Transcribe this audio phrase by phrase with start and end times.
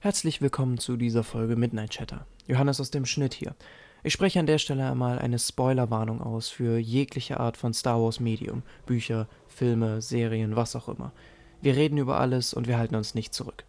[0.00, 2.26] Herzlich willkommen zu dieser Folge Midnight Chatter.
[2.46, 3.54] Johannes aus dem Schnitt hier.
[4.02, 8.18] Ich spreche an der Stelle einmal eine Spoilerwarnung aus für jegliche Art von Star Wars
[8.18, 11.12] Medium, Bücher, Filme, Serien, was auch immer.
[11.60, 13.64] Wir reden über alles und wir halten uns nicht zurück.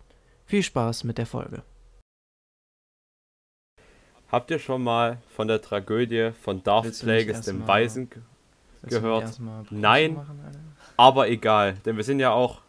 [0.46, 1.63] Viel Spaß mit der Folge.
[4.32, 8.09] Habt ihr schon mal von der Tragödie von Darth Plagueis dem mal- Weisen
[8.84, 9.38] Gehört.
[9.70, 10.16] Nein.
[10.16, 10.39] machen?
[10.98, 12.61] Aber egal, denn wir sind ja auch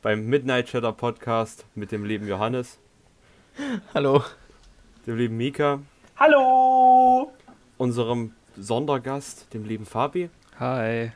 [0.00, 2.78] beim Midnight Chatter Podcast mit dem lieben Johannes,
[3.94, 4.22] Hallo.
[5.06, 5.80] dem lieben Mika,
[6.16, 7.32] Hallo!
[7.78, 11.12] unserem Sondergast, dem lieben Fabi Hi.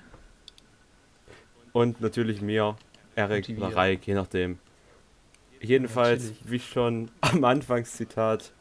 [1.73, 2.77] und natürlich mir,
[3.15, 4.59] Erik oder Raik, je nachdem.
[5.61, 8.53] Jedenfalls, wie schon am Anfangszitat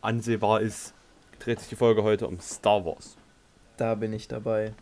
[0.00, 0.94] ansehbar ist,
[1.38, 3.16] dreht sich die Folge heute um Star Wars.
[3.76, 4.74] Da bin ich dabei.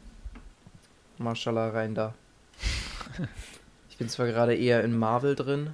[1.18, 2.14] Mashallah rein da.
[3.88, 5.70] Ich bin zwar gerade eher in Marvel drin,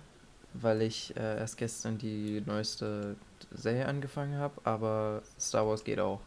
[0.54, 3.16] weil ich äh, erst gestern die neueste
[3.52, 6.20] Serie angefangen habe, aber Star Wars geht auch.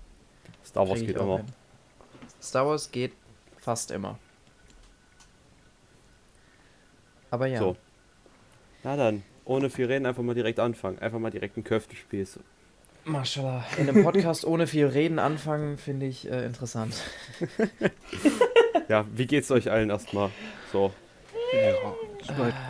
[0.66, 1.38] Star Wars Krieg geht auch immer.
[1.38, 1.46] hin.
[2.42, 3.14] Star Wars geht
[3.58, 4.18] fast immer.
[7.32, 7.60] Aber ja.
[7.60, 7.76] So.
[8.84, 11.00] Na dann, ohne viel reden, einfach mal direkt anfangen.
[11.00, 12.26] Einfach mal direkt ein Köftespiel.
[12.26, 12.40] So.
[13.04, 13.66] Mashallah.
[13.78, 16.96] In einem Podcast ohne viel Reden anfangen, finde ich äh, interessant.
[18.88, 20.30] Ja, wie geht's euch allen erstmal?
[20.72, 20.94] So.
[21.54, 21.72] Ja,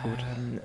[0.02, 0.18] gut.
[0.36, 0.60] Ähm,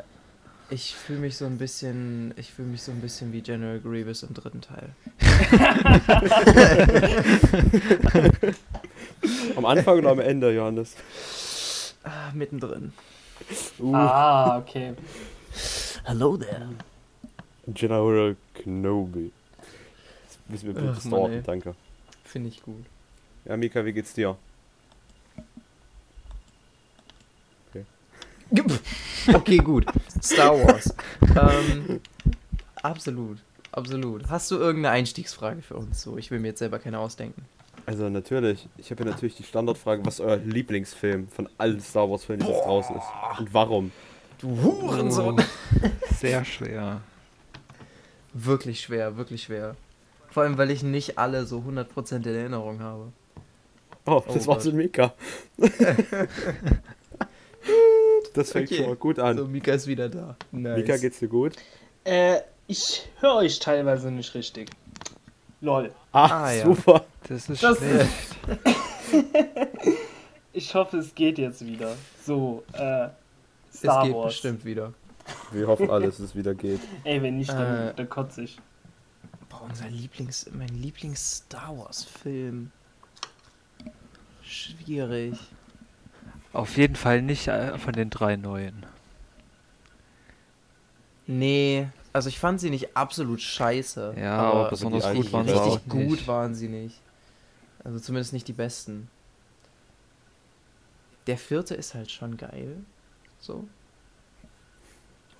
[0.71, 4.23] ich fühle mich so ein bisschen, ich fühle mich so ein bisschen wie General Grievous
[4.23, 4.89] im dritten Teil.
[9.55, 10.95] Am Anfang oder am Ende, Johannes?
[12.03, 12.93] Ah, mittendrin.
[13.79, 14.93] Uh, Ah, okay.
[16.05, 16.69] Hello there.
[17.67, 19.31] General Kenobi.
[20.27, 21.75] Jetzt müssen wir bitte Ach, Mann, stalken, danke.
[22.23, 22.85] Finde ich gut.
[23.45, 24.37] Ja, Mika, wie geht's dir?
[29.33, 29.85] Okay, gut.
[30.21, 30.93] Star Wars.
[31.21, 31.99] ähm,
[32.81, 33.37] absolut.
[33.71, 34.27] Absolut.
[34.29, 36.01] Hast du irgendeine Einstiegsfrage für uns?
[36.01, 37.45] So, ich will mir jetzt selber keine ausdenken.
[37.85, 42.09] Also natürlich, ich habe ja natürlich die Standardfrage, was ist euer Lieblingsfilm von allen Star
[42.09, 43.05] Wars Filmen, die jetzt draußen ist?
[43.39, 43.91] Und warum?
[44.39, 45.41] Du Hurensohn.
[46.19, 47.01] Sehr schwer.
[48.33, 49.75] Wirklich schwer, wirklich schwer.
[50.29, 53.11] Vor allem, weil ich nicht alle so 100% in Erinnerung habe.
[54.05, 54.73] Oh, Oh das war's Gott.
[54.73, 55.13] in Mika.
[58.33, 58.77] das fängt Okay.
[58.77, 59.37] schon mal gut an.
[59.37, 60.35] So, Mika ist wieder da.
[60.51, 60.77] Nice.
[60.77, 61.53] Mika, geht's dir gut?
[62.03, 64.69] Äh, ich höre euch teilweise nicht richtig.
[65.61, 65.91] Lol.
[66.11, 66.65] Ah, Ah, ja.
[66.65, 67.05] super.
[67.27, 68.09] Das ist Das schlecht.
[70.53, 71.95] Ich hoffe, es geht jetzt wieder.
[72.25, 73.05] So, äh,
[73.71, 74.25] Es Star geht Wars.
[74.33, 74.93] bestimmt wieder.
[75.51, 76.81] Wir hoffen alle, dass es wieder geht.
[77.05, 77.93] Ey, wenn nicht, dann, Äh.
[77.95, 78.59] dann kotze ich.
[79.49, 82.71] Boah, unser Lieblings, mein Lieblings-Star Wars-Film.
[84.43, 85.35] Schwierig.
[86.53, 88.85] Auf jeden Fall nicht äh, von den drei neuen.
[91.27, 94.15] Nee, also ich fand sie nicht absolut scheiße.
[94.17, 96.27] Ja, aber, aber besonders gut waren sie richtig gut nicht.
[96.27, 96.99] waren sie nicht.
[97.83, 99.09] Also zumindest nicht die besten.
[101.27, 102.77] Der vierte ist halt schon geil.
[103.39, 103.63] So.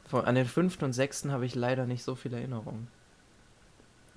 [0.06, 2.88] Von, an den fünften und sechsten habe ich leider nicht so viel Erinnerung.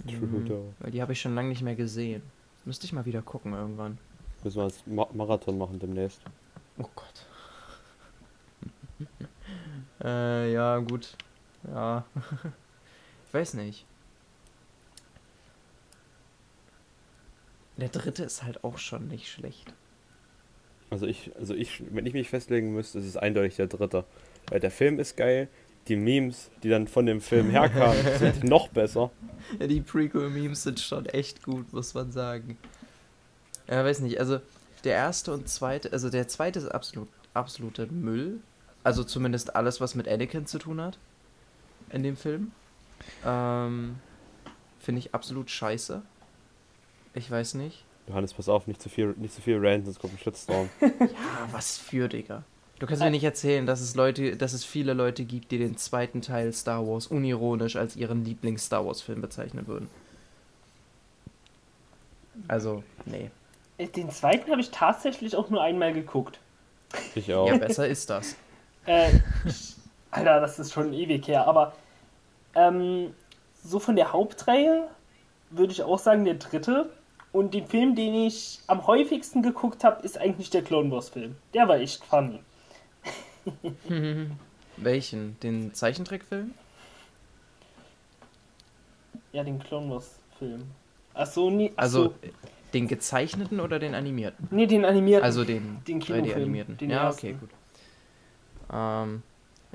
[0.06, 2.22] True, Mhm, weil die habe ich schon lange nicht mehr gesehen.
[2.64, 3.98] Müsste ich mal wieder gucken irgendwann.
[4.42, 6.20] Müssen wir als Ma Marathon machen demnächst.
[6.78, 7.26] Oh Gott.
[10.04, 11.16] äh, ja, gut.
[11.68, 12.04] Ja.
[13.28, 13.86] ich weiß nicht.
[17.76, 19.72] Der dritte ist halt auch schon nicht schlecht.
[20.90, 24.04] Also ich, also ich, wenn ich mich festlegen müsste, ist es eindeutig der dritte.
[24.48, 25.48] Weil der Film ist geil,
[25.88, 29.10] die Memes, die dann von dem Film herkamen, sind noch besser.
[29.58, 32.56] Ja, die Prequel-Memes sind schon echt gut, muss man sagen.
[33.68, 34.40] Ja, weiß nicht, also
[34.84, 38.40] der erste und zweite, also der zweite ist absolut, absoluter Müll.
[38.82, 40.98] Also zumindest alles, was mit Anakin zu tun hat.
[41.90, 42.52] In dem Film.
[43.24, 43.96] Ähm,
[44.78, 46.02] Finde ich absolut scheiße.
[47.14, 47.84] Ich weiß nicht.
[48.06, 50.68] Johannes, pass auf, nicht zu viel, nicht zu viel Rant, sonst kommt ein Shitstorm.
[50.80, 52.44] Ja, was für, Digga.
[52.78, 55.78] Du kannst mir nicht erzählen, dass es Leute, dass es viele Leute gibt, die den
[55.78, 59.88] zweiten Teil Star Wars unironisch als ihren Lieblings-Star Wars-Film bezeichnen würden.
[62.48, 63.30] Also, nee.
[63.78, 66.38] Äh, Den zweiten habe ich tatsächlich auch nur einmal geguckt.
[67.14, 67.48] Ich auch.
[67.48, 68.36] Ja, besser ist das.
[68.86, 69.18] Äh,
[70.10, 71.72] Alter, das ist schon ewig her, aber
[72.54, 73.14] ähm,
[73.64, 74.88] so von der Hauptreihe
[75.48, 76.90] würde ich auch sagen, der dritte.
[77.32, 81.34] Und den Film, den ich am häufigsten geguckt habe, ist eigentlich der Clone Wars Film.
[81.54, 82.40] Der war echt funny.
[84.76, 85.40] Welchen?
[85.40, 86.52] Den Zeichentrickfilm?
[89.32, 90.64] Ja, den Clone Wars Film.
[91.14, 92.14] Ach so, nee, ach Also so,
[92.74, 94.48] den gezeichneten oder den animierten?
[94.50, 95.24] nee, den animierten.
[95.24, 96.76] Also den, Den Kinofilm, 3D-animierten.
[96.76, 97.26] den Ja, ersten.
[97.26, 97.50] okay, gut.
[98.72, 99.22] Ähm,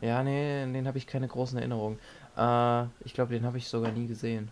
[0.01, 1.98] ja, nee, an den habe ich keine großen Erinnerungen.
[2.38, 4.50] Äh, ich glaube, den habe ich sogar nie gesehen.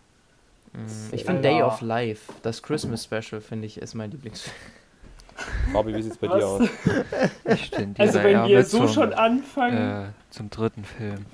[0.73, 4.55] Mm, Ich finde Day of Life, das Christmas Special, finde ich, ist mein Lieblingsfilm.
[5.71, 6.37] Fabi, wie sieht's bei Was?
[6.39, 6.69] dir aus?
[7.45, 10.05] Ich tendiere Also wenn wir so zum, schon anfangen.
[10.05, 11.25] äh, zum dritten Film.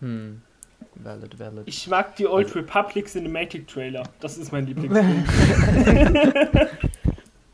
[0.00, 0.42] Hm.
[0.96, 1.62] Valid, valid.
[1.66, 4.04] Ich mag die Old Republic Cinematic Trailer.
[4.20, 5.24] Das ist mein Lieblingsfilm.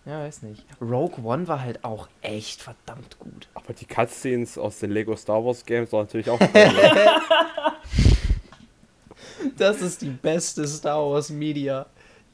[0.06, 0.64] Ja, weiß nicht.
[0.80, 3.48] Rogue One war halt auch echt verdammt gut.
[3.54, 6.72] Aber die Cutscenes aus den Lego Star Wars Games waren natürlich auch geil.
[9.56, 11.86] Das ist die beste Star Wars Media.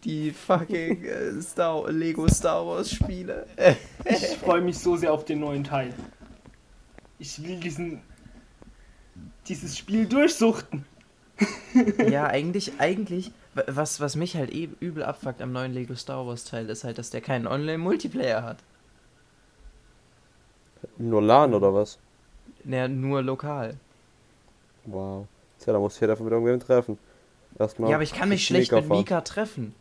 [0.04, 3.46] Die fucking äh, Star Lego Star Wars Spiele.
[4.04, 5.92] Ich freue mich so sehr auf den neuen Teil.
[7.18, 8.00] Ich will diesen
[9.48, 10.86] dieses Spiel durchsuchten.
[12.10, 16.26] Ja, eigentlich, eigentlich, wa- was, was mich halt eh übel abfuckt am neuen Lego Star
[16.26, 18.58] Wars Teil, ist halt, dass der keinen Online-Multiplayer hat.
[20.98, 21.98] Nur LAN oder was?
[22.64, 23.76] Naja, nur lokal.
[24.84, 25.26] Wow.
[25.58, 26.98] Tja, da muss ich ja davon mit irgendwem treffen.
[27.58, 27.90] Erstmal.
[27.90, 28.98] Ja, aber ich kann mich schlecht Mika mit fahren.
[28.98, 29.74] Mika treffen.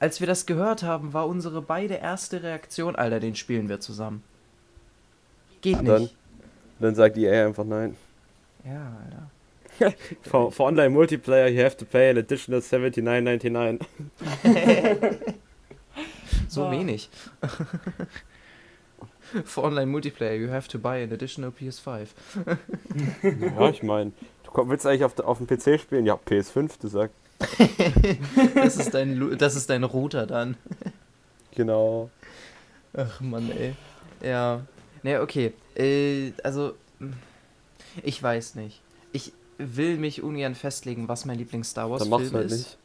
[0.00, 4.22] Als wir das gehört haben, war unsere beide erste Reaktion, Alter, den spielen wir zusammen.
[5.62, 6.02] Geht Und dann?
[6.02, 6.14] nicht.
[6.80, 7.96] Dann sagt EA einfach nein.
[8.64, 9.30] Ja, Alter.
[10.22, 13.80] For, for online multiplayer you have to pay an additional 79.99.
[16.48, 16.70] So Ah.
[16.70, 17.08] wenig.
[19.44, 22.06] For online multiplayer, you have to buy an additional PS5.
[23.58, 24.12] ja, ich meine,
[24.44, 26.06] du komm- willst eigentlich auf, auf dem PC spielen?
[26.06, 27.16] Ja, PS5, du sagst.
[28.54, 30.56] Das ist dein, Lu- das ist dein Router dann.
[31.56, 32.10] Genau.
[32.96, 33.74] Ach Mann, ey.
[34.22, 34.60] Ja.
[35.02, 35.52] Ne, okay.
[35.76, 37.14] Äh, also, mh,
[38.04, 38.80] ich weiß nicht.
[39.12, 42.52] Ich will mich ungern festlegen, was mein Lieblings-Star Wars-Film halt ist.
[42.52, 42.78] nicht.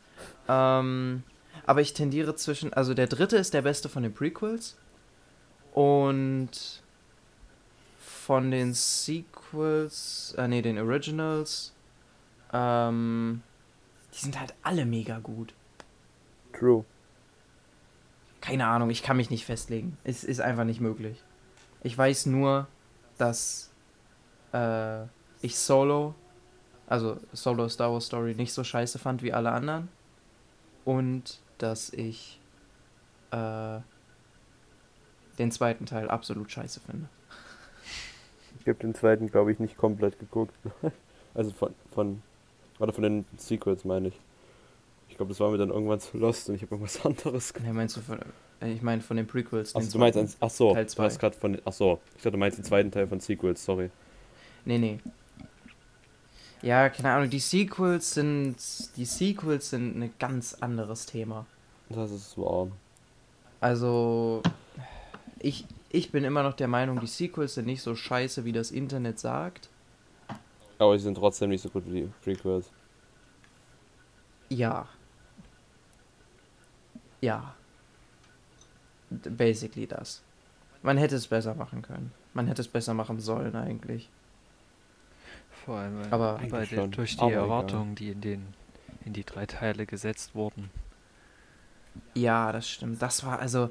[0.47, 1.23] Ähm,
[1.65, 4.77] aber ich tendiere zwischen, also der dritte ist der beste von den Prequels
[5.73, 6.81] und
[7.99, 11.73] von den Sequels, äh, nee, den Originals,
[12.53, 13.41] ähm,
[14.13, 15.53] die sind halt alle mega gut.
[16.53, 16.85] True.
[18.41, 19.97] Keine Ahnung, ich kann mich nicht festlegen.
[20.03, 21.23] Es ist einfach nicht möglich.
[21.83, 22.67] Ich weiß nur,
[23.17, 23.69] dass
[24.53, 25.03] äh,
[25.41, 26.15] ich Solo,
[26.89, 29.89] also Solo Star Wars Story, nicht so scheiße fand wie alle anderen.
[30.85, 32.39] Und dass ich
[33.31, 33.79] äh,
[35.37, 37.07] den zweiten Teil absolut scheiße finde.
[38.59, 40.53] Ich habe den zweiten, glaube ich, nicht komplett geguckt.
[41.35, 42.21] also von, von,
[42.79, 44.19] oder von den Sequels meine ich.
[45.09, 47.67] Ich glaube, das war mir dann irgendwann zu lost und ich habe irgendwas anderes gemacht.
[47.67, 48.19] Ne, meinst du von,
[48.61, 49.75] äh, ich meine von den Prequels.
[49.75, 52.37] Achso, du meinst, ach so, Teil du hast gerade von, ach so, ich dachte, du
[52.37, 53.91] meinst den zweiten Teil von Sequels, sorry.
[54.65, 54.99] Nee, nee.
[56.61, 58.57] Ja, keine Ahnung, die Sequels sind,
[58.97, 61.45] die Sequels sind ein ganz anderes Thema.
[61.89, 62.67] Das ist wahr.
[63.61, 64.43] Also,
[65.39, 68.71] ich, ich bin immer noch der Meinung, die Sequels sind nicht so scheiße, wie das
[68.71, 69.69] Internet sagt.
[70.77, 72.69] Aber sie sind trotzdem nicht so gut wie die Prequels.
[74.49, 74.87] Ja.
[77.21, 77.53] Ja.
[79.09, 80.21] Basically das.
[80.81, 82.11] Man hätte es besser machen können.
[82.33, 84.09] Man hätte es besser machen sollen eigentlich.
[85.69, 87.43] Vor allem weil Aber- bei den, durch die Aber egal.
[87.43, 88.47] Erwartungen, die in den
[89.05, 90.71] in die drei Teile gesetzt wurden.
[92.15, 92.99] Ja, das stimmt.
[93.03, 93.69] Das war also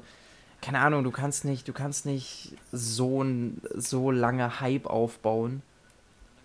[0.61, 5.61] keine Ahnung, du kannst nicht, du kannst nicht so ein so lange Hype aufbauen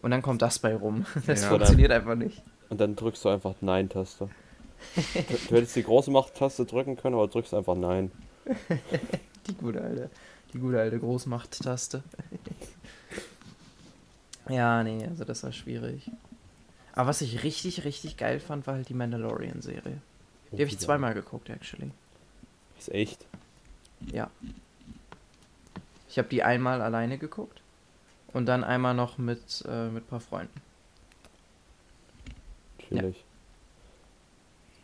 [0.03, 1.07] und dann kommt das bei rum.
[1.27, 1.51] Das Ja.
[1.51, 2.43] funktioniert einfach nicht.
[2.69, 4.29] Und dann drückst du einfach Nein-Taste.
[4.97, 5.03] du,
[5.49, 8.11] du hättest die große Macht-Taste drücken können, aber drückst einfach Nein.
[9.47, 10.11] Die gute alte,
[10.53, 12.03] die gute alte Großmacht-Taste.
[14.49, 16.11] Ja, nee, also das war schwierig.
[16.93, 20.01] Aber was ich richtig, richtig geil fand, war halt die Mandalorian-Serie.
[20.53, 21.91] Die habe ich zweimal geguckt, actually.
[22.79, 23.27] Ist echt.
[24.13, 24.31] Ja.
[26.09, 27.61] Ich habe die einmal alleine geguckt
[28.33, 30.61] und dann einmal noch mit, äh, mit ein paar Freunden.
[32.79, 33.25] Natürlich.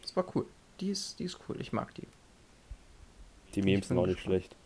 [0.03, 0.47] Das war cool.
[0.81, 2.09] Die ist, die ist cool, ich mag die.
[3.55, 4.57] Die Memes sind auch nicht schlecht.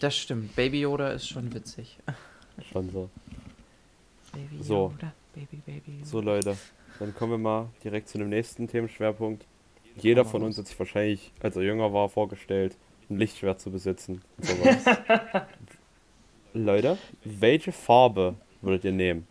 [0.00, 1.98] Das stimmt, Baby Yoda ist schon witzig.
[2.70, 3.10] Schon so.
[4.34, 4.92] Baby So.
[4.92, 6.04] Yoda, Baby, Baby Yoda.
[6.06, 6.56] So Leute,
[6.98, 9.46] dann kommen wir mal direkt zu dem nächsten Themenschwerpunkt.
[9.96, 12.76] Jeder von uns hat sich wahrscheinlich, als er jünger war, vorgestellt,
[13.08, 14.22] ein Lichtschwert zu besitzen.
[14.38, 14.84] Und sowas.
[16.52, 19.26] Leute, welche Farbe würdet ihr nehmen?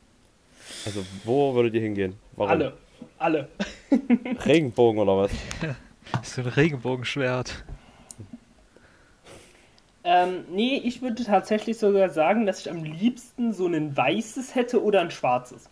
[0.86, 2.16] Also wo würdet ihr hingehen?
[2.36, 2.52] Warum?
[2.52, 2.74] Alle.
[3.18, 3.50] Alle.
[4.46, 5.32] Regenbogen oder was?
[6.22, 7.64] So ein Regenbogenschwert.
[10.06, 14.84] Ähm, nee, ich würde tatsächlich sogar sagen, dass ich am liebsten so ein weißes hätte
[14.84, 15.70] oder ein schwarzes.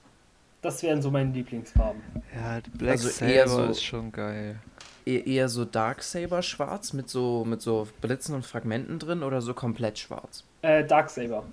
[0.61, 2.01] Das wären so meine Lieblingsfarben.
[2.35, 4.59] Ja, Black Also Saber eher so- ist schon geil.
[5.05, 9.55] E eher so Darksaber schwarz mit so mit so Blitzen und Fragmenten drin oder so
[9.55, 10.43] komplett schwarz?
[10.61, 11.43] Äh, Darksaber.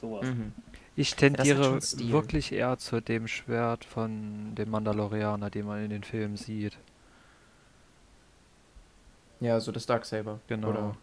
[0.00, 0.26] Sowas.
[0.26, 0.52] Mhm.
[0.96, 2.10] Ich tendiere Stil.
[2.10, 6.76] wirklich eher zu dem Schwert von dem Mandalorianer, den man in den Filmen sieht.
[9.40, 10.40] Ja, so das Darksaber.
[10.48, 10.68] Genau.
[10.70, 10.96] Oder?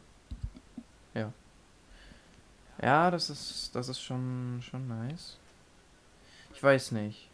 [1.13, 1.31] Ja.
[2.81, 5.37] Ja, das ist, das ist schon, schon nice.
[6.53, 7.29] Ich weiß nicht.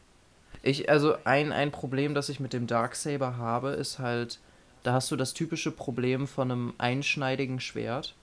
[0.61, 4.39] Ich, also ein, ein Problem, das ich mit dem Darksaber habe, ist halt,
[4.83, 8.15] da hast du das typische Problem von einem einschneidigen Schwert.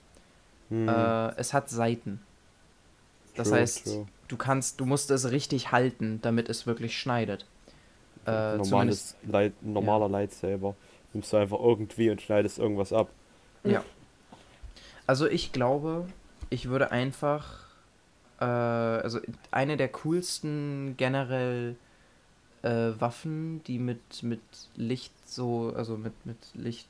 [0.69, 2.21] Hm, Äh, es hat Seiten.
[3.35, 4.07] Das true, heißt, true.
[4.27, 7.45] du kannst, du musst es richtig halten, damit es wirklich schneidet.
[8.25, 10.75] Äh, Normales Light, normaler Lightsaber.
[11.13, 13.09] Nimmst du einfach irgendwie und schneidest irgendwas ab.
[13.63, 13.83] Ja.
[15.07, 16.05] Also ich glaube,
[16.49, 17.65] ich würde einfach,
[18.39, 19.19] äh, also
[19.51, 21.77] eine der coolsten generell
[22.61, 24.41] äh, Waffen, die mit, mit
[24.75, 26.89] Licht so, also mit, mit Licht,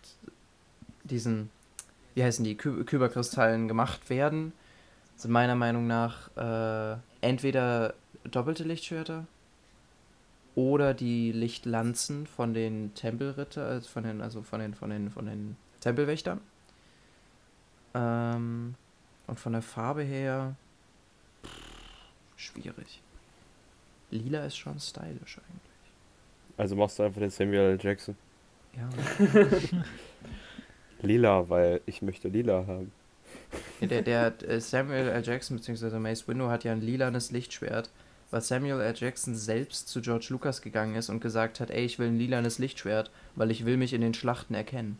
[1.04, 1.52] diesen,
[2.16, 4.52] wie heißen die, Ky Kyberkristallen gemacht werden,
[5.16, 7.94] sind meiner Meinung nach äh, entweder
[8.24, 9.26] doppelte Lichtschwerter
[10.56, 15.28] oder die Lichtlanzen von den Tempelritter, also von den, also von den, von den, von
[15.28, 16.42] den Tempelwächtern.
[17.98, 18.76] Ähm,
[19.26, 20.56] und von der Farbe her
[21.46, 21.52] pff,
[22.36, 23.02] schwierig.
[24.12, 25.92] Lila ist schon stylisch eigentlich.
[26.58, 27.80] Also machst du einfach den Samuel L.
[27.82, 28.16] Jackson.
[28.76, 28.90] Ja.
[31.02, 32.92] Lila, weil ich möchte lila haben.
[33.82, 35.24] Der, der äh, Samuel L.
[35.24, 36.00] Jackson bzw.
[36.00, 37.90] Mace Windu hat ja ein lilanes Lichtschwert,
[38.32, 38.94] weil Samuel L.
[38.96, 42.58] Jackson selbst zu George Lucas gegangen ist und gesagt hat, ey, ich will ein lilanes
[42.58, 44.98] Lichtschwert, weil ich will mich in den Schlachten erkennen.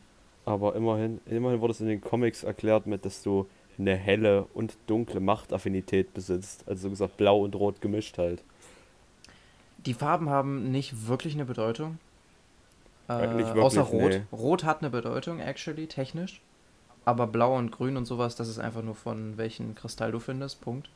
[0.48, 4.78] Aber immerhin, immerhin wurde es in den Comics erklärt mit, dass du eine helle und
[4.88, 6.64] dunkle Machtaffinität besitzt.
[6.68, 8.42] Also so gesagt blau und rot gemischt halt.
[9.86, 12.00] Die Farben haben nicht wirklich eine Bedeutung.
[13.08, 14.10] Äh, Eigentlich wirklich, außer Rot.
[14.12, 14.22] nee.
[14.32, 16.42] Rot hat eine Bedeutung, actually, technisch.
[17.06, 20.60] Aber Blau und Grün und sowas, das ist einfach nur von welchen Kristall du findest,
[20.62, 20.90] Punkt.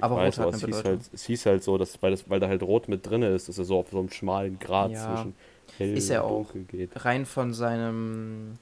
[0.00, 0.90] Aber Weiß, Rot hat aber eine es hieß, Bedeutung.
[1.00, 3.48] halt, es hieß halt so, dass, weil, das, weil da halt rot mit drin ist,
[3.48, 5.14] dass er so auf so einem schmalen Grat Ja.
[5.16, 5.34] zwischen
[5.76, 6.36] hell Ist er und auch.
[6.52, 7.04] dunkel geht.
[7.04, 8.58] Rein von seinem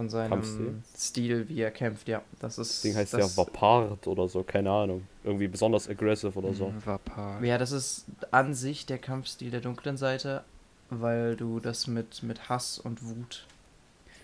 [0.00, 0.74] von seinem Kampfstil?
[0.96, 2.22] Stil, wie er kämpft, ja.
[2.38, 2.70] Das ist.
[2.70, 5.06] Das Ding heißt das, ja Vapart oder so, keine Ahnung.
[5.24, 6.68] Irgendwie besonders aggressive oder so.
[6.68, 7.44] Hm, Vapar.
[7.44, 10.42] Ja, das ist an sich der Kampfstil der dunklen Seite,
[10.88, 13.46] weil du das mit, mit Hass und Wut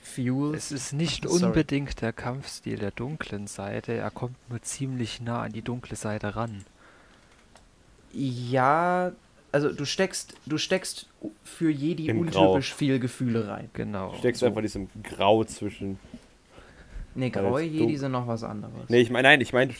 [0.02, 0.72] fuelst.
[0.72, 1.44] Es ist nicht Sorry.
[1.44, 6.36] unbedingt der Kampfstil der dunklen Seite, er kommt nur ziemlich nah an die dunkle Seite
[6.36, 6.64] ran.
[8.14, 9.12] Ja,
[9.52, 11.06] also du steckst, du steckst
[11.44, 12.48] für Jedi Im Grau.
[12.52, 13.70] untypisch viel Gefühle rein.
[13.72, 14.10] Genau.
[14.12, 14.46] Du steckst so.
[14.46, 15.98] einfach in diesem Grau zwischen.
[17.18, 18.74] Nee, graue Jedi sind noch was anderes.
[18.88, 19.72] Nee, ich meine, nein, ich meine,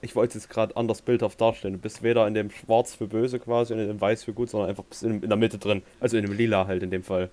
[0.00, 1.74] ich wollte es jetzt gerade anders bildhaft darstellen.
[1.74, 4.48] Du bist weder in dem Schwarz für böse quasi und in dem Weiß für gut,
[4.48, 5.82] sondern einfach bist in, in der Mitte drin.
[6.00, 7.28] Also in dem Lila halt in dem Fall.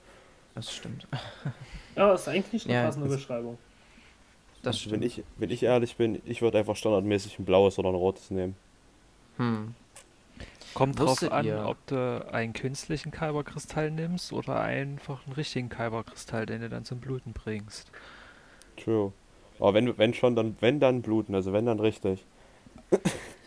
[0.55, 1.07] Das stimmt.
[1.95, 3.57] Ja, das ist eigentlich eine Ja, passende das- Beschreibung.
[4.61, 5.19] Das Also wenn stimmt.
[5.19, 8.55] ich, wenn ich ehrlich bin, ich würde einfach standardmäßig ein blaues oder ein rotes nehmen.
[9.37, 9.73] Hm.
[10.75, 15.69] Kommt drauf Wusstet an, ihr- ob du einen künstlichen Kyberkristall nimmst oder einfach einen richtigen
[15.69, 17.89] Kyberkristall, den du dann zum Bluten bringst.
[18.77, 19.11] True.
[19.57, 22.25] Aber wenn, wenn schon, dann, wenn dann bluten, also wenn dann richtig.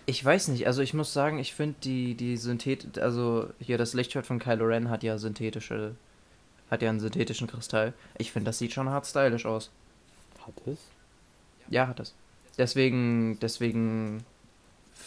[0.07, 3.93] Ich weiß nicht, also ich muss sagen, ich finde die, die Synthet, also hier das
[3.93, 5.97] Lichtschwert von Kylo Ren hat ja synthetische,
[6.71, 7.93] hat ja einen synthetischen Kristall.
[8.17, 9.71] Ich finde, das sieht schon hart stylisch aus.
[10.47, 10.79] Hat es?
[11.69, 12.15] Ja, hat es.
[12.57, 14.25] Deswegen, deswegen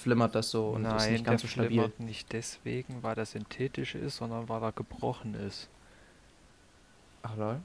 [0.01, 1.69] flimmert das so und ist Nein, nicht der ganz so stabil.
[1.69, 5.69] flimmert nicht deswegen, weil er synthetisch ist, sondern weil er gebrochen ist.
[7.23, 7.59] Ach lol.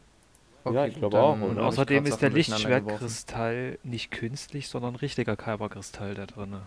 [0.72, 1.40] Ja, ich glaube auch?
[1.40, 2.30] Und außerdem ist der.
[2.30, 6.62] Lichtschwertkristall nicht künstlich, sondern richtiger Kyberkristall da drinne.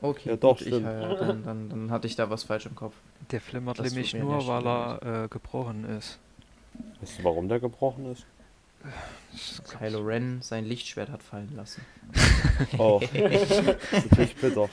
[0.00, 0.86] Okay, Ja, doch, gut, ich, stimmt.
[0.86, 2.94] äh, dann, dann, dann hatte ich da was falsch im Kopf.
[3.30, 6.18] Der flimmert Das nämlich nur, weil er äh, gebrochen ist.
[7.00, 8.24] Weißt du, warum der gebrochen ist?
[9.78, 11.84] Kylo Ren sein Lichtschwert hat fallen lassen.
[12.78, 14.68] Oh, natürlich bitter.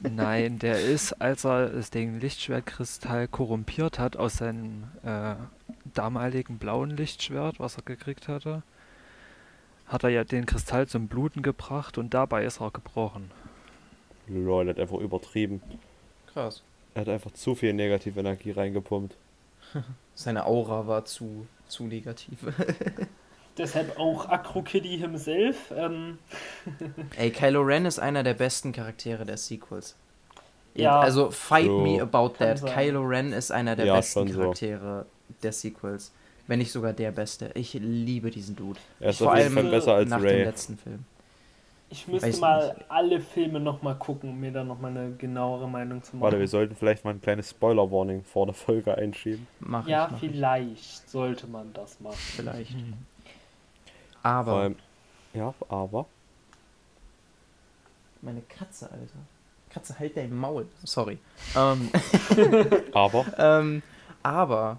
[0.00, 5.34] Nein, der ist, als er es den Lichtschwertkristall korrumpiert hat aus seinem äh,
[5.94, 8.62] damaligen blauen Lichtschwert, was er gekriegt hatte,
[9.86, 13.30] hat er ja den Kristall zum Bluten gebracht und dabei ist er gebrochen.
[14.26, 15.62] Lol, er hat einfach übertrieben.
[16.32, 16.62] Krass.
[16.94, 19.16] Er hat einfach zu viel negative Energie reingepumpt.
[20.14, 22.38] Seine Aura war zu, zu negativ.
[23.56, 25.72] Deshalb auch Acro Kitty himself.
[25.76, 26.18] Ähm,
[27.16, 29.94] Ey, Kylo Ren ist einer der besten Charaktere der Sequels.
[30.74, 30.98] Ja.
[31.00, 31.80] Also, fight So.
[31.80, 32.58] me about Kann that.
[32.58, 32.72] sein.
[32.74, 34.40] Kylo Ren ist einer der Ja, besten schon so.
[34.40, 35.06] Charaktere
[35.42, 36.10] der Sequels.
[36.48, 37.50] Wenn nicht sogar der beste.
[37.54, 38.78] Ich liebe diesen Dude.
[39.00, 40.44] Er ist Vor auf jeden allem Fall besser als Nach dem Ray.
[40.44, 41.04] letzten Film.
[41.90, 42.90] ich müsste Weiß mal nicht.
[42.90, 46.22] alle Filme nochmal gucken, um mir da nochmal eine genauere Meinung zu machen.
[46.24, 49.46] Warte, wir sollten vielleicht mal ein kleines Spoiler-Warning vor der Folge einschieben.
[49.60, 50.30] Mach ja, ich, mach ich.
[50.32, 52.16] vielleicht sollte man das machen.
[52.18, 52.74] Vielleicht.
[54.24, 54.76] Vor Aber, allem,
[55.34, 56.06] ja, aber.
[58.22, 59.18] meine Katze, Alter.
[59.68, 60.66] Katze, halt dein Maul.
[60.82, 61.18] Sorry.
[61.56, 61.90] Ähm,
[62.94, 63.82] Aber ähm,
[64.22, 64.78] aber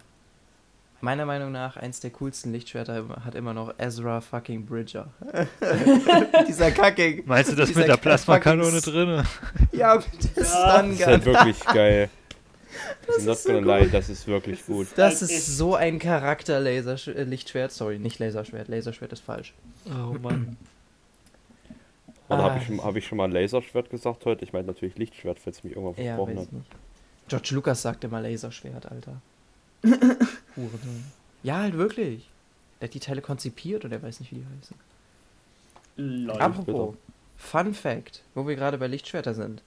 [1.01, 5.07] meiner Meinung nach eins der coolsten Lichtschwerter hat immer noch Ezra fucking Bridger.
[6.47, 7.21] Dieser Kacking.
[7.27, 9.23] Meinst du das mit der Plasmakanone drin?
[9.71, 10.79] Ja, mit der Ja.
[10.79, 12.09] Stun das ist halt wirklich geil.
[13.07, 13.85] Das ist not so gonna gut.
[13.85, 14.87] lie, das ist wirklich Das gut.
[14.87, 17.71] ist- Das Halt ist so ein Charakter-Lichtschwert.
[17.71, 18.67] Sorry, nicht Laserschwert.
[18.67, 19.53] Laserschwert ist falsch.
[19.87, 20.57] Oh Mann.
[22.27, 22.43] Oder Ah.
[22.49, 24.43] habe ich, schon- hab ich schon mal Laserschwert gesagt heute?
[24.43, 26.47] Ich meine natürlich Lichtschwert, falls mich irgendwann Ja, versprochen weiß hat.
[26.47, 26.71] ich nicht.
[27.27, 29.21] George Lucas sagt immer Laserschwert, Alter.
[31.43, 32.27] Ja, halt wirklich.
[32.81, 34.75] Der hat die Teile konzipiert und er weiß nicht, wie die heißen.
[35.97, 36.41] Lol.
[36.41, 36.95] Apropos,
[37.37, 39.61] Fun Fact, wo wir gerade bei Lichtschwerter sind.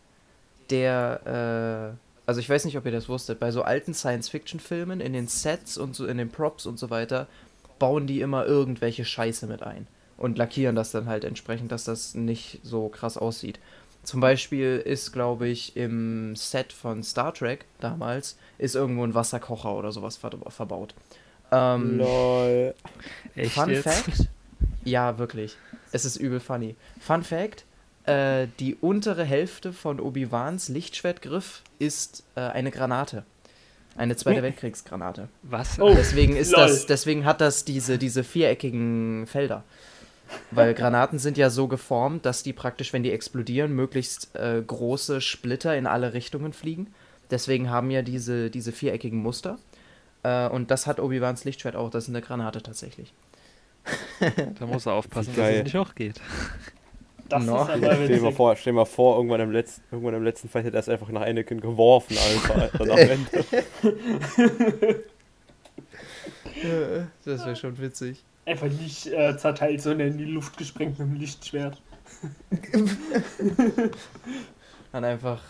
[0.71, 5.15] Der, äh, also ich weiß nicht, ob ihr das wusstet, bei so alten Science-Fiction-Filmen, in
[5.15, 7.27] den Sets und so, in den Props und so weiter,
[7.79, 9.87] bauen die immer irgendwelche Scheiße mit ein.
[10.19, 13.59] Und lackieren das dann halt entsprechend, dass das nicht so krass aussieht.
[14.03, 19.75] Zum Beispiel ist, glaube ich, im Set von Star Trek damals, ist irgendwo ein Wasserkocher
[19.75, 20.95] oder sowas ver verbaut.
[21.51, 22.75] Ähm, Lol.
[23.37, 23.85] Echt Fun jetzt?
[23.85, 24.29] Fact?
[24.85, 25.57] Ja, wirklich.
[25.93, 26.77] Es ist übel funny.
[27.01, 27.65] Fun Fact:
[28.09, 33.25] äh, Die untere Hälfte von Obi-Wans Lichtschwertgriff ist äh, eine Granate.
[33.97, 35.29] Eine Zweite Weltkriegsgranate.
[35.43, 35.81] Was?
[35.81, 35.93] Oh.
[35.95, 36.63] Deswegen ist lol.
[36.63, 39.65] das, deswegen hat das diese, diese viereckigen Felder.
[40.51, 45.21] Weil Granaten sind ja so geformt, dass die praktisch, wenn die explodieren, möglichst äh, große
[45.21, 46.95] Splitter in alle Richtungen fliegen.
[47.31, 49.59] Deswegen haben ja diese, diese viereckigen Muster.
[50.23, 51.91] Äh, und das hat Obi-Wans Lichtschwert auch.
[51.91, 53.13] Das ist eine Granate tatsächlich.
[54.59, 56.21] Da muss er aufpassen, dass es nicht auch geht.
[57.29, 57.63] Das No.
[57.63, 60.49] ist aber Stell dir mal vor, stell mal vor irgendwann, im letzten, irgendwann im letzten
[60.49, 62.71] Fight hätte er es einfach nach Anakin geworfen, Alter.
[62.79, 63.45] Dann am Ende.
[67.25, 68.25] Das wäre schon witzig.
[68.45, 71.81] Einfach nicht äh, zerteilt, sondern in die Luft gesprengt mit dem Lichtschwert.
[74.93, 75.41] Hat einfach,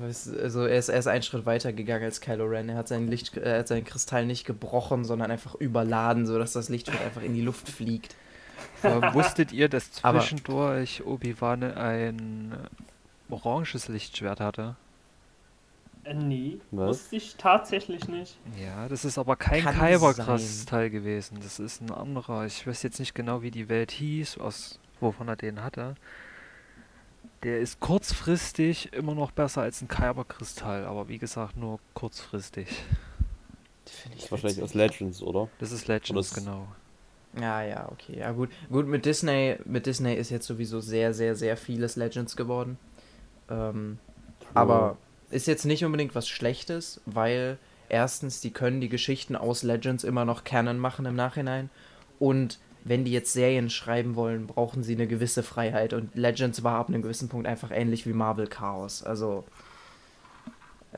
[0.00, 2.68] also er ist, er ist einen Schritt weiter gegangen als Kylo Ren.
[2.68, 6.68] Er hat seinen Licht, er hat seinen Kristall nicht gebrochen, sondern einfach überladen, sodass das
[6.68, 8.14] Lichtschwert einfach in die Luft fliegt.
[8.82, 12.54] Aber wusstet ihr, dass zwischendurch Obi-Wan ein
[13.30, 14.76] oranges Lichtschwert hatte?
[16.04, 16.88] Äh, nee, Was?
[16.88, 18.36] wusste ich tatsächlich nicht.
[18.60, 21.38] Ja, das ist aber kein Kann Kyber-Kristall gewesen.
[21.42, 22.44] Das ist ein anderer.
[22.46, 25.94] Ich weiß jetzt nicht genau, wie die Welt hieß, aus wovon er den hatte.
[27.42, 32.68] Der ist kurzfristig immer noch besser als ein Kyber-Kristall, aber wie gesagt, nur kurzfristig.
[33.84, 35.48] Finde Das ist wahrscheinlich aus Legends, oder?
[35.58, 36.68] Das ist Legends, das- genau.
[37.40, 38.18] Ja, ja, okay.
[38.18, 38.50] Ja, gut.
[38.70, 42.78] Gut, mit Disney, mit Disney ist jetzt sowieso sehr, sehr, sehr vieles Legends geworden.
[43.48, 43.98] Ähm,
[44.54, 44.98] aber
[45.30, 50.24] ist jetzt nicht unbedingt was Schlechtes, weil erstens, die können die Geschichten aus Legends immer
[50.24, 51.70] noch Canon machen im Nachhinein.
[52.18, 55.92] Und wenn die jetzt Serien schreiben wollen, brauchen sie eine gewisse Freiheit.
[55.92, 59.02] Und Legends war ab einem gewissen Punkt einfach ähnlich wie Marvel Chaos.
[59.02, 59.44] Also,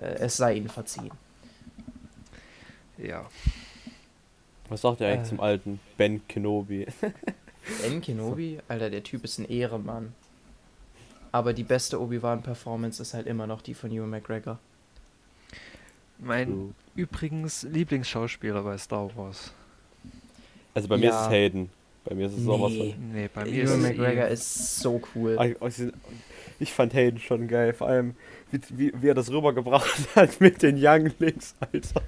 [0.01, 1.13] äh, es sei ihnen verziehen.
[2.97, 3.27] Ja.
[4.75, 5.29] Was sagt ihr eigentlich Äh.
[5.29, 6.85] zum alten Ben Kenobi?
[7.83, 10.13] Ben Kenobi, Alter, der Typ ist ein Ehrenmann.
[11.31, 14.59] Aber die beste Obi-Wan-Performance ist halt immer noch die von Ewan McGregor.
[16.19, 19.53] Mein übrigens Lieblingsschauspieler bei Star Wars.
[20.75, 21.27] Also bei mir ist Ja.
[21.27, 21.71] es Hayden.
[22.05, 22.93] Bei mir ist es sowas Nee.
[22.95, 23.13] von.
[23.13, 25.37] Nee, bei mir Ewan ist es McGregor ist so cool.
[25.39, 25.93] Ah, Ich, ich-
[26.59, 28.17] ich fand Hayden schon geil, vor allem
[28.55, 32.03] wie, wie, wie er das rübergebracht hat mit den Younglings, Alter.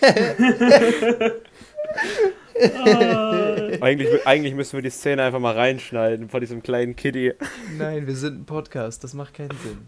[0.00, 1.30] Äh,
[3.80, 7.32] Eigentlich, eigentlich müssen wir die Szene einfach mal reinschneiden von diesem kleinen Kitty.
[7.78, 9.78] Nein, wir sind ein Podcast, das macht keinen Sinn.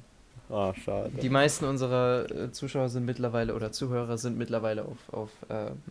[0.51, 1.11] Ah, schade.
[1.23, 5.83] Die meisten unserer äh, Zuschauer sind mittlerweile oder Zuhörer sind mittlerweile auf, auf, ähm,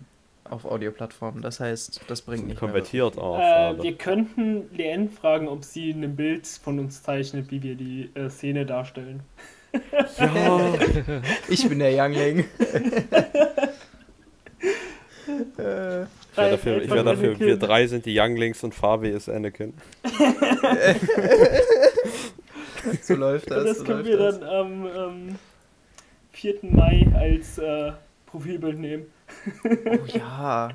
[0.46, 1.42] auf Audioplattformen.
[1.42, 3.84] Das heißt, das bringt nicht mehr Konvertiert auch, äh, schade.
[3.84, 8.30] wir könnten Leanne fragen, ob sie ein Bild von uns zeichnet, wie wir die äh,
[8.30, 9.22] Szene darstellen.
[10.18, 10.74] Ja.
[11.50, 12.46] Ich bin der Youngling.
[15.26, 16.08] ich wäre
[16.52, 19.74] dafür, ich wär dafür wir drei sind die Younglings und Fabi ist Anakin.
[23.02, 23.60] so läuft das.
[23.60, 24.40] Und das so können wir das.
[24.40, 25.36] dann am ähm,
[26.32, 26.56] 4.
[26.64, 27.92] Mai als äh,
[28.26, 29.06] Profilbild nehmen.
[29.66, 30.18] Oh ja.
[30.18, 30.70] ja.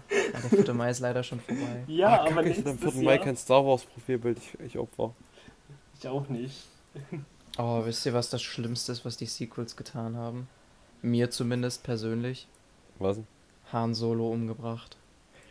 [0.51, 0.75] Der 4.
[0.75, 1.85] Mai ist leider schon vorbei.
[1.87, 3.03] Ja, Ah, aber ich hatte am nächstes 4.
[3.03, 3.25] Mai Jahr.
[3.25, 5.15] kein Star Wars Profilbild, ich, ich Opfer.
[5.99, 6.67] Ich auch nicht.
[7.59, 10.49] Oh, wisst ihr, was das Schlimmste ist, was die Sequels getan haben?
[11.03, 12.47] Mir zumindest persönlich.
[13.01, 13.21] Was?
[13.73, 14.97] Han Solo umgebracht.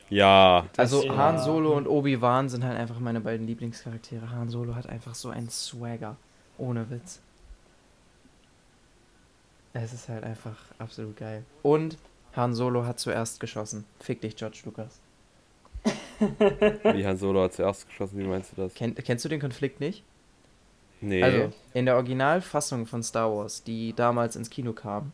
[0.10, 1.18] Ja, Also Ja.
[1.18, 4.32] Han Solo und Obi-Wan sind halt einfach meine beiden Lieblingscharaktere.
[4.32, 6.16] Han Solo hat einfach so einen Swagger.
[6.58, 7.20] Ohne Witz.
[9.74, 11.44] Es ist halt einfach absolut geil.
[11.62, 11.98] Und
[12.36, 13.84] Han Solo hat zuerst geschossen.
[14.00, 15.00] Fick dich, George Lucas.
[16.20, 18.74] wie Han Solo hat zuerst geschossen, wie meinst du das?
[18.74, 20.04] Kenn, kennst du den Konflikt nicht?
[21.02, 21.24] Nee.
[21.24, 25.12] Also, in der Originalfassung von Star Wars, die damals ins Kino kam,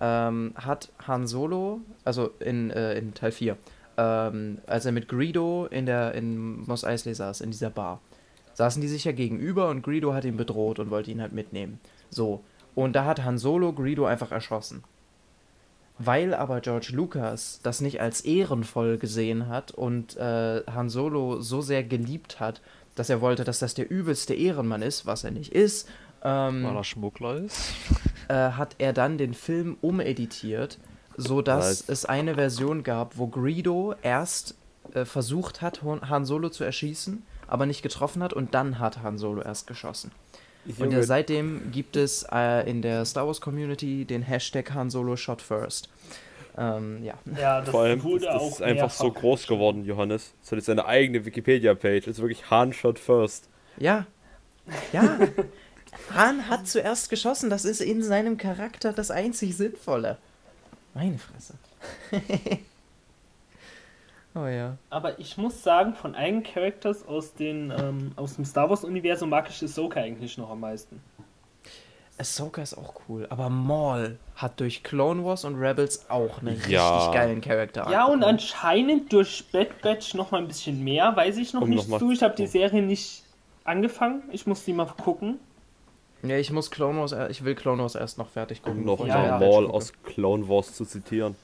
[0.00, 3.56] ähm, hat Han Solo, also in, äh, in Teil 4,
[3.96, 8.00] ähm, als er mit Greedo in der in Mos Eisley saß, in dieser Bar,
[8.54, 11.80] saßen die sich ja gegenüber und Greedo hat ihn bedroht und wollte ihn halt mitnehmen.
[12.10, 12.42] So.
[12.74, 14.82] Und da hat Han Solo Greedo einfach erschossen.
[15.98, 21.60] Weil aber George Lucas das nicht als ehrenvoll gesehen hat und äh, Han Solo so
[21.60, 22.60] sehr geliebt hat,
[22.94, 25.88] dass er wollte, dass das der übelste Ehrenmann ist, was er nicht ist,
[26.24, 27.72] ähm, Weil er Schmuggler ist.
[28.28, 30.78] äh, hat er dann den Film umeditiert,
[31.16, 34.54] sodass es eine Version gab, wo Greedo erst
[34.94, 39.18] äh, versucht hat, Han Solo zu erschießen, aber nicht getroffen hat und dann hat Han
[39.18, 40.12] Solo erst geschossen.
[40.78, 45.16] Und ja, seitdem gibt es äh, in der Star Wars Community den Hashtag Han Solo
[45.16, 45.88] Shot First.
[46.56, 47.14] Ähm, ja.
[47.38, 50.34] Ja, das vor allem, wurde das, auch ist einfach so groß geworden, Johannes.
[50.40, 52.06] Das hat jetzt seine eigene Wikipedia-Page.
[52.06, 53.48] Ist wirklich Han Shot First.
[53.78, 54.06] Ja.
[54.92, 55.18] Ja.
[56.14, 60.18] Han hat zuerst geschossen, das ist in seinem Charakter das einzig Sinnvolle.
[60.94, 61.54] Meine Fresse.
[64.34, 64.76] oh ja.
[64.90, 69.48] Aber ich muss sagen, von allen Characters aus, den, ähm, aus dem Star Wars-Universum mag
[69.48, 71.00] ich Ahsoka eigentlich noch am meisten.
[72.18, 76.96] Ahsoka ist auch cool, aber Maul hat durch Clone Wars und Rebels auch einen Ja.
[76.96, 77.88] richtig geilen Charakter.
[77.90, 81.70] Ja, und anscheinend durch Bad Batch noch mal ein bisschen mehr, weiß ich noch Um
[81.70, 82.12] nicht noch zu.
[82.12, 83.22] Ich habe die Serie nicht
[83.64, 84.22] angefangen.
[84.30, 85.38] Ich muss die mal gucken.
[86.22, 88.80] Ja, ich muss Clone Wars, er- ich will Clone Wars erst noch fertig gucken.
[88.80, 89.38] Um noch Ja, mal ja.
[89.38, 91.34] Maul aus Clone Wars zu zitieren.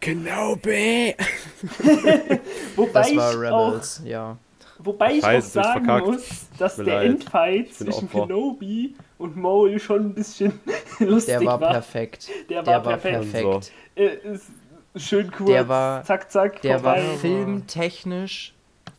[0.00, 1.14] Kenobi!
[2.76, 4.36] Wobei Das ich war auch, Rebels, ja.
[4.78, 6.06] Wobei ich Scheiße, auch sagen ich verkackt.
[6.06, 7.06] muss, dass mir der leid.
[7.10, 8.20] Endfight zwischen Opfer.
[8.22, 10.58] Kenobi und Maul schon ein bisschen
[10.98, 11.70] lustig Der war war.
[11.72, 12.28] perfekt.
[12.48, 13.32] Der war Der war perfekt.
[13.32, 13.72] perfekt.
[13.96, 14.50] Äh, ist
[14.96, 15.48] schön kurz.
[15.50, 16.60] Der war- zack, zack.
[16.62, 17.16] Der war vorbei.
[17.18, 18.54] filmtechnisch,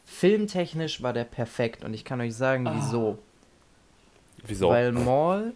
[0.05, 2.73] filmtechnisch war der perfekt und ich kann euch sagen, Ah.
[2.77, 3.17] wieso.
[4.47, 4.69] Wieso?
[4.69, 5.53] Weil Maul,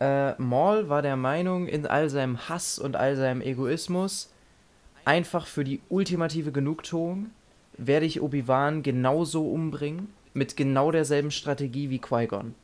[0.00, 4.30] äh, Maul war der Meinung, in all seinem Hass und all seinem Egoismus,
[5.04, 7.30] einfach für die ultimative Genugtuung
[7.78, 12.54] werde ich Obi-Wan genauso umbringen, mit genau derselben Strategie wie Qui-Gon.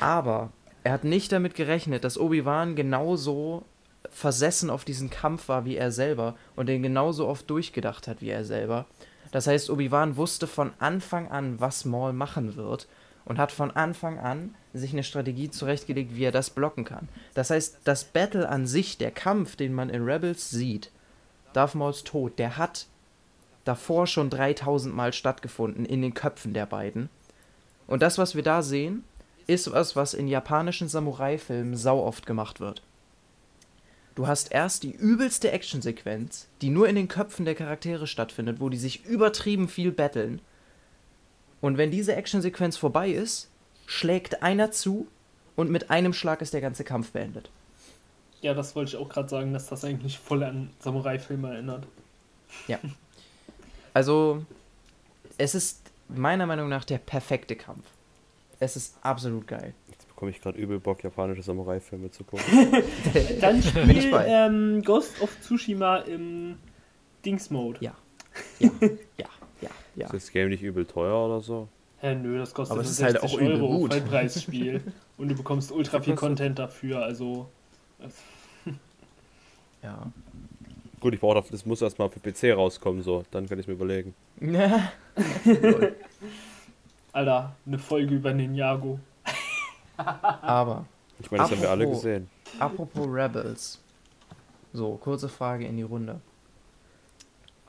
[0.00, 0.50] Aber
[0.82, 3.64] er hat nicht damit gerechnet, dass Obi-Wan genauso
[4.10, 8.30] versessen auf diesen Kampf war wie er selber und den genauso oft durchgedacht hat wie
[8.30, 8.86] er selber.
[9.32, 12.86] Das heißt, Obi-Wan wusste von Anfang an, was Maul machen wird
[13.24, 17.08] und hat von Anfang an sich eine Strategie zurechtgelegt, wie er das blocken kann.
[17.34, 20.90] Das heißt, das Battle an sich, der Kampf, den man in Rebels sieht,
[21.52, 22.86] Darth Mauls Tod, der hat
[23.66, 27.10] davor schon 3000 Mal stattgefunden in den Köpfen der beiden.
[27.86, 29.04] Und das, was wir da sehen,
[29.46, 32.82] ist was, was in japanischen Samurai-Filmen sau oft gemacht wird.
[34.14, 38.70] Du hast erst die übelste Actionsequenz, die nur in den Köpfen der Charaktere stattfindet, wo
[38.70, 40.40] die sich übertrieben viel betteln.
[41.60, 43.50] Und wenn diese Actionsequenz vorbei ist,
[43.84, 45.06] schlägt einer zu
[45.54, 47.50] und mit einem Schlag ist der ganze Kampf beendet.
[48.40, 51.86] Ja, das wollte ich auch gerade sagen, dass das eigentlich voll an Samurai-Filme erinnert.
[53.96, 54.44] Also,
[55.38, 55.80] es ist
[56.10, 57.86] meiner Meinung nach der perfekte Kampf.
[58.60, 59.72] Es ist absolut geil.
[59.90, 62.44] Jetzt bekomme ich gerade übel Bock, japanische Samurai-Filme zu gucken.
[63.40, 64.26] Dann spiel bei.
[64.26, 66.58] ähm, Ghost of Tsushima im
[67.24, 67.78] Dings-Mode.
[67.80, 67.94] Ja.
[68.60, 68.70] Ja,
[69.16, 69.28] ja,
[69.62, 70.06] ja, ja.
[70.08, 71.66] Ist das Game nicht übel teuer oder so?
[72.00, 73.94] Hä, nö, das kostet Aber es ist halt 60 auch übel Euro, gut.
[73.94, 74.82] Vollpreisspiel.
[75.16, 76.16] Und du bekommst ultra viel?
[76.16, 77.48] Content dafür, also...
[79.82, 80.12] ja.
[81.06, 83.22] Gut, ich brauche das muss erstmal für PC rauskommen, so.
[83.30, 84.12] Dann kann ich mir überlegen.
[87.12, 88.98] Alter, eine Folge über Ninjago.
[89.96, 90.84] Aber,
[91.20, 92.28] Ich meine, das haben wir alle Apropos- gesehen.
[92.58, 93.80] apropos Rebels.
[94.72, 96.20] So, kurze Frage in die Runde.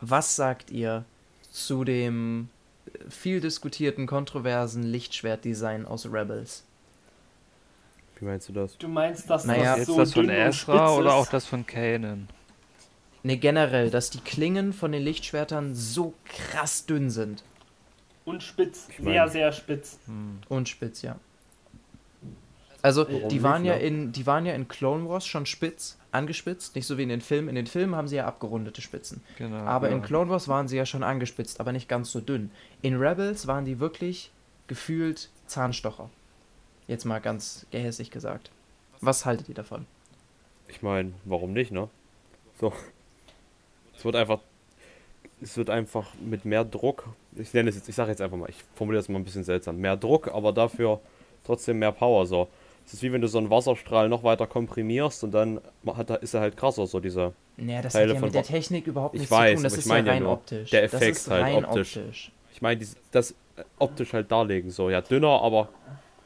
[0.01, 1.05] Was sagt ihr
[1.51, 2.49] zu dem
[2.87, 6.63] äh, viel diskutierten, kontroversen Lichtschwertdesign aus Rebels?
[8.17, 8.75] Wie meinst du das?
[8.79, 12.27] Du meinst, dass Naja, das Jetzt so das von Ezra oder auch das von Kanan?
[13.23, 17.43] Ne, generell, dass die Klingen von den Lichtschwertern so krass dünn sind.
[18.25, 19.99] Und spitz, Ich mein- sehr, sehr spitz.
[20.05, 20.39] Hm.
[20.49, 21.17] Und spitz, ja.
[22.81, 23.81] Also, Warum die waren, nicht, ja ne?
[23.83, 27.21] in, die waren ja in Clone Wars schon spitz, angespitzt, nicht so wie in den
[27.21, 27.49] Filmen.
[27.49, 29.21] In den Filmen haben sie ja abgerundete Spitzen.
[29.37, 29.57] Genau.
[29.57, 30.03] Aber in ja.
[30.05, 32.51] Clone Wars waren sie ja schon angespitzt, aber nicht ganz so dünn.
[32.81, 34.31] In Rebels waren die wirklich
[34.67, 36.09] gefühlt Zahnstocher.
[36.87, 38.51] Jetzt mal ganz gehässig gesagt.
[39.01, 39.85] Was haltet ihr davon?
[40.67, 41.89] Ich meine, warum nicht, ne?
[42.59, 42.73] So.
[43.97, 44.39] Es wird einfach.
[45.41, 47.07] Es wird einfach mit mehr Druck.
[47.35, 49.43] Ich nenne es jetzt, ich sage jetzt einfach mal, ich formuliere das mal ein bisschen
[49.43, 49.77] seltsam.
[49.77, 50.99] Mehr Druck, aber dafür
[51.43, 52.25] trotzdem mehr Power.
[52.25, 52.47] So.
[52.85, 56.33] Es ist wie wenn du so einen Wasserstrahl noch weiter komprimierst und dann hat, ist
[56.33, 57.33] er halt krasser, so dieser.
[57.57, 59.63] Naja, das Teile hat ja von mit der Technik überhaupt Ich nichts weiß, zu tun.
[59.63, 60.69] Das aber ich ist ja ja rein nur, optisch.
[60.71, 61.97] der das Effekt ist halt rein optisch.
[61.97, 62.31] optisch.
[62.53, 63.35] Ich meine, das
[63.77, 64.71] optisch halt darlegen.
[64.71, 65.69] So, ja, dünner, aber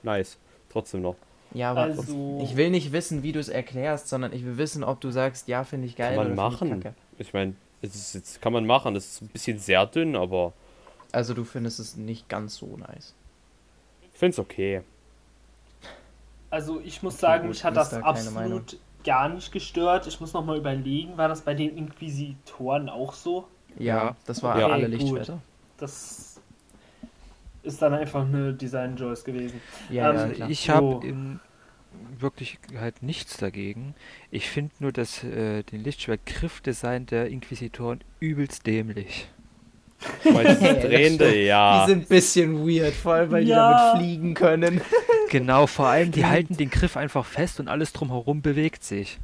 [0.04, 0.38] nice.
[0.70, 1.16] Trotzdem noch.
[1.54, 4.84] Ja, aber Also, ich will nicht wissen, wie du es erklärst, sondern ich will wissen,
[4.86, 6.84] ob du sagst, ja, finde ich geil Kann man oder finde ich machen.
[6.84, 6.96] kacke.
[7.22, 8.96] Ich meine, es ist jetzt, kann man machen.
[8.96, 10.54] Es ist ein bisschen sehr dünn, aber
[11.14, 13.16] Also du findest es nicht ganz so nice.
[14.14, 14.82] ich finde es okay.
[16.50, 20.08] also ich muss Okay, sagen, gut, mich hat das da absolut gar nicht gestört.
[20.08, 23.48] Ich muss noch mal überlegen, war das bei den Inquisitoren auch so?
[23.76, 24.68] Ja, das war Ja.
[24.70, 24.98] alle Okay, gut.
[24.98, 25.42] Lichtschwerter.
[25.78, 26.42] Das
[27.64, 29.62] ist dann einfach eine Design Choice gewesen.
[29.88, 30.52] Ja, Ähm, ja, klar.
[30.52, 31.12] ich habe So.
[32.12, 33.96] In Wirklichkeit nichts dagegen.
[34.30, 39.28] Ich finde nur das, äh, den Lichtschwert-Griffdesign der Inquisitoren übelst dämlich.
[40.24, 41.86] Ja, das Drehende, ja.
[41.86, 43.70] Die sind ein bisschen weird, vor allem weil Ja.
[43.94, 44.82] die damit fliegen können.
[45.30, 49.18] Genau, vor allem, die halten den Griff einfach fest und alles drumherum bewegt sich.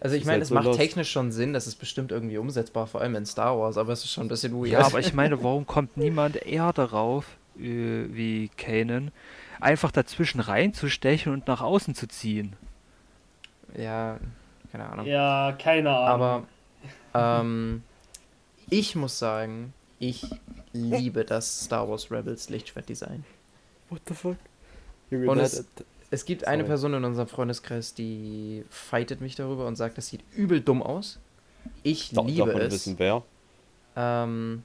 [0.00, 2.86] Also ich meine, halt es so macht technisch schon Sinn, das ist bestimmt irgendwie umsetzbar,
[2.86, 4.68] vor allem in Star Wars, aber es ist schon ein bisschen weird.
[4.68, 7.26] Ja, aber ich meine, warum kommt niemand eher darauf,
[7.58, 9.10] äh, wie Kanan,
[9.60, 12.54] einfach dazwischen reinzustechen und nach außen zu ziehen?
[13.76, 14.18] ja,
[14.72, 15.06] keine Ahnung.
[15.06, 16.46] Ja, keine Ahnung.
[17.14, 17.82] Aber ähm,
[18.70, 20.26] ich muss sagen, ich
[20.72, 23.24] liebe das Star Wars Rebels Lichtschwertdesign.
[23.90, 24.36] What the fuck?
[25.10, 25.64] Und es-
[26.10, 26.68] Es gibt eine Sorry.
[26.68, 31.18] Person in unserem Freundeskreis, die fightet mich darüber und sagt, das sieht übel dumm aus.
[31.82, 32.72] Ich da, liebe davon es.
[32.74, 33.22] wissen wer.
[33.96, 34.62] Ähm,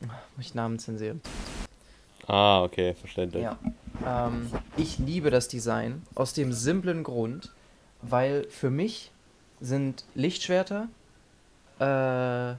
[0.00, 1.20] muss ich Namen zensieren?
[2.26, 3.44] Ah, okay, verständlich.
[3.44, 3.56] Ja.
[4.06, 7.52] Ähm, ich liebe das Design aus dem simplen Grund,
[8.02, 9.12] weil für mich
[9.60, 10.88] sind Lichtschwerter
[11.80, 12.54] äh,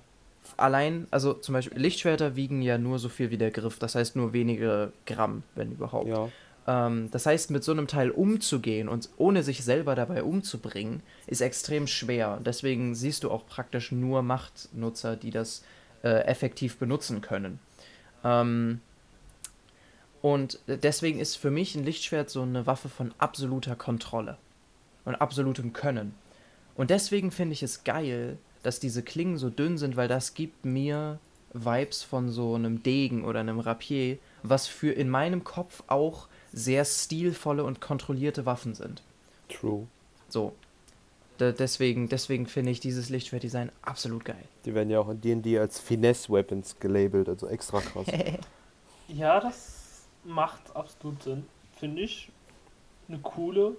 [0.58, 4.16] allein, also zum Beispiel Lichtschwerter wiegen ja nur so viel wie der Griff, das heißt
[4.16, 6.08] nur wenige Gramm, wenn überhaupt.
[6.08, 6.30] Ja.
[6.68, 11.42] Ähm, das heißt, mit so einem Teil umzugehen und ohne sich selber dabei umzubringen, ist
[11.42, 12.40] extrem schwer.
[12.44, 15.64] Deswegen siehst du auch praktisch nur Machtnutzer, die das
[16.04, 17.60] äh, effektiv benutzen können.
[18.24, 18.82] Ähm,
[20.22, 24.38] und deswegen ist für mich ein Lichtschwert so eine Waffe von absoluter Kontrolle
[25.06, 26.14] und absolutem Können.
[26.76, 30.64] Und deswegen finde ich es geil, dass diese Klingen so dünn sind, weil das gibt
[30.66, 31.20] mir
[31.54, 36.86] Vibes von so einem Degen oder einem Rapier, was für in meinem Kopf auch sehr
[36.86, 39.02] stilvolle und kontrollierte Waffen sind.
[39.50, 39.88] True.
[40.30, 40.54] So.
[41.40, 44.44] De deswegen deswegen finde ich dieses Lichtschwertdesign absolut geil.
[44.66, 48.06] Die werden ja auch in D&D als Finesse-Weapons gelabelt, also extra krass.
[49.08, 49.81] Ja, das
[50.24, 51.46] macht absolut Sinn,
[51.80, 52.30] finde ich.
[53.08, 53.76] Eine coole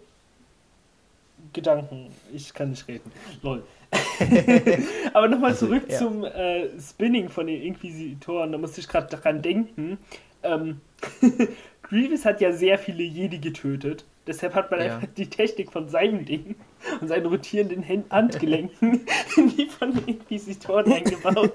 [1.52, 2.08] Gedanken.
[2.32, 3.10] Ich kann nicht reden.
[3.42, 3.62] Lol.
[5.12, 5.98] Aber nochmal zurück ja.
[5.98, 8.52] zum äh, Spinning von den Inquisitoren.
[8.52, 9.98] Da musste ich gerade daran denken.
[10.42, 10.80] Ähm,
[11.82, 14.04] Grievous hat ja sehr viele Jedi getötet.
[14.26, 14.94] Deshalb hat man Ja.
[14.96, 16.54] einfach die Technik von seinem Ding
[17.00, 19.00] und seinen rotierenden Händ Handgelenken
[19.36, 21.54] in die von den Inquisitoren eingebaut.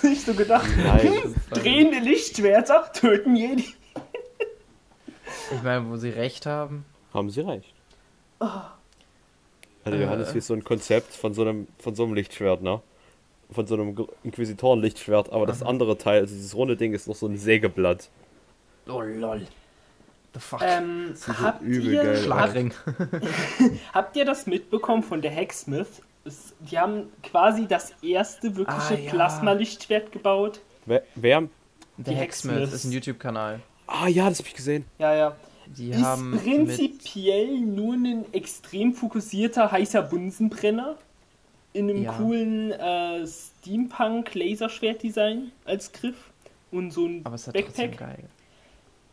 [0.00, 1.34] Sich so gedacht, Nice.
[1.50, 3.66] drehende Lichtschwerter töten Jedi.
[5.54, 6.84] Ich meine, wo sie recht haben.
[7.14, 7.72] Haben sie recht.
[8.40, 8.46] Oh.
[9.84, 10.34] Also Johannes, Äh.
[10.34, 12.80] wie ist so ein Konzept von so einem, von so einem Lichtschwert, ne?
[13.52, 17.26] Von so einem Inquisitoren-Lichtschwert, aber das andere Teil, also dieses runde Ding, ist noch so
[17.28, 18.08] ein Sägeblatt.
[18.88, 19.46] Oh lol.
[20.34, 20.60] The fuck.
[20.62, 22.74] Ähm, habt, übel ihr, Schlagring.
[23.94, 26.02] habt ihr das mitbekommen von der Hacksmith?
[26.24, 29.10] Es, die haben quasi das erste wirkliche Ah, ja.
[29.10, 30.60] Plasma-Lichtschwert gebaut.
[30.84, 31.04] Wer?
[31.14, 31.42] wer?
[31.98, 33.60] Der Die Hacksmith ist ein YouTube-Kanal.
[33.86, 34.84] Ah ja, das hab ich gesehen.
[34.98, 35.36] Ja, ja.
[35.66, 40.96] Die ist haben mit, prinzipiell nur ein extrem fokussierter heißer Bunsenbrenner
[41.72, 42.12] in einem Ja.
[42.12, 46.30] coolen äh, Steampunk-Laserschwert-Design als Griff
[46.70, 47.96] und so ein aber Backpack.
[47.98, 48.24] geil.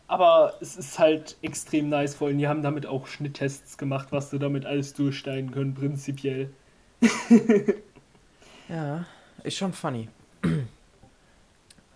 [0.08, 4.30] Aber es ist halt extrem nice, vor allem die haben damit auch Schnitttests gemacht, was
[4.30, 6.50] du damit alles durchsteigen können, prinzipiell.
[8.70, 9.06] Ja,
[9.44, 10.08] ist schon funny.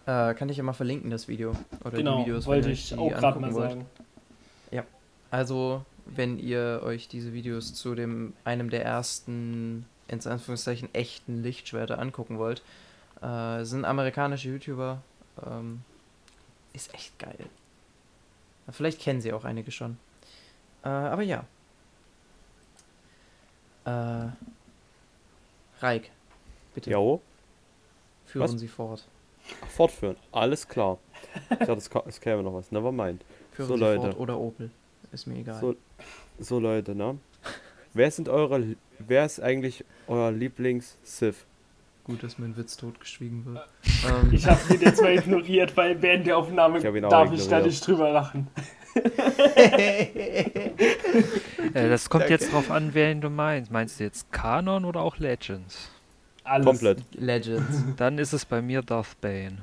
[0.07, 1.51] Äh, kann ich ja mal verlinken, das Video.
[1.81, 3.69] Oder genau, die Videos, wollte ihr ich die auch gerade mal angucken wollt.
[3.71, 3.85] sagen.
[5.29, 11.99] Also, wenn ihr euch diese Videos zu dem einem der ersten, in Anführungszeichen, echten Lichtschwerter
[11.99, 12.61] angucken wollt,
[13.21, 15.01] äh, sind amerikanische YouTuber.
[15.45, 15.81] Ähm,
[16.73, 17.37] ist echt geil.
[18.69, 19.97] Vielleicht kennen sie auch einige schon.
[20.83, 21.43] Äh, aber ja.
[23.85, 24.29] Äh,
[25.79, 26.11] Reik,
[26.73, 27.21] bitte Jo.
[28.25, 28.59] führen was?
[28.59, 29.05] Sie fort.
[29.75, 30.15] Fortführen.
[30.31, 30.97] Alles klar.
[31.51, 31.73] Ich dachte,
[32.07, 32.71] es, käme noch was.
[32.71, 33.23] Never mind.
[33.51, 34.01] Führen So, Sie Leute.
[34.01, 34.71] fort oder Opel.
[35.11, 35.59] Ist mir egal.
[35.59, 35.75] So,
[36.39, 37.17] so Leute, ne?
[37.93, 41.45] Wer sind eure, wer ist eigentlich euer Lieblings-Sith?
[42.03, 43.57] Gut, dass mein Witz totgeschwiegen wird.
[43.57, 47.31] Äh, ähm, Ich habe den jetzt mal ignoriert, weil während der Aufnahme Ich ihn darf
[47.33, 47.65] ich da ignoriert.
[47.65, 48.47] nicht drüber lachen.
[51.73, 52.33] Äh, das kommt Danke.
[52.33, 53.71] jetzt drauf an, wen du meinst.
[53.71, 55.91] Meinst du jetzt Kanon oder auch Legends?
[56.47, 56.65] Alles.
[56.65, 57.03] Komplett.
[57.13, 57.83] Legends.
[57.97, 59.57] Dann ist es bei mir Darth Bane.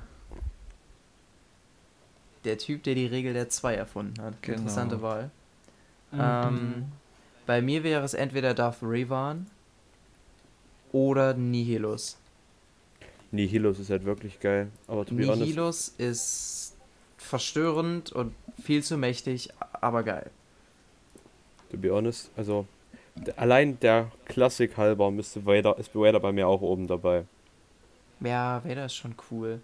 [2.44, 4.42] der Typ, der die Regel der 2 erfunden hat.
[4.42, 4.59] Genau.
[4.59, 5.31] Interessante Wahl.
[6.12, 6.20] Mhm.
[6.20, 6.85] Ähm,
[7.47, 9.47] bei mir wäre es entweder Darth Revan
[10.92, 12.18] oder Nihilus.
[13.33, 14.68] Nihilus ist halt wirklich geil.
[14.87, 16.77] Aber to be honest, Nihilus ist
[17.16, 19.49] verstörend und viel zu mächtig,
[19.81, 20.31] aber geil.
[21.70, 22.66] to be honest, also
[23.37, 27.24] allein der Klassik halber müsste Vader, ist Vader bei mir auch oben dabei.
[28.20, 29.61] Ja, Vader ist schon cool.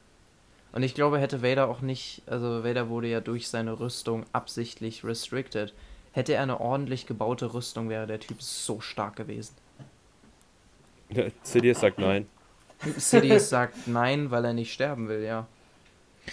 [0.72, 5.04] Und ich glaube, hätte Vader auch nicht, also Vader wurde ja durch seine Rüstung absichtlich
[5.04, 5.74] restricted.
[6.12, 9.54] Hätte er eine ordentlich gebaute Rüstung, wäre der Typ so stark gewesen.
[11.42, 12.26] Sidious sagt nein.
[12.96, 15.46] Sidious sagt nein, weil er nicht sterben will, ja.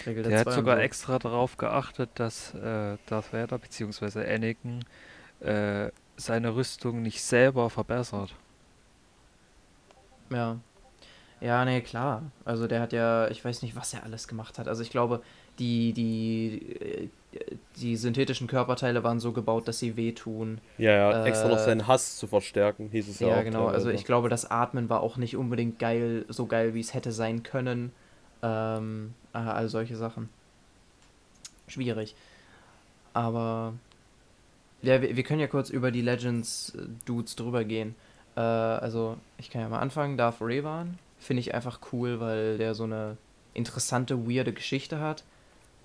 [0.06, 4.20] Regel Der hat zwei sogar extra darauf geachtet, dass äh, Darth Vader bzw.
[4.32, 4.84] Anakin
[5.40, 8.34] äh, seine Rüstung nicht selber verbessert.
[10.30, 10.58] Ja.
[11.40, 12.32] Ja, nee, klar.
[12.44, 14.68] Also der hat ja, ich weiß nicht, was er alles gemacht hat.
[14.68, 15.22] Also ich glaube,
[15.58, 17.10] die, die, äh,
[17.76, 20.60] die synthetischen Körperteile waren so gebaut, dass sie wehtun.
[20.78, 23.44] Ja, ja, extra noch Äh, seinen Hass zu verstärken, hieß es ja, Ja, auch.
[23.44, 23.68] genau.
[23.68, 23.92] Also teilweise.
[23.92, 27.42] ich glaube, das Atmen war auch nicht unbedingt geil, so geil, wie es hätte sein
[27.44, 27.92] können.
[28.42, 30.28] Ähm, äh, all solche Sachen.
[31.66, 32.14] Schwierig.
[33.12, 33.74] Aber
[34.82, 37.94] ja, wir, wir können ja kurz über die Legends-Dudes drüber gehen.
[38.36, 40.16] Äh, also, ich kann ja mal anfangen.
[40.16, 43.16] Darth Revan finde ich einfach cool, weil der so eine
[43.54, 45.24] interessante, weirde Geschichte hat.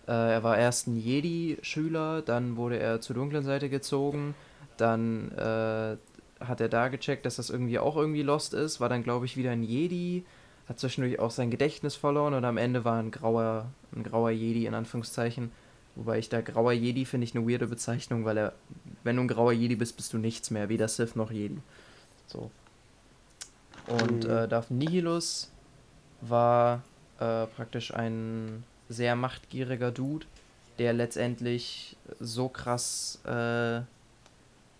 [0.07, 4.35] Äh, er war erst ein Jedi-Schüler, dann wurde er zur dunklen Seite gezogen,
[4.77, 5.97] dann äh,
[6.39, 9.37] hat er da gecheckt, dass das irgendwie auch irgendwie lost ist, war dann, glaube ich,
[9.37, 10.25] wieder ein Jedi,
[10.67, 14.65] hat zwischendurch auch sein Gedächtnis verloren und am Ende war ein grauer, ein grauer Jedi
[14.65, 15.51] in Anführungszeichen.
[15.95, 18.53] Wobei ich da grauer Jedi finde ich eine weirde Bezeichnung, weil er,
[19.03, 21.59] wenn du ein grauer Jedi bist, bist du nichts mehr, weder Sith noch Jedi.
[22.27, 22.49] So.
[23.87, 24.29] Und Mhm.
[24.29, 25.51] äh, Darth Nihilus
[26.21, 26.83] war
[27.19, 30.25] äh, praktisch ein sehr machtgieriger Dude,
[30.79, 33.81] der letztendlich so krass äh,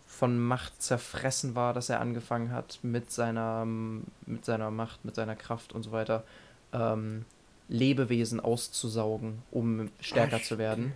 [0.08, 5.36] von Macht zerfressen war, dass er angefangen hat, mit seiner, mit seiner Macht, mit seiner
[5.36, 6.24] Kraft und so weiter,
[6.72, 7.26] ähm,
[7.74, 10.94] Lebewesen auszusaugen, um stärker zu werden.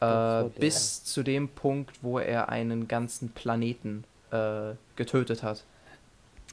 [0.00, 5.62] Äh, bis zu dem Punkt, wo er einen ganzen Planeten äh, getötet hat,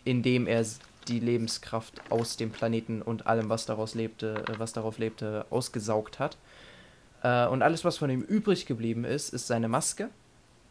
[0.05, 0.63] indem er
[1.07, 6.19] die Lebenskraft aus dem Planeten und allem, was daraus lebte, äh, was darauf lebte, ausgesaugt
[6.19, 6.37] hat.
[7.23, 10.09] Äh, und alles, was von ihm übrig geblieben ist, ist seine Maske.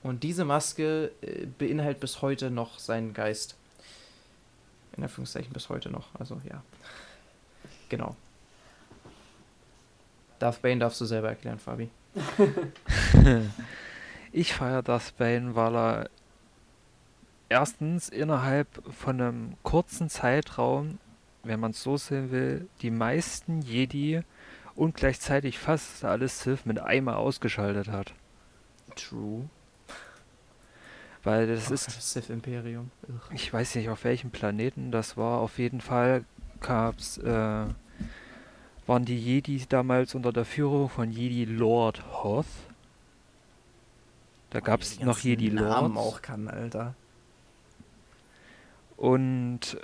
[0.04, 3.56] Und diese Maske äh, beinhaltet bis heute noch seinen Geist.
[4.96, 6.08] In Anführungszeichen bis heute noch.
[6.14, 6.62] Also ja.
[7.88, 8.14] Genau.
[10.38, 11.90] Darth Bane darfst du selber erklären, Fabi.
[14.32, 16.10] Ich feiere Darth Bane, weil er
[17.48, 20.98] erstens innerhalb von einem kurzen Zeitraum,
[21.42, 24.20] wenn man es so sehen will, die meisten Jedi
[24.74, 28.12] und gleichzeitig fast alle Sith mit einmal ausgeschaltet hat.
[28.94, 29.48] True.
[31.22, 32.90] Weil das Oh ist, das Sith Imperium.
[33.32, 36.24] Ich weiß nicht auf welchem Planeten das war, auf jeden Fall
[36.60, 37.64] gab's, äh,
[38.86, 42.46] waren die Jedi damals unter der Führung von Jedi Lord Hoth.
[44.50, 46.16] Da gab es noch Jedi Namen Lords.
[46.16, 46.94] auch kann, Alter.
[48.96, 49.76] Und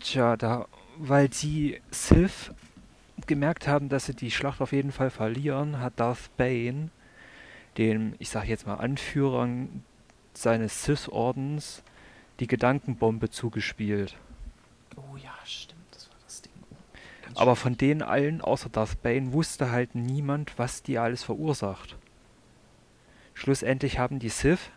[0.00, 0.66] tja, da,
[0.98, 2.52] weil sie Sith
[3.26, 6.90] gemerkt haben, dass sie die Schlacht auf jeden Fall verlieren, hat Darth Bane
[7.76, 9.82] den, ich sag jetzt mal, Anführern
[10.32, 11.82] seines Sith-Ordens
[12.40, 14.16] die Gedankenbombe zugespielt.
[14.96, 16.52] Oh ja, stimmt, das war das Ding.
[16.70, 16.76] Oh,
[17.22, 21.96] ganz Aber von denen allen, außer Darth Bane, wusste halt niemand, was die alles verursacht.
[23.34, 24.70] Schlussendlich haben die Sith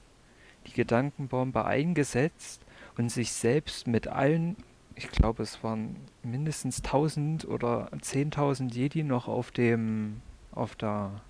[0.65, 2.61] die Gedankenbombe eingesetzt
[2.97, 4.57] und sich selbst mit allen,
[4.95, 11.21] ich glaube es waren mindestens 1000 oder 10.000 Jedi noch auf dem, auf der,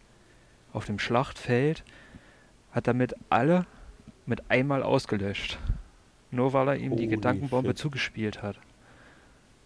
[0.74, 1.84] auf dem Schlachtfeld,
[2.72, 3.66] hat damit alle
[4.26, 5.60] mit einmal ausgelöscht.
[6.32, 7.78] Nur weil er ihm die Holy Gedankenbombe shit.
[7.78, 8.58] zugespielt hat.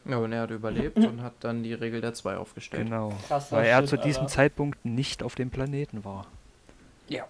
[0.06, 2.86] Ja, und er hat überlebt und hat dann die Regel der 2 aufgestellt.
[2.86, 3.14] Genau.
[3.28, 4.34] Krasser Weil er Shit, zu diesem Alter.
[4.34, 6.28] Zeitpunkt nicht auf dem Planeten war.
[7.08, 7.26] Ja.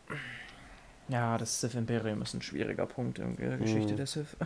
[1.09, 3.97] Ja, das Sith Imperium ist ein schwieriger Punkt in der Geschichte Mhm.
[3.97, 4.37] der Sith.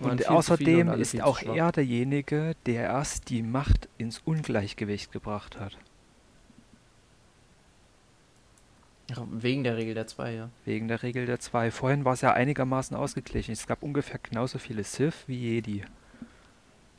[0.00, 5.76] Und außerdem und ist auch er derjenige, der erst die Macht ins Ungleichgewicht gebracht hat.
[9.01, 10.48] Ja, wegen der Regel der 2, ja.
[10.64, 11.70] Wegen der Regel der zwei.
[11.70, 13.52] Vorhin war es ja einigermaßen ausgeglichen.
[13.52, 15.84] Es gab ungefähr genauso viele Sith wie Jedi.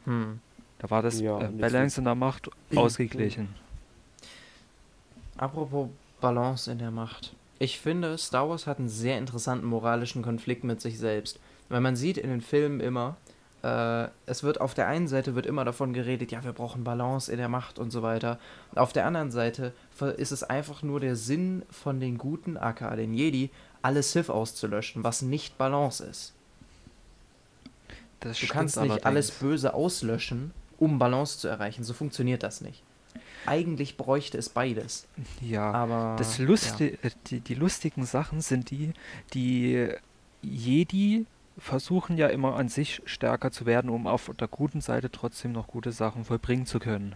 [0.06, 0.40] Hm.
[0.80, 3.56] Da war das Ja, äh, Balance in der Macht ausgeglichen.
[5.38, 5.90] Apropos
[6.20, 7.34] Balance in der Macht.
[7.60, 11.40] Ich finde, Star Wars hat einen sehr interessanten moralischen Konflikt mit sich selbst.
[11.70, 13.16] Weil man sieht in den Filmen immer,
[13.64, 17.32] äh, es wird auf der einen Seite wird immer davon geredet, ja, wir brauchen Balance
[17.32, 18.40] in der Macht und so weiter.
[18.76, 19.74] Auf der anderen Seite
[20.18, 23.50] ist es einfach nur der Sinn von den Guten, aka den Jedi,
[23.82, 26.34] alle Sith auszulöschen, was nicht Balance ist.
[28.20, 29.32] Das Du kannst nicht alles allerdings.
[29.40, 31.84] Böse auslöschen, um Balance zu erreichen.
[31.84, 32.84] So funktioniert das nicht.
[33.46, 35.06] Eigentlich bräuchte es beides.
[35.42, 36.46] Ja, Aber das ja.
[36.46, 38.94] Lusti äh, die, die lustigen Sachen sind die,
[39.34, 39.90] die
[40.42, 41.26] Jedi
[41.58, 45.68] versuchen ja immer an sich stärker zu werden, um auf der guten Seite trotzdem noch
[45.68, 47.16] gute Sachen vollbringen zu können.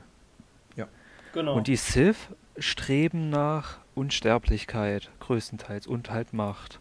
[1.33, 1.55] Genau.
[1.55, 6.79] Und die Sith streben nach Unsterblichkeit größtenteils und halt Macht.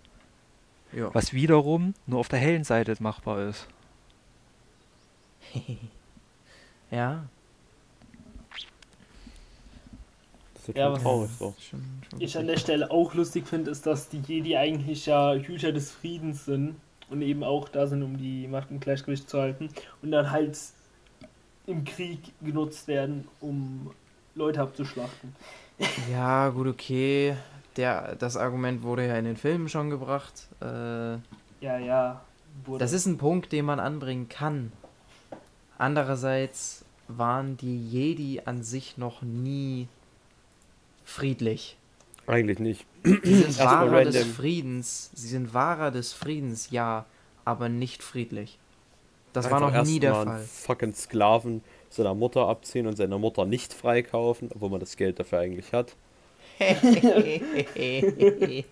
[0.92, 1.12] Ja.
[1.14, 3.66] Was wiederum nur auf der hellen Seite machbar ist.
[6.90, 7.24] ja,
[10.74, 11.54] Ja, was- traurig so.
[12.18, 15.90] ich an der Stelle auch lustig finde, ist, dass die Jedi eigentlich ja Hüter des
[15.90, 16.76] Friedens sind
[17.08, 19.68] und eben auch da sind, um die Macht im Gleichgewicht zu halten
[20.02, 20.58] und dann halt
[21.66, 23.90] im Krieg genutzt werden, um
[24.34, 25.34] Leute abzuschlachten.
[26.10, 27.36] Ja, gut, okay.
[27.76, 30.48] Der, das Argument wurde ja in den Filmen schon gebracht.
[30.60, 30.64] Äh,
[31.60, 32.20] Ja, ja.
[32.64, 32.78] Wurde.
[32.78, 34.72] das ist ein Punkt, den man anbringen kann.
[35.76, 39.88] Andererseits waren die Jedi an sich noch nie
[41.04, 41.76] friedlich.
[42.26, 42.86] Eigentlich nicht.
[43.04, 44.26] Sie sind Wahrer des.
[44.26, 45.10] Friedens.
[45.14, 47.06] Sie sind Wahrer des Friedens, ja,
[47.44, 48.58] aber nicht friedlich.
[49.32, 50.28] Das war Einfach noch nie der Fall.
[50.28, 55.20] einen fucking Sklaven seiner Mutter abziehen und seiner Mutter nicht freikaufen, obwohl man das Geld
[55.20, 55.94] dafür eigentlich hat.
[56.58, 58.64] Finde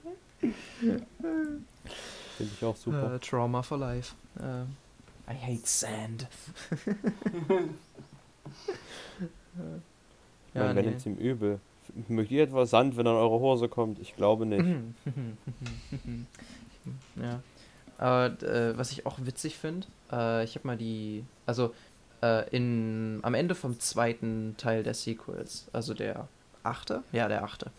[2.39, 3.15] ich auch super.
[3.15, 4.15] Äh, Trauma for life.
[4.39, 4.63] Äh,
[5.31, 6.27] I hate sand.
[10.55, 10.91] Meine, wenn nee.
[10.93, 11.61] jetzt ihm übel.
[12.09, 13.99] Mögt ihr etwa Sand, wenn er in eure Hose kommt?
[14.01, 14.65] Ich glaube nicht.
[17.17, 17.41] ja.
[17.99, 21.73] Aber äh, was ich auch witzig finde, äh, ich habe mal die, also
[22.23, 26.27] äh, in, am Ende vom zweiten Teil der Sequels, also der
[26.65, 27.71] achte, ja der achte,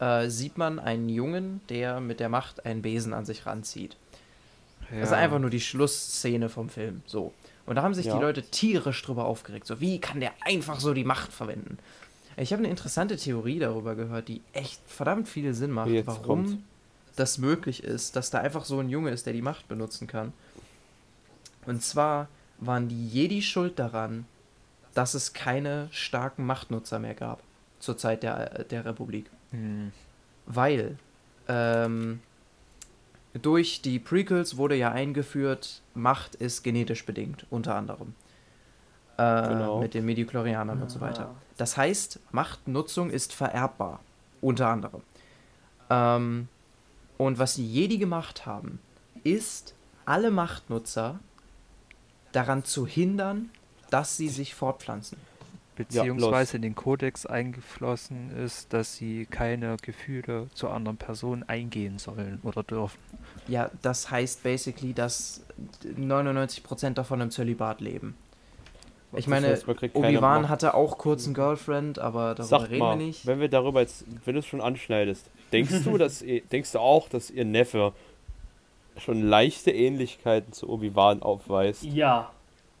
[0.00, 3.96] äh, sieht man einen Jungen, der mit der Macht einen Besen an sich ranzieht.
[4.90, 5.16] Das ist Ja.
[5.16, 7.32] einfach nur die Schlussszene vom Film, so.
[7.66, 8.14] Und da haben sich Ja.
[8.16, 11.78] die Leute tierisch drüber aufgeregt, so wie kann der einfach so die Macht verwenden?
[12.36, 16.22] Ich habe eine interessante Theorie darüber gehört, die echt verdammt viel Sinn macht, Jetzt warum
[16.22, 16.56] kommt's.
[17.16, 20.32] das möglich ist, dass da einfach so ein Junge ist, der die Macht benutzen kann.
[21.66, 22.28] Und zwar
[22.58, 24.26] waren die Jedi schuld daran,
[24.94, 27.42] dass es keine starken Machtnutzer mehr gab
[27.80, 29.26] zur Zeit der, der Republik.
[29.50, 29.92] Hm.
[30.46, 30.98] Weil
[31.48, 32.20] ähm,
[33.34, 38.14] durch die Prequels wurde ja eingeführt, Macht ist genetisch bedingt, unter anderem.
[39.16, 39.80] Äh, Genau.
[39.80, 41.30] Mit den Mediklorianern und so weiter.
[41.32, 41.34] Ah.
[41.56, 44.00] Das heißt, Machtnutzung ist vererbbar,
[44.40, 45.02] unter anderem.
[45.90, 46.48] Ähm,
[47.16, 48.80] und was die Jedi gemacht haben,
[49.22, 51.18] ist, alle Machtnutzer
[52.32, 53.50] daran zu hindern,
[53.90, 55.18] dass sie sich fortpflanzen.
[55.76, 62.38] Beziehungsweise in den Kodex eingeflossen ist, dass sie keine Gefühle zu anderen Personen eingehen sollen
[62.44, 62.98] oder dürfen.
[63.48, 65.44] Ja, das heißt basically, dass
[65.84, 68.16] 99% davon im Zölibat leben.
[69.16, 69.58] Ich meine,
[69.94, 73.26] Obi-Wan hatte auch kurz einen Girlfriend, aber darüber Sag reden mal, wir nicht.
[73.26, 76.78] wenn wir darüber jetzt, wenn du es schon anschneidest, denkst du, dass ihr, denkst du
[76.78, 77.92] auch, dass ihr Neffe
[78.96, 81.82] schon leichte Ähnlichkeiten zu Obi-Wan aufweist?
[81.84, 82.30] Ja,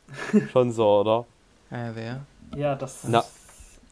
[0.52, 1.24] Schon so, oder?
[1.70, 2.26] Ja, wer?
[2.56, 3.24] ja, das Na.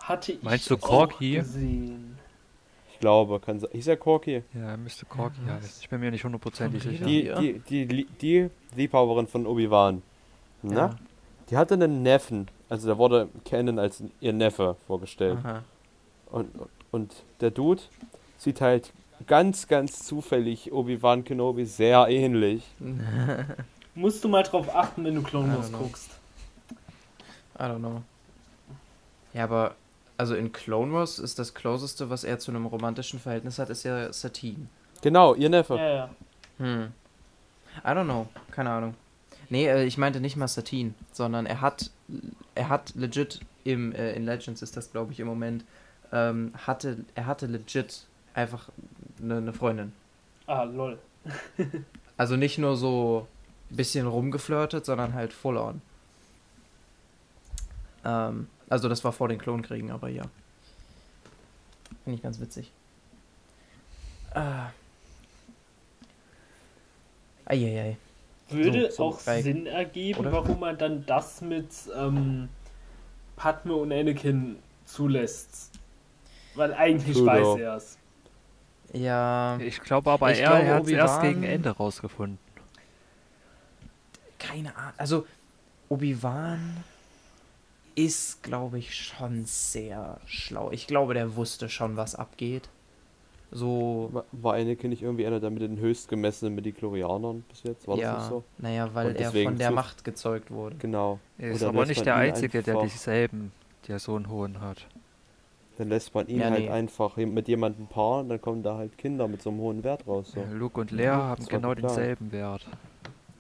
[0.03, 1.37] hatte ich Meinst du Corky?
[1.37, 2.19] gesehen.
[2.93, 3.71] Ich glaube, kann sein.
[3.73, 4.43] Hieß er Corky?
[4.55, 5.79] Ja, müsste Corky Ja, heißen.
[5.81, 7.05] Ich bin mir nicht hundertprozentig sicher.
[7.05, 10.03] Die, die, die, die, Liebhaberin von Obi-Wan.
[10.63, 10.97] Na?
[11.53, 12.49] Die hatte einen Neffen.
[12.71, 15.37] Also da wurde Canon als ihr Neffe vorgestellt.
[15.45, 15.63] Aha.
[16.31, 16.49] Und,
[16.91, 17.83] und der Dude
[18.39, 18.91] sieht halt
[19.27, 22.65] ganz, ganz zufällig Obi-Wan Kenobi sehr ähnlich.
[23.95, 26.13] Musst du mal drauf achten, wenn du Clone Wars guckst.
[27.59, 28.01] I don't know.
[29.35, 29.75] Ja, aber
[30.17, 33.83] also in Clone Wars ist das Closeste, was er zu einem romantischen Verhältnis hat, ist
[33.83, 34.69] ja Satine.
[35.03, 35.77] Genau, ihr Neffe.
[35.77, 36.11] Ja, ja.
[36.57, 36.93] Hm.
[37.85, 38.27] I don't know.
[38.51, 38.95] Keine Ahnung.
[39.53, 41.91] Nee, äh, ich meinte nicht mal Satine, sondern er hat,
[42.55, 45.67] er hat legit im, äh, in Legends ist das glaube ich im Moment,
[46.11, 48.71] ähm, hatte, er hatte legit einfach
[49.21, 49.93] eine ne Freundin.
[50.47, 50.99] Ah, lol.
[52.19, 53.27] Also nicht nur so
[53.71, 55.83] ein bisschen rumgeflirtet, sondern halt full on.
[58.05, 60.23] Ähm, also das war vor den Klonkriegen, aber ja.
[62.05, 62.71] Finde ich ganz witzig.
[64.35, 64.71] Ah.
[67.47, 67.97] Eieiei.
[68.53, 70.33] Würde So, so auch drei- Sinn ergeben, oder?
[70.33, 72.49] warum man dann das mit ähm,
[73.37, 75.71] Padme und Anakin zulässt.
[76.55, 77.99] Weil eigentlich True, weiß er es.
[78.93, 82.39] Ja, Ich glaube aber, Ich er glaube, hat es erst gegen Ende rausgefunden.
[84.39, 84.93] keine Ahnung.
[84.99, 85.27] Also,
[85.89, 86.85] Obi-Wan
[87.95, 90.71] ist, glaube ich, schon sehr schlau.
[90.71, 92.69] Ich glaube, der wusste schon, was abgeht.
[93.55, 97.87] So, War- War Anakin nicht irgendwie einer der mit den höchst gemessenen Mediklorianern bis jetzt?
[97.87, 98.45] War das ja, nicht so?
[98.59, 100.77] naja, weil er von der Macht gezeugt wurde.
[100.77, 101.19] Genau.
[101.39, 103.53] Er ist aber nicht der Einzige, der einfach- dieselben,
[103.89, 104.87] der so einen hohen hat.
[105.79, 106.71] Dann lässt man ihn Ja, halt nee.
[106.71, 110.33] einfach mit jemandem paaren, dann kommen da halt Kinder mit so einem hohen Wert raus.
[110.33, 110.41] So.
[110.41, 112.67] Ja, Luke und Leia haben das war genau denselben Wert.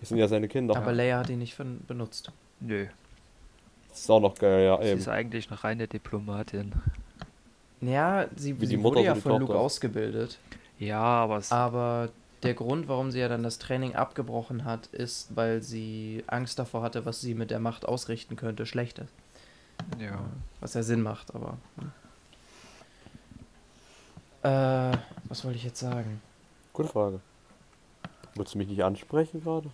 [0.00, 0.76] Das sind ja seine Kinder.
[0.76, 2.32] Aber Leia hat ihn nicht von, benutzt.
[2.60, 2.86] Nö,
[3.90, 4.98] Das ist auch noch geil, ja sie eben.
[5.00, 6.72] ist eigentlich eine reine Diplomatin.
[7.82, 10.38] Ja, sie, sie wurde ja von Luke ausgebildet.
[10.78, 12.10] Ja, aber es, Aber
[12.42, 16.82] der Grund, warum sie ja dann das Training abgebrochen hat, ist, weil sie Angst davor
[16.82, 19.08] hatte, was sie mit der Macht ausrichten könnte, Schlechtes.
[19.98, 20.24] ja.
[20.60, 21.58] Was ja Sinn macht, aber.
[21.76, 21.92] hm.
[24.42, 24.96] Äh,
[25.28, 26.20] was wollte ich jetzt sagen?
[26.72, 27.20] Gute Frage.
[28.34, 29.70] Wolltest du mich nicht ansprechen gerade?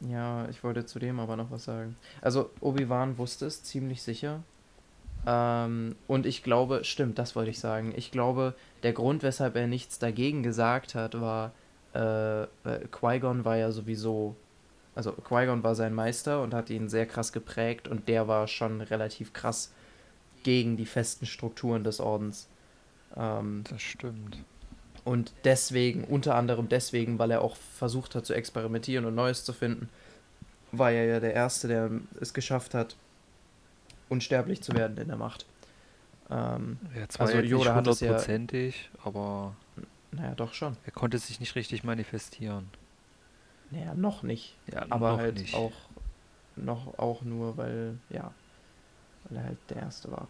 [0.00, 1.96] Ja, ich wollte zu dem aber noch was sagen.
[2.20, 4.42] Also, Obi-Wan wusste es ziemlich sicher.
[5.26, 7.92] Ähm, und ich glaube, stimmt, das wollte ich sagen.
[7.96, 11.52] Ich glaube, der Grund, weshalb er nichts dagegen gesagt hat, war,
[11.94, 12.46] äh,
[12.90, 14.36] Qui-Gon war ja sowieso,
[14.94, 18.80] also Qui-Gon war sein Meister und hat ihn sehr krass geprägt und der war schon
[18.80, 19.72] relativ krass
[20.42, 22.48] gegen die festen Strukturen des Ordens.
[23.16, 24.38] Ähm, Das stimmt.
[25.04, 29.52] und deswegen, unter anderem deswegen, weil er auch versucht hat zu experimentieren und Neues zu
[29.52, 29.88] finden,
[30.72, 32.96] war er ja der Erste, der es geschafft hat,
[34.08, 35.46] unsterblich zu werden in der Macht.
[36.30, 39.54] Ähm, Ja, zwar Also Yoda nicht hat es ja- hundertprozentig, aber
[40.12, 40.76] naja, doch schon.
[40.84, 42.68] er konnte sich nicht richtig manifestieren.
[43.70, 44.56] Naja, noch nicht.
[44.72, 45.54] Ja, Aber noch halt nicht.
[45.54, 45.72] auch
[46.56, 48.32] noch auch nur, weil, ja,
[49.24, 50.28] weil er halt der Erste war.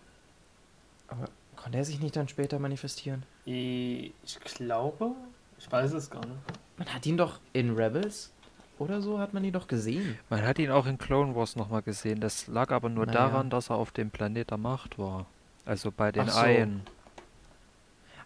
[1.08, 3.24] Aber konnte er sich nicht dann später manifestieren?
[3.44, 5.12] Ich glaube,
[5.58, 6.38] ich weiß es gar nicht.
[6.78, 8.32] Man hat ihn doch in Rebels
[8.78, 10.18] oder so, hat man ihn doch gesehen.
[10.30, 12.20] Man hat ihn auch in Clone Wars nochmal gesehen.
[12.20, 13.28] Das lag aber nur Naja.
[13.28, 15.26] daran, dass er auf dem Planet der Macht war.
[15.64, 16.40] Also bei den Ach so.
[16.40, 16.82] Eien.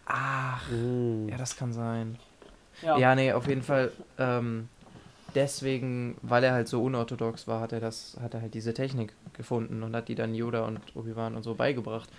[0.05, 1.29] Ach, Mhm.
[1.29, 2.17] ja, das kann sein.
[2.81, 3.91] Ja, Ja, nee, auf jeden Fall.
[4.17, 4.69] Ähm,
[5.35, 9.13] deswegen, weil er halt so unorthodox war, hat er das, hat er halt diese Technik
[9.33, 12.09] gefunden und hat die dann Yoda und Obi-Wan und so beigebracht.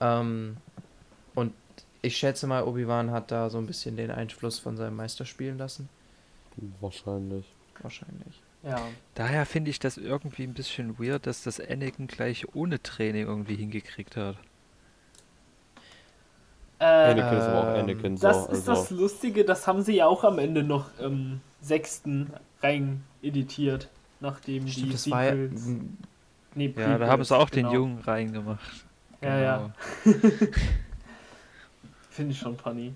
[0.00, 0.56] Ähm,
[1.34, 1.52] und
[2.02, 5.58] ich schätze mal, Obi-Wan hat da so ein bisschen den Einfluss von seinem Meister spielen
[5.58, 5.88] lassen.
[6.80, 7.46] Wahrscheinlich.
[7.82, 8.40] Wahrscheinlich.
[8.62, 8.80] ja.
[9.14, 13.56] Daher finde ich das irgendwie ein bisschen weird, dass das Anakin gleich ohne Training irgendwie
[13.56, 14.36] hingekriegt hat.
[16.78, 18.26] Äh, Anakin ist aber auch Ähm, Anakin so.
[18.26, 18.74] das ist also.
[18.74, 23.88] das Lustige, das haben sie ja auch am Ende noch im sechsten rein editiert,
[24.20, 25.32] nachdem die Stimmt, das war ja.
[25.32, 25.76] Sequels-
[26.54, 27.74] nee, Ja, da haben sie auch den genau.
[27.74, 28.84] Jungen reingemacht.
[29.22, 29.70] Ja, ja.
[30.04, 30.18] Genau.
[32.10, 32.92] Finde ich schon funny,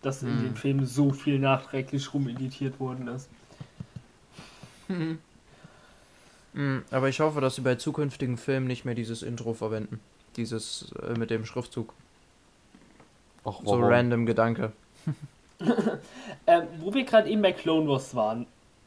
[0.00, 0.42] dass in Hm.
[0.42, 3.28] den Filmen so viel nachträglich rumeditiert worden ist.
[6.54, 10.00] Mm, Aber ich hoffe, dass sie bei zukünftigen Filmen nicht mehr dieses Intro verwenden.
[10.36, 11.92] Dieses äh, mit dem Schriftzug.
[13.44, 14.72] Ach, So random Gedanke.
[16.46, 18.46] Ähm, wo wir gerade eben bei Clone Wars waren,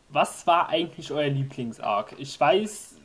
[0.10, 2.16] was war eigentlich euer Lieblingsarc?
[2.18, 2.96] Ich weiß,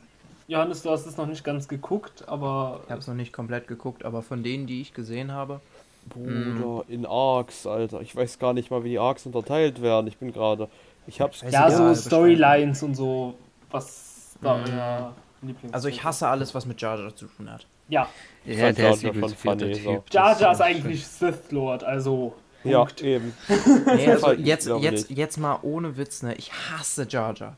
[0.49, 3.69] Johannes, du hast es noch nicht ganz geguckt, aber Ich habe es noch nicht komplett
[3.69, 5.61] geguckt, aber von denen, die ich gesehen habe,
[6.09, 8.01] Bruder, in Arcs, Alter.
[8.01, 10.07] Ich weiß gar nicht mal, wie die Arcs unterteilt werden.
[10.07, 10.67] Ich bin gerade.
[11.07, 11.41] Ich hab's.
[11.49, 11.93] Ja, so.
[11.95, 13.35] Storylines und so,
[13.69, 14.63] was da Mhm.
[14.69, 17.65] euer Lieblings also ich hasse alles, was mit Jar Jar zu tun hat.
[17.89, 18.07] Ja,
[18.45, 19.71] Ich Ja, fand der Jar ist Jar übelst funny.
[19.73, 20.03] Typ.
[20.13, 23.01] Jar Jar ist eigentlich Sith Lord, also Ja, Punkt.
[23.01, 23.33] eben.
[23.95, 26.35] Nee, also jetzt, jetzt, jetzt mal ohne Witz, ne?
[26.35, 27.57] Ich hasse Jar Jar.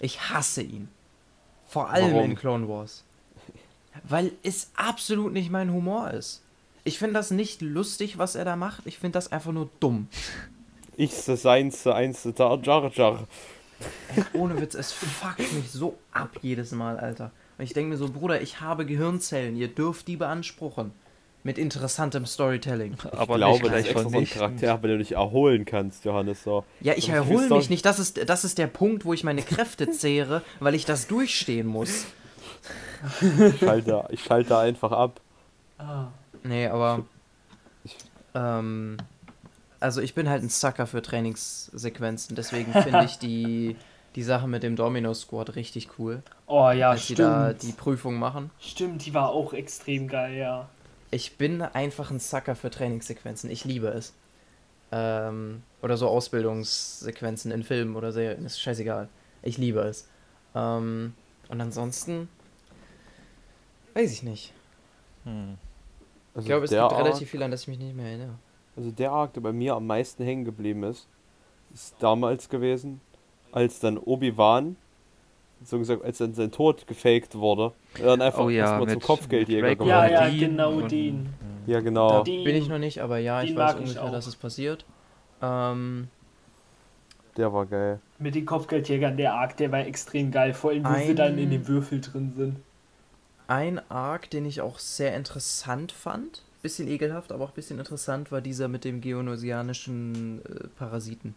[0.00, 0.88] Ich hasse ihn.
[1.68, 2.24] Vor allem Warum?
[2.32, 3.04] in Clone Wars.
[4.04, 6.42] Weil es absolut nicht mein Humor ist.
[6.84, 8.82] Ich finde das nicht lustig, was er da macht.
[8.86, 10.08] Ich finde das einfach nur dumm.
[10.96, 12.90] Ich das einste, einste Jar Jar.
[12.94, 13.26] Jar.
[14.34, 17.30] Ohne Witz, es fuckt mich so ab jedes Mal, Alter.
[17.58, 20.92] Und ich denke mir so, Bruder, ich habe Gehirnzellen, ihr dürft die beanspruchen.
[21.44, 22.94] Mit interessantem Storytelling.
[23.10, 24.40] Aber ich glaube, nicht das ist gleich extra so ein vernichtend.
[24.60, 26.44] Charakter, wenn du dich erholen kannst, Johannes.
[26.44, 26.64] So.
[26.80, 27.84] Ja, ich So erhole mich nicht.
[27.84, 31.66] Das ist, das ist der Punkt, wo ich meine Kräfte zehre, weil ich das durchstehen
[31.66, 32.04] muss.
[33.20, 35.20] Ich schalte, ich schalte einfach ab.
[35.78, 36.06] Ah.
[36.44, 37.04] Nee, aber.
[37.84, 37.96] Ich-
[38.36, 38.98] Ähm,
[39.82, 43.76] also ich bin halt ein Sucker für Trainingssequenzen, deswegen finde ich die,
[44.14, 46.22] die Sache mit dem Domino Squad richtig cool.
[46.46, 47.62] Oh ja, als die da stimmt.
[47.62, 48.50] die Prüfung machen.
[48.60, 50.68] Stimmt, die war auch extrem geil, ja.
[51.10, 53.50] Ich bin einfach ein Sucker für Trainingssequenzen.
[53.50, 54.14] Ich liebe es.
[54.92, 58.46] Ähm, oder so Ausbildungssequenzen in Filmen oder Serien.
[58.46, 59.08] Ist scheißegal.
[59.42, 60.08] Ich liebe es.
[60.54, 61.12] Ähm,
[61.48, 62.28] und ansonsten.
[63.92, 64.54] Weiß ich nicht.
[65.24, 65.58] Hm.
[66.34, 68.38] Also Ich glaube, es gibt relativ Arc, viel, an das ich mich nicht mehr erinnere.
[68.76, 71.06] Also der Arc, der bei mir am meisten hängen geblieben ist,
[71.74, 73.00] ist damals gewesen,
[73.52, 74.76] als dann Obi-Wan
[75.64, 79.00] so gesagt, als dann sein Tod gefaked wurde, er dann einfach Oh ja, erstmal zum
[79.00, 80.12] Kopfgeldjäger Drake Ja, geworden.
[80.12, 81.28] ja, Dean genau den.
[81.66, 82.24] Ja, genau.
[82.24, 84.12] Den- bin ich noch nicht, aber ja, ich den weiß mag ich ungefähr, auch.
[84.12, 84.84] dass es passiert.
[85.40, 86.08] Ähm,
[87.36, 88.00] Der war geil.
[88.18, 90.52] Mit den Kopfgeldjägern, der Arc, der war extrem geil.
[90.54, 92.56] Vor allem, wo sie Ein- dann in den Würfel drin sind.
[93.46, 98.40] ein Arc, den ich auch sehr interessant fand, bisschen ekelhaft, aber auch bisschen interessant, war
[98.40, 101.34] dieser mit dem geonosianischen äh, Parasiten.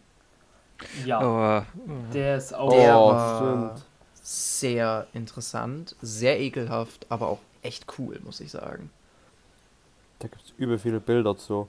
[0.92, 1.66] Ja, Aber
[2.12, 2.70] der ist auch.
[2.70, 3.82] Der Oh, war
[4.22, 8.90] sehr interessant, sehr ekelhaft, aber auch echt cool, muss ich sagen.
[10.18, 11.68] Da gibt es übel viele Bilder zu.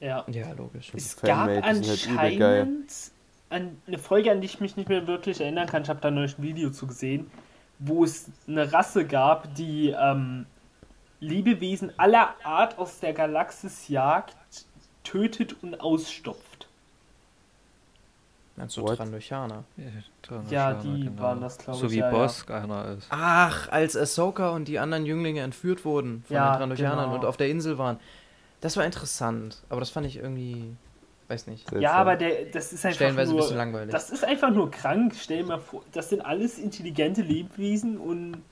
[0.00, 0.24] Ja.
[0.28, 0.92] Ja, logisch.
[0.94, 3.12] Es gab halt anscheinend
[3.50, 5.82] an, eine Folge, an die ich mich nicht mehr wirklich erinnern kann.
[5.82, 7.30] Ich habe da neulich ein Video zu gesehen,
[7.78, 10.46] wo es eine Rasse gab, die ähm,
[11.20, 14.36] Lebewesen aller Art aus der Galaxis jagt,
[15.04, 16.68] tötet und ausstopft.
[18.56, 18.96] Meinst du What?
[18.96, 19.64] Trandoshana?
[20.50, 22.10] Ja, die waren das, glaub So ich, wie ja, ja.
[22.10, 23.06] Bosk einer ist.
[23.10, 27.14] Ach, als Ahsoka und die anderen Jünglinge entführt wurden von Ja, den Trandoshanern genau.
[27.14, 27.98] und auf der Insel waren.
[28.60, 30.76] Das war interessant, aber das fand ich irgendwie,
[31.28, 31.80] weiß nicht, Seltsam.
[31.82, 33.90] Ja, aber der, das ist einfach stellenweise ein nur, bisschen langweilig.
[33.90, 35.14] das ist einfach nur krank.
[35.18, 38.42] Stell dir mal vor, das sind alles intelligente Lebewesen und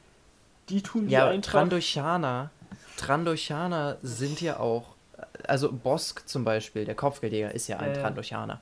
[0.68, 1.52] die tun Ja, dir einfach.
[1.52, 2.50] Trandoshana,
[2.96, 4.94] Trandoshana sind ja auch,
[5.46, 8.00] also Bosk zum Beispiel, der Kopfgeldjäger, ist ja ein ja.
[8.00, 8.60] Trandoshaner.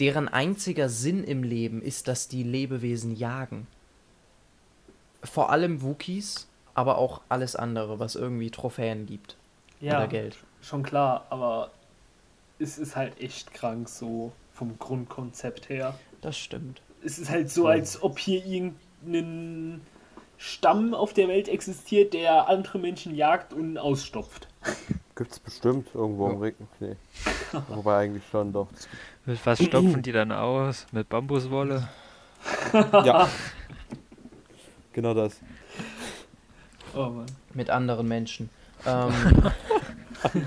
[0.00, 3.66] Deren einziger Sinn im Leben ist, dass die Lebewesen jagen.
[5.22, 9.36] Vor allem Wookies, aber auch alles andere, was irgendwie Trophäen gibt.
[9.80, 10.36] ja, Oder Geld.
[10.62, 11.70] schon klar, aber
[12.58, 15.98] es ist halt echt krank so vom Grundkonzept her.
[16.20, 16.80] Das stimmt.
[17.04, 19.80] Es ist halt so, als ob hier irgendein
[20.44, 24.48] Stamm auf der Welt existiert, der andere Menschen jagt und ausstopft.
[25.14, 26.66] Gibt's bestimmt irgendwo im Regen.
[26.80, 26.96] Nee.
[27.68, 28.66] Wobei eigentlich schon doch.
[29.24, 30.86] Mit was stopfen die dann aus?
[30.90, 31.88] Mit Bambuswolle?
[32.72, 33.28] gibt- Ja.
[34.92, 35.38] genau das.
[36.94, 37.26] Oh Mann.
[37.54, 38.50] Mit anderen Menschen.
[38.84, 39.12] Ähm,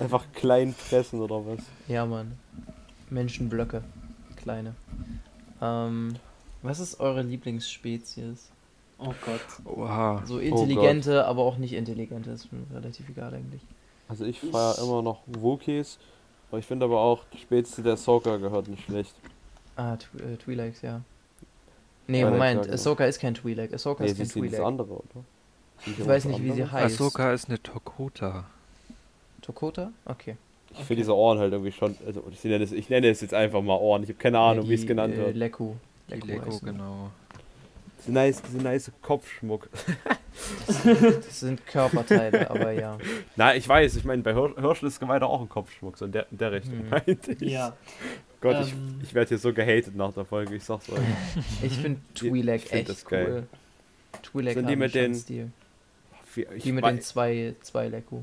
[0.00, 1.60] Einfach klein pressen oder was?
[1.88, 2.38] ja, Mann.
[3.08, 3.82] Menschenblöcke.
[4.36, 4.74] Kleine.
[5.62, 6.16] Ähm,
[6.62, 8.50] was ist eure Lieblingsspezies?
[8.98, 9.40] Oh Gott.
[9.76, 10.22] Oha.
[10.26, 12.30] So intelligente, aber auch nicht intelligente.
[12.30, 13.62] Ist mir relativ egal eigentlich.
[14.08, 15.98] Also ich feiere immer noch Wookies.
[16.50, 19.14] Aber ich finde aber auch, die Spätste der Soka gehört nicht schlecht.
[19.74, 21.00] Ah, Tw äh, Twi'leks, ja.
[22.06, 22.68] Nee, Moment.
[22.70, 23.72] Ahsoka ist kein Twi'lek.
[23.72, 24.62] Ahsoka Nee, ist kein ist das Twi'lek.
[24.62, 25.24] andere, oder?
[25.84, 27.00] Sind die Ich weiß nicht, wie sie heißt.
[27.00, 28.44] Ahsoka ist eine Tokota.
[29.40, 29.90] Tokota?
[30.04, 30.36] Okay.
[30.72, 31.96] Ich finde diese Ohren halt irgendwie schon.
[32.06, 34.02] Also ich nenne, es, ich nenne es jetzt einfach mal Ohren.
[34.02, 35.36] Ich habe keine Ahnung, Ja, wie es die, genannt äh, wird.
[35.36, 35.72] Leku.
[36.20, 36.72] Die Lego, heißen die.
[36.72, 37.10] genau.
[38.00, 39.68] Diese nice, diese nice Kopfschmuck.
[40.74, 42.96] Das sind Körperteile, aber ja.
[43.36, 46.12] Na, ich weiß, ich meine, bei Hir Hirschel ist weiter auch ein Kopfschmuck, so in
[46.12, 46.88] der, in der Richtung Hm.
[46.88, 47.40] meinte ich.
[47.52, 47.76] Ja.
[48.40, 48.96] Gott, Ähm.
[49.02, 50.98] ich, ich werde hier so gehatet nach der Folge, ich sag's euch.
[51.62, 53.10] Ich finde Twi'lek find echt das cool.
[53.10, 53.46] geil.
[54.24, 55.52] Twi'lek Sind die mit den- Stil.
[56.34, 58.22] Wie- ich Die mit den zwei, zwei Leku.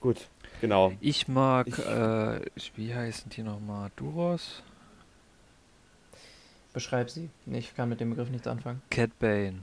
[0.00, 0.26] Gut,
[0.60, 0.92] genau.
[1.00, 2.40] Ich mag, Ich- äh,
[2.74, 3.92] wie heißen die nochmal?
[3.94, 4.62] Duros?
[6.78, 7.28] Beschreib sie.
[7.44, 8.80] Nee, ich kann mit dem Begriff nichts anfangen.
[8.88, 9.54] Cat Bane.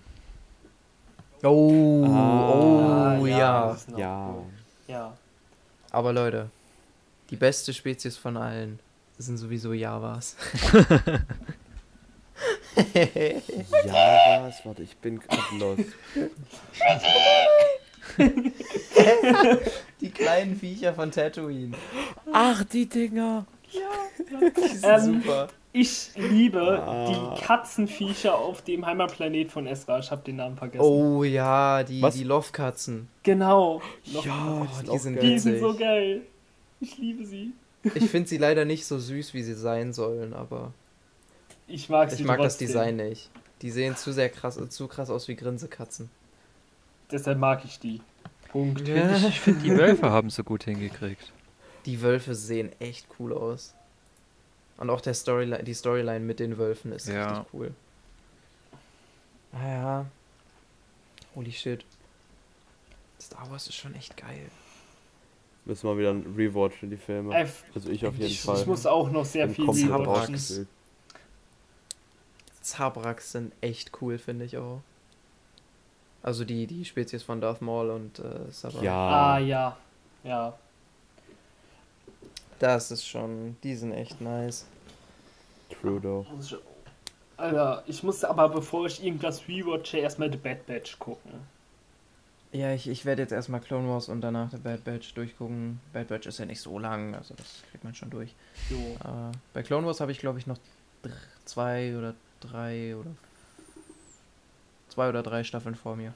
[1.44, 3.68] Oh, Ah, oh ja, ja.
[3.70, 4.30] das ist Ja.
[4.36, 4.44] cool.
[4.90, 5.18] Ja.
[5.92, 6.50] Aber Leute,
[7.30, 8.80] die beste Spezies von allen
[9.18, 10.36] sind sowieso Javas.
[13.86, 14.66] Ja, was?
[14.66, 15.80] Warte, ich bin gerade los.
[20.02, 21.78] die kleinen Viecher von Tatooine.
[22.34, 23.46] Ach, die Dinger.
[23.72, 25.48] Die sind Ähm, super.
[25.78, 27.36] Ich liebe Ah.
[27.36, 30.00] die Katzenviecher auf dem Heimatplanet von Ezra.
[30.00, 30.82] Ich habe den Namen vergessen.
[30.86, 32.16] Oh ja, die, Was?
[32.16, 33.10] die Lofkatzen.
[33.24, 33.82] Genau.
[34.14, 35.24] Noch- Ja, die sind geil.
[35.30, 36.22] Die sind so geil.
[36.80, 37.52] Ich liebe sie.
[37.84, 40.72] Ich finde sie leider nicht so süß, wie sie sein sollen, aber
[41.68, 42.68] Ich mag sie ich mag das trotzdem.
[42.68, 43.30] Design nicht.
[43.62, 46.10] Die sehen zu sehr krass, zu krass aus wie Grinsekatzen.
[47.12, 48.00] Deshalb mag ich die.
[48.50, 48.88] Punkt.
[48.88, 51.34] Find ich ich finde, die Wölfe haben so gut hingekriegt.
[51.86, 53.76] Die Wölfe sehen echt cool aus.
[54.78, 57.30] Und auch der Storyline, die Storyline mit den Wölfen ist Ja.
[57.40, 57.74] richtig cool.
[59.54, 60.06] Ah ja.
[61.36, 61.86] Holy shit.
[63.22, 64.50] Star Wars ist schon echt geil.
[65.64, 67.34] Müssen wir wieder ein Rewatch in die Filme.
[67.74, 68.60] Also ich auf jeden Ich, Fall.
[68.60, 69.72] ich muss auch noch sehr viel.
[69.74, 70.62] Zabrax.
[72.62, 74.82] Zabraks sind echt cool, finde ich auch.
[76.22, 78.84] Also die, die Spezies von Darth Maul und äh, Sabrak.
[78.86, 79.78] Ah, Ja,
[80.24, 80.58] ja.
[82.60, 82.68] Ja.
[82.76, 84.66] Das ist schon, die sind echt nice.
[85.82, 86.26] Trudeau.
[87.38, 91.32] Alter, ich muss aber, bevor ich irgendwas rewatche, erstmal The Bad Batch gucken.
[92.52, 95.82] Ja, ich, ich werde jetzt erstmal Clone Wars und danach The Bad Batch durchgucken.
[95.92, 98.30] Bad Batch ist ja nicht so lang, also das kriegt man schon durch.
[98.72, 100.58] Äh, bei Clone Wars habe ich, glaube ich, noch
[101.44, 103.12] zwei oder drei oder
[104.88, 106.14] zwei oder drei Staffeln vor mir.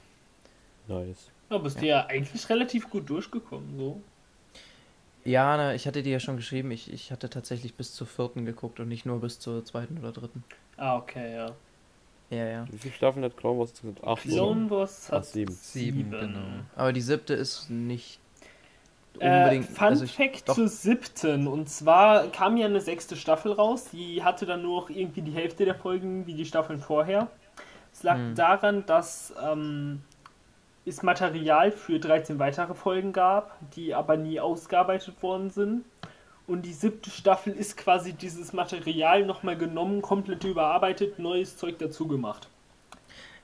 [0.88, 1.28] Nice.
[1.50, 4.00] Da bist du ja eigentlich relativ gut durchgekommen, so.
[5.24, 8.44] Ja, na, ich hatte dir ja schon geschrieben, ich, ich hatte tatsächlich bis zur vierten
[8.44, 10.44] geguckt und nicht nur bis zur zweiten oder dritten.
[10.78, 11.54] Ah, okay, ja.
[12.30, 12.66] Ja, ja.
[12.70, 13.72] Wie viele Staffeln hat Clone Wars?
[14.04, 14.22] Acht?
[14.28, 15.58] Clone Wars Ach, hat sieben.
[15.60, 16.64] Sieben, genau.
[16.76, 18.20] Aber die siebte ist nicht
[19.18, 19.66] Äh, unbedingt.
[19.66, 20.56] Fun also ich, Fact doch.
[20.56, 21.46] zur siebten.
[21.46, 23.86] Und zwar kam ja eine sechste Staffel raus.
[23.92, 27.28] Die hatte dann nur noch irgendwie die Hälfte der Folgen wie die Staffeln vorher.
[27.92, 28.34] Es lag Hm.
[28.34, 30.02] daran, dass ähm,
[30.86, 35.84] es Material für 13 weitere Folgen gab, die aber nie ausgearbeitet worden sind.
[36.46, 42.08] Und die siebte Staffel ist quasi dieses Material nochmal genommen, komplett überarbeitet, neues Zeug dazu
[42.08, 42.48] gemacht.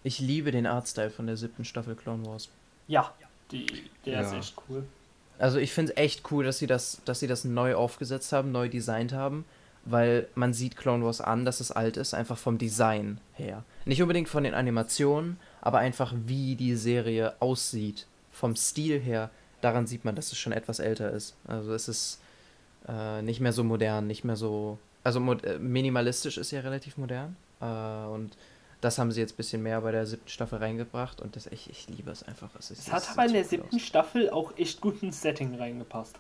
[0.03, 2.49] ich liebe den Artstyle von der siebten Staffel Clone Wars.
[2.89, 3.13] Ja,
[3.51, 3.67] die,
[4.05, 4.39] der ist Ja.
[4.39, 4.85] echt cool.
[5.39, 8.53] Also ich finde es echt cool, dass sie das, dass sie das neu aufgesetzt haben,
[8.53, 9.45] neu designt haben,
[9.85, 13.65] weil man sieht Clone Wars an, dass es alt ist, einfach vom Design her.
[13.85, 19.31] Nicht unbedingt von den Animationen, aber einfach wie die Serie aussieht, vom Stil her.
[19.63, 21.35] Daran sieht man, dass es schon etwas älter ist.
[21.45, 22.21] Also es ist
[22.87, 24.79] äh, nicht mehr so modern, nicht mehr so.
[25.03, 27.35] Also äh, minimalistisch ist ja relativ modern.
[27.61, 28.37] Äh, und
[28.81, 31.69] das haben sie jetzt ein bisschen mehr bei der siebten Staffel reingebracht und das ich,
[31.69, 32.51] ich liebe es einfach.
[32.57, 33.83] Es, ist, Es hat aber in der siebten aus.
[33.83, 36.15] Staffel auch echt gut ins Setting reingepasst.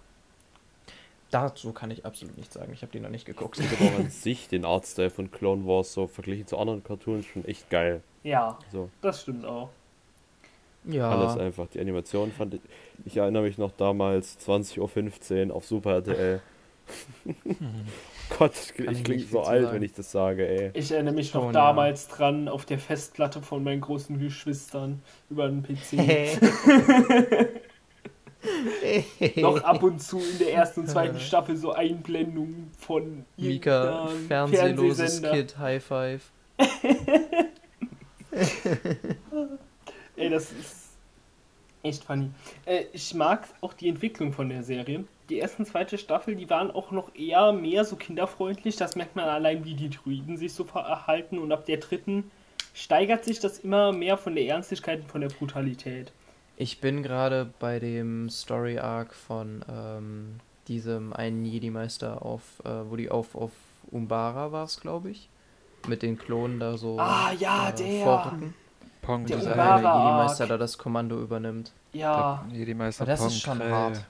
[1.30, 2.72] Dazu kann ich absolut nichts sagen.
[2.72, 3.58] Ich habe die noch nicht geguckt.
[3.58, 7.26] Ich finde auch an sich den Artstyle von Clone Wars so verglichen zu anderen Cartoons
[7.26, 8.02] schon echt geil.
[8.22, 9.70] Ja, So, das stimmt auch.
[10.84, 11.10] Ja.
[11.10, 11.66] alles einfach.
[11.68, 12.60] Die Animation fand ich.
[13.04, 16.40] Ich erinnere mich noch damals 20.15 Uhr auf Super RTL.
[18.38, 19.74] Gott, ich, Kann ich klinge so alt, sagen.
[19.76, 20.70] wenn ich das sage, ey.
[20.74, 25.48] Ich erinnere mich noch Schon, damals dran auf der Festplatte von meinen großen Geschwistern über
[25.48, 26.38] den PC.
[29.36, 35.22] noch ab und zu in der ersten und zweiten Staffel so Einblendungen von Mika, fernsehloses.
[35.22, 36.30] Kid, High Five.
[40.16, 40.86] Ey, das ist
[41.82, 42.30] echt funny.
[42.64, 45.04] Äh, ich mag auch die Entwicklung von der Serie.
[45.28, 48.76] Die erste und zweite Staffel, die waren auch noch eher mehr so kinderfreundlich.
[48.76, 51.38] Das merkt man allein, wie die Druiden sich so verhalten.
[51.38, 52.30] Und ab der dritten
[52.74, 56.12] steigert sich das immer mehr von der Ernstlichkeit und von der Brutalität.
[56.56, 62.96] Ich bin gerade bei dem Story Arc von ähm, diesem einen Jedi-Meister auf, äh, wo
[62.96, 63.50] die auf, auf
[63.90, 65.28] Umbara war es, glaube ich.
[65.86, 68.02] Mit den Klonen da so Ah, ja, der.
[68.04, 68.54] vorrücken.
[69.02, 70.48] Pong Der eine Jedi-Meister Arc.
[70.48, 71.72] da das Kommando übernimmt.
[71.92, 73.70] Ja, Der Jedi-Meister Aber das Pong ist schon Krell.
[73.70, 74.04] hart.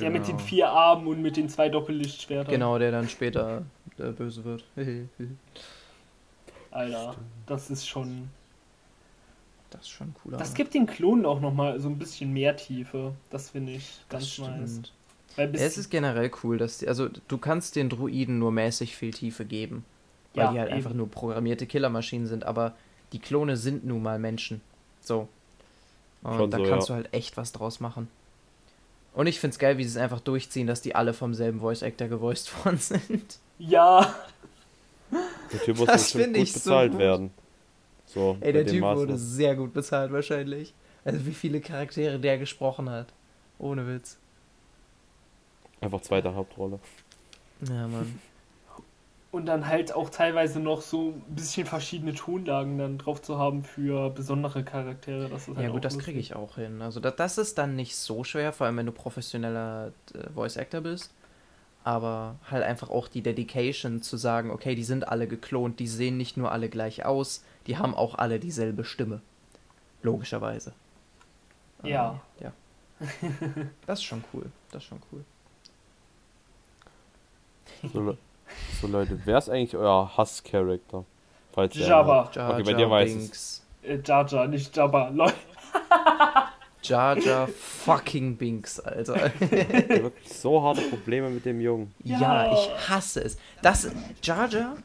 [0.00, 0.46] der mit den Genau.
[0.48, 2.52] vier Armen und mit den zwei Doppellichtschwertern.
[2.52, 3.62] Genau, der dann später
[3.98, 4.64] äh, böse wird.
[6.70, 7.14] Alter,
[7.46, 8.28] das ist schon.
[9.72, 10.38] Das ist schon cooler.
[10.38, 13.14] Das gibt den Klonen auch nochmal so ein bisschen mehr Tiefe.
[13.30, 14.80] Das finde ich das ganz nice.
[15.36, 19.12] Ja, es ist generell cool, dass die, also du kannst den Druiden nur mäßig viel
[19.12, 19.84] Tiefe geben,
[20.34, 20.76] weil Ja, die halt eben.
[20.76, 22.74] einfach nur programmierte Killermaschinen sind, aber
[23.12, 24.60] die Klone sind nun mal Menschen.
[25.00, 25.28] So.
[26.22, 26.94] Und Schon da so, kannst ja.
[26.96, 28.08] du halt echt was draus machen.
[29.14, 31.82] Und ich find's geil, wie sie es einfach durchziehen, dass die alle vom selben Voice
[31.82, 33.38] Actor gevoiced worden sind.
[33.58, 34.14] ja,
[35.10, 37.00] muss Das bestimmt finde gut ich so bezahlt gut.
[37.00, 37.30] werden.
[38.12, 40.74] So, Ey, der Typ Maß wurde sehr gut bezahlt wahrscheinlich.
[41.04, 43.06] Also wie viele Charaktere der gesprochen hat.
[43.58, 44.18] Ohne Witz.
[45.80, 46.78] Einfach zweite Hauptrolle.
[47.68, 48.20] Ja, Mann.
[49.32, 53.64] und dann halt auch teilweise noch so ein bisschen verschiedene Tonlagen dann drauf zu haben
[53.64, 55.30] für besondere Charaktere.
[55.30, 56.82] Das ist halt Ja gut, das kriege ich auch hin.
[56.82, 60.58] Also das, das ist dann nicht so schwer, vor allem wenn du professioneller äh, Voice
[60.58, 61.14] Actor bist.
[61.82, 66.18] Aber halt einfach auch die Dedication zu sagen, okay, die sind alle geklont, die sehen
[66.18, 69.20] nicht nur alle gleich aus, die haben auch alle dieselbe Stimme.
[70.02, 70.72] Logischerweise.
[71.82, 72.20] Ja.
[72.40, 72.52] Ähm, ja.
[73.86, 74.46] Das ist schon cool.
[74.70, 75.24] Das ist schon cool.
[77.92, 78.18] So, Le-
[78.80, 81.04] so Leute, wer ist eigentlich euer Hass-Charakter?
[81.52, 82.30] Falls ihr einen Jabba.
[82.34, 83.12] Jar Okay, bei dir weiß.
[83.14, 83.66] Binks.
[83.82, 85.08] Äh, Jar Jar, nicht Jabba.
[85.08, 85.34] Leute.
[86.82, 89.14] Jar Jar fucking Binks, Alter.
[89.40, 91.94] wirklich so harte Probleme mit dem Jungen.
[92.04, 92.52] Ja, Ja.
[92.52, 93.36] ich hasse es.
[93.62, 93.88] Das
[94.22, 94.76] Jar Jar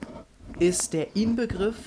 [0.59, 1.77] ist der Inbegriff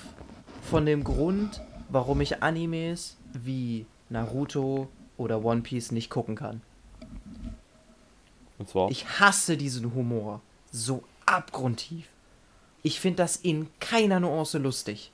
[0.62, 6.62] von dem Grund, warum ich Animes wie Naruto oder One Piece nicht gucken kann.
[8.58, 10.40] Und zwar, Ich hasse diesen Humor
[10.70, 12.06] so abgrundtief.
[12.82, 15.12] Ich finde das in keiner Nuance lustig.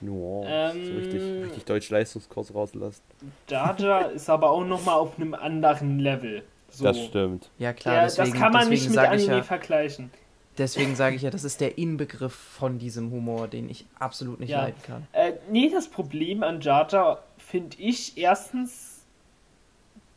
[0.00, 0.48] Nuance.
[0.50, 3.02] Ähm, so richtig, richtig Deutsch-Leistungskurs rauslassen.
[3.48, 6.42] Jar Jar ist aber auch nochmal auf einem anderen Level.
[6.70, 6.84] So.
[6.84, 7.50] Das stimmt.
[7.58, 10.10] Ja klar, Ja, deswegen, das kann man nicht mit Anime ja, vergleichen.
[10.58, 14.50] Deswegen sage ich ja, das ist der Inbegriff von diesem Humor, den ich absolut nicht
[14.50, 14.62] Ja.
[14.62, 15.06] leiden kann.
[15.12, 19.02] Äh, nee, das Problem an Jar Jar finde ich erstens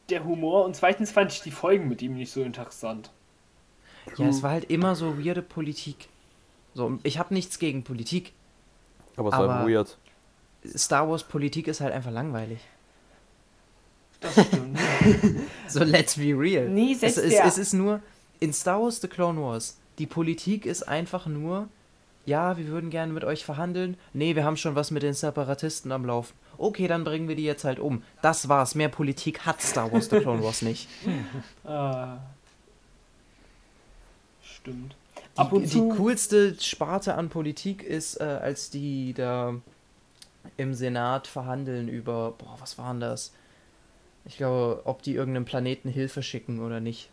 [0.10, 3.12] der Humor und zweitens fand ich die Folgen mit ihm nicht so interessant.
[4.18, 6.08] Ja, es war halt immer so weirde Politik.
[6.74, 8.32] So, ich habe nichts gegen Politik,
[9.18, 9.98] Aber es ist einfach Aber- weird.
[10.76, 12.60] Star Wars Politik ist halt einfach langweilig.
[14.20, 14.78] Das stimmt.
[15.68, 16.68] So, let's be real.
[16.70, 18.02] Nee, es, es, es ist nur,
[18.40, 21.68] in Star Wars The Clone Wars, die Politik ist einfach nur,
[22.26, 23.98] ja, wir würden gerne mit euch verhandeln.
[24.14, 26.34] Nee, wir haben schon was mit den Separatisten am Laufen.
[26.58, 28.04] Okay, dann bringen wir die jetzt halt um.
[28.22, 28.76] Das war's.
[28.76, 30.90] Mehr Politik hat Star Wars The Clone Wars nicht.
[31.64, 32.18] Ah.
[34.42, 34.96] Stimmt.
[35.36, 39.56] Die, Ab und die coolste Sparte an Politik ist, äh, als die da
[40.58, 43.34] im Senat verhandeln über, boah, was waren das?
[44.26, 47.10] Ich glaube, ob die irgendeinem Planeten Hilfe schicken oder nicht.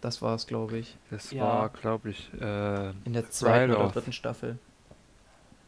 [0.00, 0.96] Das war es, glaube ich.
[1.10, 1.42] Das Ja.
[1.42, 3.94] war, glaube ich, äh, In der zweiten oder Ryloth.
[3.96, 4.58] dritten Staffel.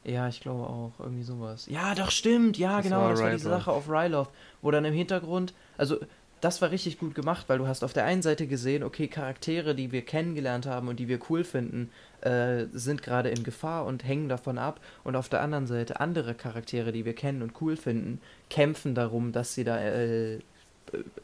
[0.05, 0.93] Ja, ich glaube auch.
[1.01, 1.67] Irgendwie sowas.
[1.67, 2.57] Ja, doch, stimmt.
[2.57, 3.01] Ja, Das genau.
[3.03, 3.49] war das war diese.
[3.49, 4.29] Sache auf Ryloth,
[4.63, 5.55] wo dann im Hintergrund.
[5.77, 5.99] Also,
[6.41, 9.75] das war richtig gut gemacht, weil du hast auf der einen Seite gesehen, okay, Charaktere,
[9.75, 14.05] die wir kennengelernt haben und die wir cool finden, äh, sind gerade in Gefahr und
[14.05, 14.81] hängen davon ab.
[15.03, 18.21] Und auf der anderen Seite andere Charaktere, die wir kennen und cool finden,
[18.51, 19.79] kämpfen darum, dass sie da.
[19.79, 20.35] Äh,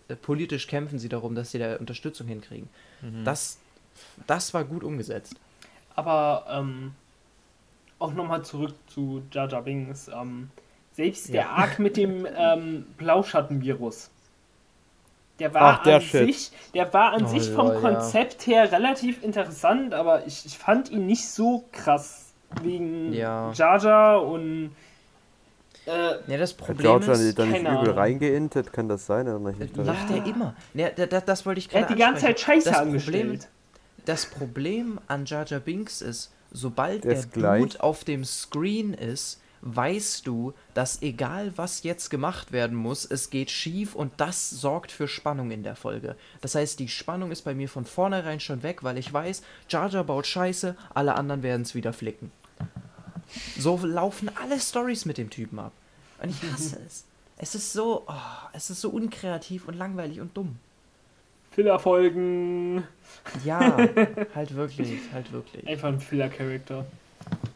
[0.08, 2.68] äh, politisch kämpfen sie darum, dass sie da Unterstützung hinkriegen.
[3.04, 3.24] Mhm.
[3.24, 3.58] Das,
[4.26, 5.36] das war gut umgesetzt.
[5.94, 6.94] Aber ähm,
[7.98, 10.08] auch nochmal zurück zu Jar Binks.
[10.08, 10.50] Ähm,
[10.92, 11.50] selbst der Ja.
[11.50, 14.10] Arc mit dem ähm, Blauschattenvirus.
[15.40, 16.26] Der war Ach, der an Shit.
[16.26, 17.80] sich, der war an Oh, sich vom ja.
[17.80, 22.32] Konzept her relativ interessant, aber ich, ich fand ihn nicht so krass
[22.62, 23.50] wegen Ja.
[23.52, 24.76] Jar und
[25.86, 25.90] äh,
[26.26, 27.94] Ja, das Hat Problem George ist, da nicht keine übel Ahnung.
[27.98, 28.72] reingeintet?
[28.72, 29.28] Kann das sein?
[29.28, 29.76] Oder nicht?
[29.76, 30.54] das macht er immer.
[30.74, 32.40] Ja, da, da, das wollte ich er gerade hat die ganze Zeit.
[32.40, 33.22] Scheiße das angestellt.
[33.22, 33.40] Problem,
[34.04, 37.36] das Problem an Jar Jar Binks ist, sobald Der der, ist.
[37.36, 43.30] Dude auf dem Screen ist, weißt du, dass egal was jetzt gemacht werden muss, es
[43.30, 46.16] geht schief und das sorgt für Spannung in der Folge.
[46.42, 49.88] Das heißt, die Spannung ist bei mir von vornherein schon weg, weil ich weiß, Jar
[49.88, 52.30] Jar baut Scheiße, alle anderen werden es wieder flicken.
[53.58, 55.72] So laufen alle Stories mit dem Typen ab.
[56.22, 57.04] Und ich hasse es.
[57.36, 60.56] Es ist so, oh, es ist so unkreativ und langweilig und dumm.
[61.50, 62.84] Filler-Folgen.
[63.44, 63.76] Ja,
[64.34, 65.66] halt wirklich, halt wirklich.
[65.66, 66.84] Einfach ein Filler-Charakter.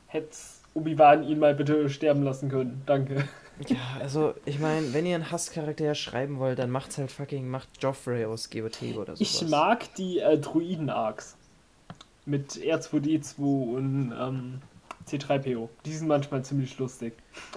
[0.06, 0.36] Hätte
[0.74, 2.82] Obi-Wan ihn mal bitte sterben lassen können.
[2.86, 3.28] Danke.
[3.66, 7.68] Ja, also ich meine, wenn ihr einen Hasscharakter schreiben wollt, dann macht's halt fucking, macht
[7.80, 9.20] Joffrey aus GOT oder sowas.
[9.20, 11.34] Ich mag die äh, Druiden-Arcs.
[12.24, 14.60] Mit R2D2 und ähm,
[15.08, 15.68] C3PO.
[15.84, 17.14] Die sind manchmal ziemlich lustig.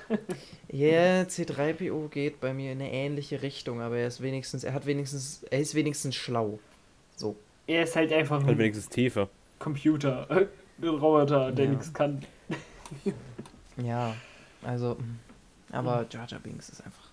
[0.74, 4.74] Ja, yeah, C3PO geht bei mir in eine ähnliche Richtung, aber er ist wenigstens, er
[4.74, 6.60] hat wenigstens, er ist wenigstens schlau.
[7.18, 7.36] So.
[7.68, 9.28] Er ist halt einfach Halt ein wenigstens Tiefe.
[9.60, 10.28] Computer.
[10.82, 11.72] Ein Roboter, der Ja.
[11.72, 12.26] nichts kann.
[13.78, 14.16] Ja,
[14.64, 15.20] also, mm,
[15.72, 17.10] aber Jar Jar Binks ist einfach.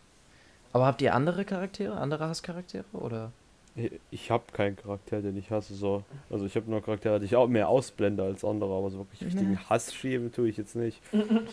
[0.72, 3.32] Aber habt ihr andere Charaktere, andere Hasscharaktere oder?
[3.78, 5.74] Ich- Ich habe keinen Charakter, den ich hasse.
[5.74, 6.02] So.
[6.30, 9.22] Also ich habe nur Charaktere, die ich auch mehr ausblende als andere, aber so wirklich
[9.24, 9.58] richtigen Nee.
[9.68, 11.00] Hass schieben tue ich jetzt nicht.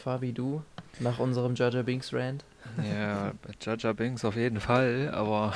[0.04, 0.62] Fabi, du?
[1.00, 2.44] Nach unserem Jar Binks Rant?
[2.94, 3.34] Ja,
[3.78, 5.54] Jar Binks auf jeden Fall, aber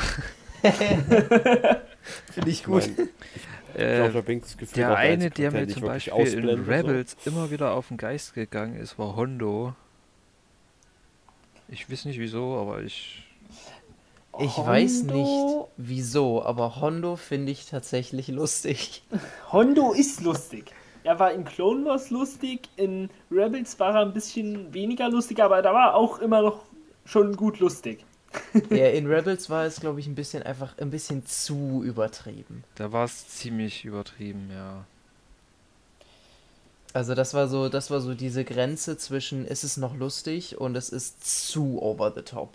[0.61, 2.89] Finde ich gut.
[3.77, 6.21] äh, Jar Jar Binks gefühlt der auch der eine, der mir ich zum Beispiel in
[6.21, 6.71] ausblende, so.
[6.71, 9.73] Rebels immer wieder auf den Geist gegangen ist, war Hondo.
[11.69, 13.25] Ich weiß nicht wieso, aber ich.
[14.37, 19.03] Ich weiß Hondo- nicht wieso, aber Hondo finde ich tatsächlich lustig.
[19.51, 20.71] Hondo ist lustig.
[21.03, 25.61] Er war in Clone Wars lustig, in Rebels war er ein bisschen weniger lustig, aber
[25.61, 26.59] da war er auch immer noch
[27.05, 28.03] schon gut lustig.
[28.69, 32.63] Ja, in Rebels war es, glaube ich, ein bisschen einfach ein bisschen zu übertrieben.
[32.75, 34.85] Da war es ziemlich übertrieben, ja.
[36.93, 40.75] Also das war so, das war so diese Grenze zwischen ist es noch lustig und
[40.75, 42.49] es ist zu over the top.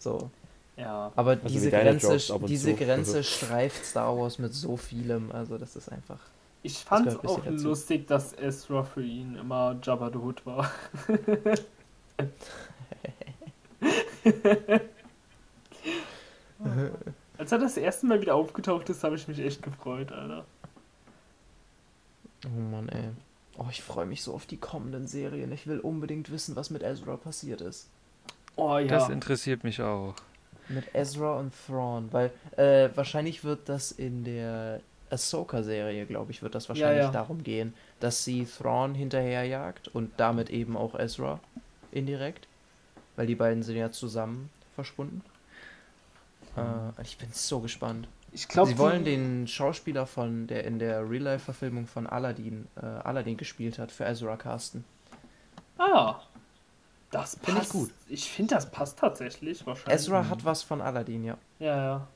[0.00, 0.30] So.
[0.78, 1.12] Ja.
[1.16, 2.74] Aber wie diese Grenze, diese.
[2.78, 5.32] Grenze streift Star Wars mit so vielem.
[5.32, 6.20] Also das ist einfach.
[6.62, 7.68] Ich fand es auch dazu.
[7.68, 10.70] lustig, dass Ezra für ihn immer Jabba the Hutt war.
[17.38, 20.44] Als er das erste Mal wieder aufgetaucht ist, habe ich mich echt gefreut, Alter.
[22.44, 23.10] Oh Mann, ey.
[23.56, 25.52] Oh, ich freue mich so auf die kommenden Serien.
[25.52, 27.88] Ich will unbedingt wissen, was mit Ezra passiert ist.
[28.56, 28.86] Oh ja.
[28.86, 30.14] Das interessiert mich auch.
[30.68, 36.54] Mit Ezra und Thrawn, weil äh, wahrscheinlich wird das in der Ahsoka-Serie, glaube ich, wird
[36.54, 37.10] das wahrscheinlich ja.
[37.10, 41.40] darum gehen, dass sie Thrawn hinterherjagt und damit eben auch Ezra
[41.90, 42.46] indirekt,
[43.16, 45.22] weil die beiden sind ja zusammen verschwunden.
[46.56, 48.08] Äh, ich bin so gespannt.
[48.32, 53.36] ich glaube, sie wollen den Schauspieler von der in der Real-Life-Verfilmung von Aladdin, äh, Aladdin
[53.36, 54.84] gespielt hat, für Ezra casten.
[55.78, 56.16] Ah.
[57.10, 57.62] Das passt.
[57.62, 57.90] Ich gut.
[58.08, 59.94] Ich finde, das passt tatsächlich wahrscheinlich.
[59.94, 61.38] Ezra hat was von Aladdin, ja.
[61.58, 62.06] Ja, ja.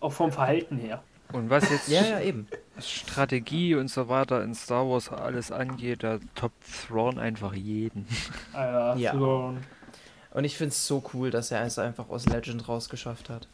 [0.00, 1.02] Auch vom Verhalten her.
[1.32, 2.48] Und was jetzt, Ja, ja, eben.
[2.80, 8.06] Strategie und so weiter in Star Wars alles angeht, da toppt Thrawn einfach jeden.
[8.52, 9.12] Alter, Ja.
[9.12, 9.58] Thrawn.
[10.32, 13.48] Und ich finde es so cool, dass er es einfach aus Legend rausgeschafft hat.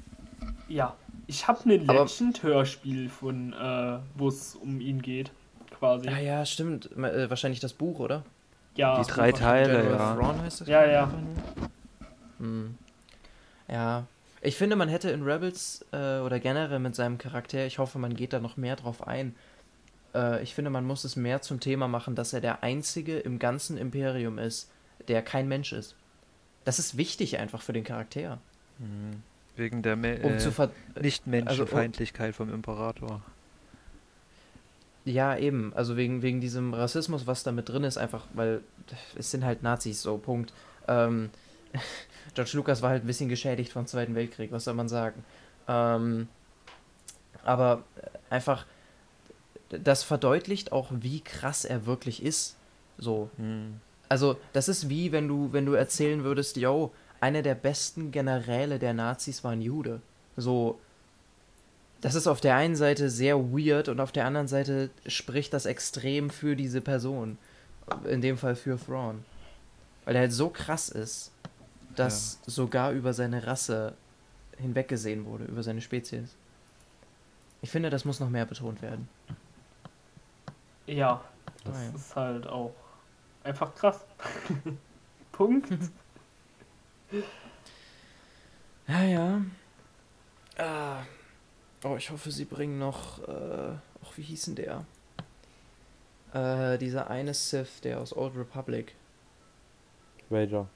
[0.68, 0.94] Ja,
[1.26, 5.30] ich habe ein Aber- Legend-Hörspiel von, äh, wo es um ihn geht,
[5.70, 6.06] quasi.
[6.08, 6.90] Ja, ja, stimmt.
[6.96, 8.22] Äh, wahrscheinlich das Buch, oder?
[8.76, 10.14] Ja, Die drei Teile, General ja.
[10.16, 10.68] Thrawn heißt das?
[10.68, 11.10] Ja, ja.
[12.38, 12.76] Hm.
[13.68, 14.06] Ja.
[14.40, 18.14] Ich finde, man hätte in Rebels äh, oder generell mit seinem Charakter, ich hoffe, man
[18.14, 19.34] geht da noch mehr drauf ein.
[20.14, 23.38] Äh, ich finde, man muss es mehr zum Thema machen, dass er der Einzige im
[23.38, 24.70] ganzen Imperium ist,
[25.08, 25.96] der kein Mensch ist.
[26.64, 28.38] Das ist wichtig einfach für den Charakter.
[28.78, 29.22] Mhm.
[29.56, 33.22] Wegen der Me Um äh, Nicht-Menschenfeindlichkeit vom Imperator.
[35.04, 35.72] Ja, eben.
[35.74, 38.62] Also wegen, wegen diesem Rassismus, was da mit drin ist, einfach, weil
[39.16, 40.52] es sind halt Nazis, so, Punkt.
[40.88, 41.30] Ähm,
[42.34, 45.24] George Lucas war halt ein bisschen geschädigt vom Zweiten Weltkrieg, was soll man sagen.
[45.68, 46.28] Ähm,
[47.42, 47.84] aber
[48.30, 48.66] einfach,
[49.68, 52.56] das verdeutlicht auch, wie krass er wirklich ist.
[52.96, 53.28] So.
[53.36, 53.80] Mhm.
[54.08, 58.78] Also, das ist wie, wenn du, wenn du erzählen würdest, yo, einer der besten Generäle
[58.78, 60.00] der Nazis war ein Jude.
[60.36, 60.78] So,
[62.04, 65.64] das ist auf der einen Seite sehr weird und auf der anderen Seite spricht das
[65.64, 67.38] extrem für diese Person.
[68.04, 69.24] In dem Fall für Thrawn.
[70.04, 71.32] Weil er halt so krass ist,
[71.96, 73.94] dass sogar über seine Rasse
[74.58, 76.36] hinweggesehen wurde, über seine Spezies.
[77.62, 79.08] Ich finde, das muss noch mehr betont werden.
[80.84, 81.24] Ja,
[81.64, 81.90] das ja.
[81.96, 82.74] ist halt auch
[83.44, 84.04] einfach krass.
[85.32, 85.72] Punkt.
[88.86, 89.40] Ja, ja.
[90.58, 90.98] Ah.
[91.84, 93.20] Oh, ich hoffe, sie bringen noch.
[93.28, 93.72] Äh,
[94.02, 94.84] ach, wie hieß denn der?
[96.32, 98.94] Äh, dieser eine Sith, der aus Old Republic.
[100.30, 100.66] Major.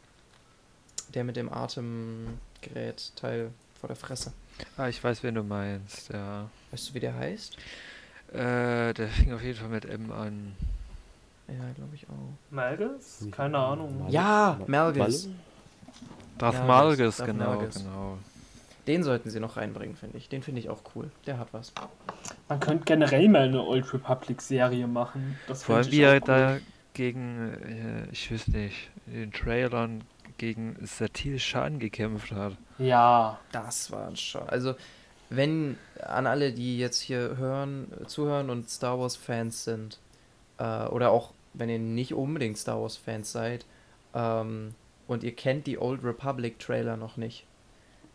[1.15, 3.51] Der mit dem Atemgerät Teil
[3.81, 4.33] vor der Fresse.
[4.77, 6.49] Ah, ich weiß, wen du meinst, ja.
[6.71, 7.57] Weißt du, wie der heißt?
[8.33, 10.55] Äh, der fing auf jeden Fall mit M an.
[11.49, 12.35] Ja, glaube ich auch.
[12.51, 13.27] Malgus?
[13.33, 14.05] Keine Ahnung.
[14.11, 15.29] Ja, Mal- Malgus.
[16.37, 17.75] Darth Ja, Malgus, genau, Malgus.
[17.77, 18.19] genau.
[18.89, 20.29] Den sollten sie noch reinbringen, finde ich.
[20.29, 21.11] Den finde ich auch cool.
[21.27, 21.73] Der hat was.
[22.49, 25.39] Man könnte generell mal eine Old Republic Serie machen.
[25.47, 26.21] Das Vor allem, ich wie er cool.
[26.25, 26.59] da
[26.95, 30.05] gegen, äh, ich weiß nicht, in den Trailern
[30.39, 32.57] gegen Satil Shan gekämpft hat.
[32.79, 34.49] Ja, Das war schon.
[34.49, 34.75] Also,
[35.29, 40.01] wenn an alle, die jetzt hier hören, äh, zuhören und Star Wars Fans sind,
[40.59, 43.67] äh, oder auch wenn ihr nicht unbedingt Star Wars Fans seid,
[44.15, 44.75] ähm,
[45.07, 47.47] und ihr kennt die Old Republic Trailer noch nicht,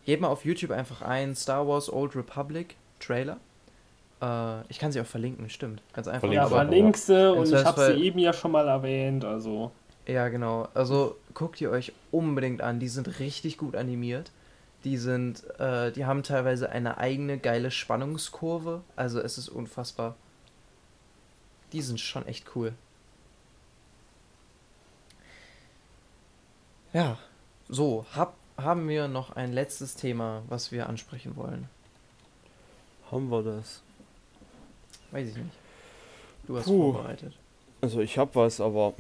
[0.06, 3.38] gebt mal auf YouTube einfach ein Star Wars Old Republic Trailer.
[4.22, 5.82] Äh, ich kann sie auch verlinken, stimmt.
[5.93, 6.22] Ganz einfach.
[6.22, 9.26] Verlinken ja, verlinke sie und ich habe sie eben ja schon mal erwähnt.
[9.26, 9.72] Also,
[10.08, 10.68] Ja, genau.
[10.74, 12.80] Also guckt ihr euch unbedingt an.
[12.80, 14.32] Die sind richtig gut animiert.
[14.84, 18.82] Die sind, äh, die haben teilweise eine eigene geile Spannungskurve.
[18.95, 20.16] Also es ist unfassbar.
[21.72, 22.74] Die sind schon echt cool.
[26.93, 27.18] Ja,
[27.70, 31.68] so, hab, haben wir noch ein letztes Thema, was wir ansprechen wollen?
[33.12, 33.82] Haben wir das?
[35.12, 35.49] Weiß ich nicht.
[36.47, 36.93] Du hast Puh.
[36.93, 37.34] vorbereitet.
[37.82, 38.93] Also ich hab was, aber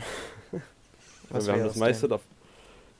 [1.29, 2.17] Was wir haben das meiste denn?
[2.17, 2.23] da.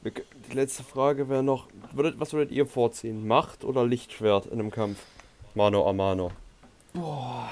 [0.02, 3.28] Wir k- Die letzte Frage wäre noch, würdet, was würdet ihr vorziehen?
[3.28, 5.00] Macht oder Lichtschwert in einem Kampf?
[5.56, 6.32] Mano a mano.
[6.94, 7.50] Boah.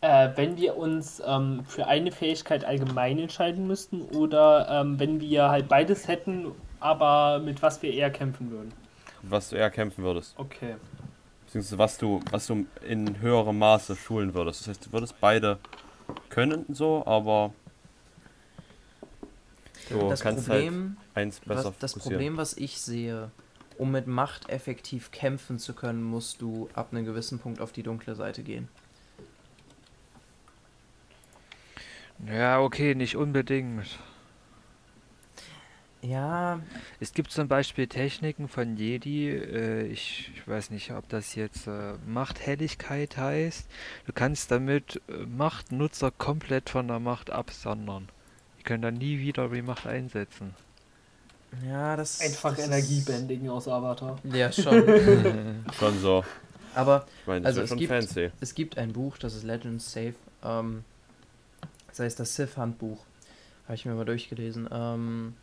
[0.00, 5.48] äh, wenn wir uns ähm, für eine Fähigkeit allgemein entscheiden müssten oder ähm, wenn wir
[5.50, 6.52] halt beides hätten,
[6.82, 8.72] aber mit was wir eher kämpfen würden.
[9.22, 10.34] Was du eher kämpfen würdest.
[10.36, 10.76] Okay.
[11.44, 14.62] Beziehungsweise was du, was du in höherem Maße schulen würdest.
[14.62, 15.58] Das heißt, du würdest beide
[16.28, 17.52] können so, aber
[19.90, 22.18] du das kannst Problem, halt eins besser was, das fokussieren.
[22.18, 23.30] Problem, was ich sehe,
[23.78, 27.82] um mit Macht effektiv kämpfen zu können, musst du ab einem gewissen Punkt auf die
[27.82, 28.68] dunkle Seite gehen.
[32.26, 33.86] Ja, okay, nicht unbedingt.
[36.02, 36.58] Ja,
[36.98, 41.68] Es gibt zum Beispiel Techniken von Jedi, äh, ich, ich weiß nicht, ob das jetzt
[41.68, 43.68] äh, Machthelligkeit heißt.
[44.06, 48.08] Du kannst damit äh, Machtnutzer komplett von der Macht absondern.
[48.58, 50.54] Die können dann nie wieder die Macht einsetzen.
[51.64, 54.18] ja, das Einfach das Energiebändigen aus Avatar.
[54.24, 55.64] Ja, schon.
[55.78, 56.24] Schon so.
[56.74, 58.30] Aber Ich meine, das Also es gibt- fancy.
[58.40, 60.14] es gibt ein Buch, das ist Legends Safe.
[60.42, 60.82] Ähm,
[61.86, 62.98] das heißt das Sith-Handbuch.
[63.66, 64.68] Habe ich mir mal durchgelesen.
[64.72, 65.34] Ähm,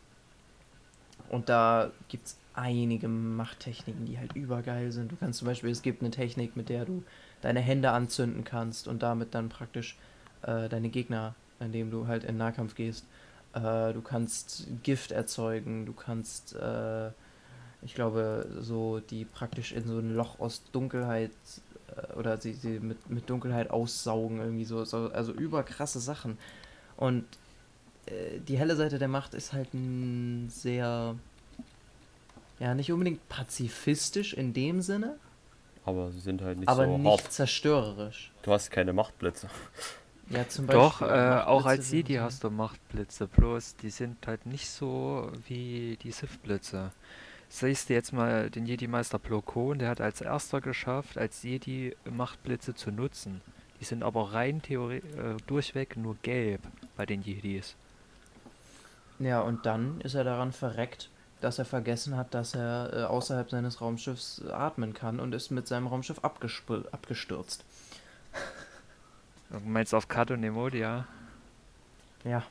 [1.30, 5.12] und da gibt es einige Machttechniken, die halt übergeil sind.
[5.12, 7.04] Du kannst zum Beispiel, es gibt eine Technik, mit der du
[7.40, 9.96] deine Hände anzünden kannst und damit dann praktisch
[10.42, 13.06] äh, deine Gegner, indem du halt in Nahkampf gehst.
[13.54, 17.08] Äh, du kannst Gift erzeugen, du kannst, äh,
[17.82, 21.30] ich glaube, so die praktisch in so ein Loch aus Dunkelheit
[21.96, 26.38] äh, oder sie, sie mit, mit Dunkelheit aussaugen, irgendwie so, so also überkrasse Sachen.
[26.96, 27.24] Und
[28.48, 31.16] die helle Seite der Macht ist halt ein sehr,
[32.58, 35.16] ja, nicht unbedingt pazifistisch in dem Sinne,
[35.84, 37.32] Aber sie sind halt nicht aber so nicht hart.
[37.32, 38.32] zerstörerisch.
[38.42, 39.48] Du hast keine Machtblitze.
[40.32, 44.46] Ja, zum Doch, Beispiel äh, auch als Jedi hast du Machtblitze, bloß die sind halt
[44.46, 46.92] nicht so wie die Sith-Blitze.
[47.48, 51.96] Siehst du jetzt mal den Jedi-Meister Plo Koon, der hat als erster geschafft, als Jedi
[52.08, 53.40] Machtblitze zu nutzen.
[53.80, 56.60] Die sind aber rein theori äh, durchweg nur gelb
[56.96, 57.74] bei den Jedis.
[59.20, 61.10] Ja, und dann ist er daran verreckt,
[61.42, 65.50] dass er vergessen hat, dass er äh, außerhalb seines Raumschiffs äh, atmen kann und ist
[65.50, 67.64] mit seinem Raumschiff abgestürzt.
[69.50, 71.06] Du meinst auf Kato Nemodia?
[72.24, 72.42] Ja.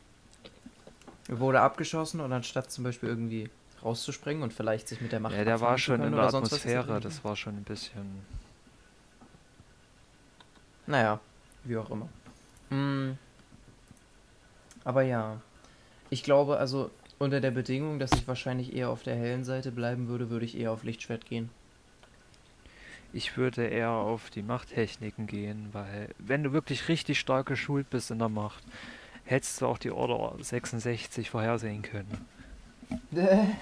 [1.27, 3.49] Er wurde abgeschossen und anstatt zum Beispiel irgendwie
[3.83, 6.99] rauszuspringen und vielleicht sich mit der Macht Ja, der war schon in der er Atmosphäre,
[6.99, 8.23] das war schon ein bisschen.
[10.85, 11.19] Naja,
[11.63, 12.09] wie auch immer.
[12.69, 13.17] Mm.
[14.83, 15.39] Aber ja,
[16.09, 20.07] ich glaube, also unter der Bedingung, dass ich wahrscheinlich eher auf der hellen Seite bleiben
[20.07, 21.49] würde, würde ich eher auf Lichtschwert gehen.
[23.11, 28.11] Ich würde eher auf die Machttechniken gehen, weil wenn du wirklich richtig stark geschult bist
[28.11, 28.63] in der Macht,
[29.25, 32.25] hättest du auch die Order 66 vorhersehen können.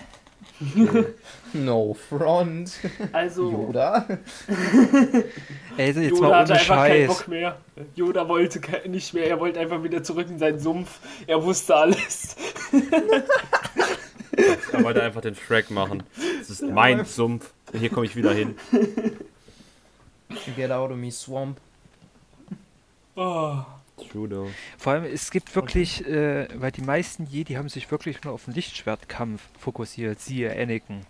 [1.54, 2.72] no front.
[3.14, 4.08] Also, Yoda.
[5.78, 7.08] Ey, jetzt Yoda mal hatte einfach keinen Scheiß.
[7.08, 7.58] Bock mehr.
[7.96, 11.00] Yoda wollte ke- nicht mehr, er wollte einfach wieder zurück in seinen Sumpf.
[11.28, 12.36] Er wusste alles.
[14.72, 16.04] Er wollte einfach den Shrek machen.
[16.38, 17.54] Das ist mein Sumpf.
[17.74, 18.56] Hier komme ich wieder hin.
[20.56, 21.60] Get out of me, swamp.
[23.16, 23.62] Oh.
[24.12, 24.50] True though.
[24.78, 28.46] Vor allem, es gibt wirklich, äh, weil die meisten Jedi haben sich wirklich nur auf
[28.46, 31.02] den Lichtschwertkampf fokussiert, siehe Anakin.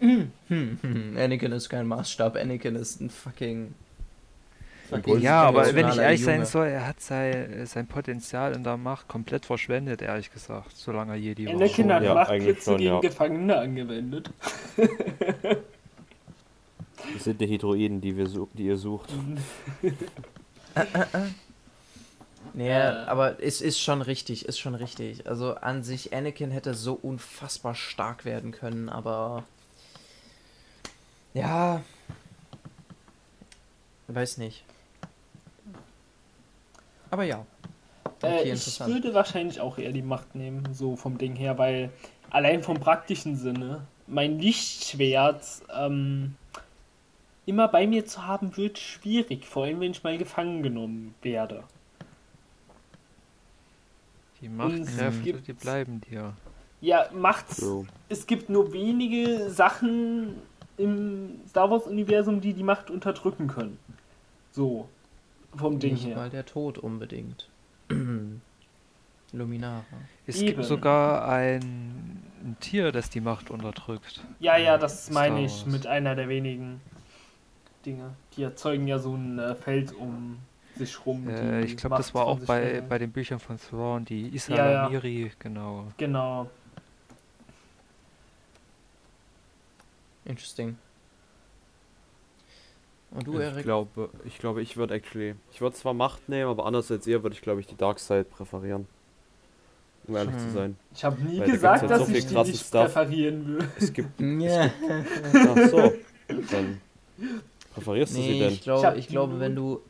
[0.00, 1.16] Hm, hm.
[1.18, 3.74] Anakin ist kein Maßstab, Anakin ist ein fucking.
[4.90, 6.46] Impuls- Ja, aber wenn ich ehrlich sein Junge.
[6.46, 11.18] soll, er hat sein, sein Potenzial in der Macht komplett verschwendet, ehrlich gesagt, solange er
[11.18, 11.54] Jedi war.
[11.54, 13.00] Anakin hat Ja, Machtblitze gegen ja.
[13.00, 14.30] Gefangene angewendet.
[17.14, 19.10] Das sind die Heteroiden, die, wir die ihr sucht.
[22.54, 23.06] Ja, Äh.
[23.06, 25.26] aber es ist schon richtig, ist schon richtig.
[25.26, 29.44] Also an sich, Anakin hätte so unfassbar stark werden können, aber.
[31.34, 31.82] Ja.
[34.08, 34.64] Weiß nicht.
[37.10, 37.46] Aber ja.
[38.20, 41.90] Okay, Äh, ich würde wahrscheinlich auch eher die Macht nehmen, so vom Ding her, weil
[42.30, 45.44] allein vom praktischen Sinne, mein Lichtschwert
[45.74, 46.36] ähm,
[47.46, 51.64] immer bei mir zu haben, wird schwierig, vor allem wenn ich mal gefangen genommen werde.
[54.42, 56.34] Die Machtkräfte, die bleiben dir.
[56.80, 57.58] Ja, macht's.
[57.58, 57.86] So.
[58.08, 60.34] Es gibt nur wenige Sachen
[60.76, 63.78] im Star Wars-Universum, die die Macht unterdrücken können.
[64.50, 64.88] So,
[65.56, 66.16] vom Ding Nicht her.
[66.16, 67.48] mal der Tod unbedingt.
[69.32, 69.84] Luminara.
[70.26, 70.46] Es Eben.
[70.46, 74.22] gibt sogar ein, ein Tier, das die Macht unterdrückt.
[74.40, 75.66] Ja, ja, das Star meine ich Wars.
[75.66, 76.80] mit einer der wenigen
[77.86, 78.10] Dinge.
[78.36, 80.38] Die erzeugen ja so ein äh, Feld um
[80.76, 81.28] sich rum.
[81.28, 84.70] Äh, ich glaube, das war auch bei, bei den Büchern von Thrawn, die Isa Ja,
[84.70, 84.82] ja.
[84.84, 85.86] Lamiri, genau.
[85.98, 86.48] Genau.
[90.24, 90.76] Interesting.
[93.10, 93.64] Und du, Ich Erik?
[93.64, 95.34] glaube, ich glaube, ich würde actually.
[95.52, 97.98] Ich würde zwar Macht nehmen, aber anders als ihr würde ich, glaube ich, die Dark
[97.98, 98.86] Side präferieren.
[100.08, 100.52] Um ehrlich zu Hm.
[100.52, 100.76] sein.
[100.94, 102.92] Ich habe nie Weil da gesagt, gibt's halt dass so ich viel die nicht Stuff.
[102.94, 103.68] präferieren will.
[103.78, 104.20] Es gibt.
[104.20, 104.70] Ja.
[105.34, 105.92] Ach so.
[106.50, 106.80] Dann
[107.74, 108.48] präferierst du sie Nee, denn?
[108.48, 109.80] ich Ich glaube, hab ich glaube, wenn du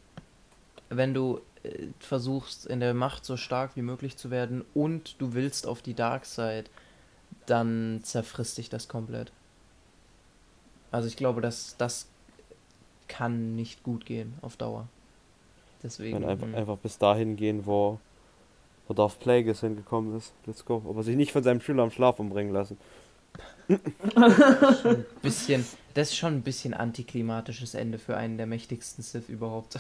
[0.97, 5.35] wenn du äh, versuchst in der Macht so stark wie möglich zu werden und du
[5.35, 6.64] willst auf die Dark Side,
[7.47, 9.32] dann zerfrisst dich das komplett.
[10.90, 12.06] Also ich glaube, dass das
[13.09, 14.89] kann nicht gut gehen auf Dauer.
[15.82, 16.24] Deswegen.
[16.24, 16.55] Einfach, hm.
[16.55, 17.98] einfach bis dahin gehen, wo,
[18.86, 20.32] wo Darth Plagueis hingekommen ist.
[20.47, 20.82] Let's go.
[20.89, 22.78] Aber sich nicht von seinem Schüler am Schlaf umbringen lassen.
[24.14, 25.64] ein bisschen,
[25.94, 29.78] das ist schon ein bisschen antiklimatisches Ende für einen der mächtigsten Sith überhaupt.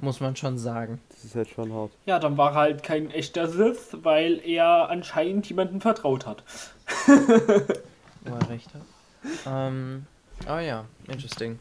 [0.00, 1.00] Muss man schon sagen.
[1.10, 1.92] Das ist halt schon hart.
[2.06, 6.42] Ja, dann war er halt kein echter Sith, weil er anscheinend jemandem vertraut hat.
[7.06, 8.82] Wo er recht hat.
[9.46, 10.06] Ähm,
[10.46, 11.58] ah ja, interesting.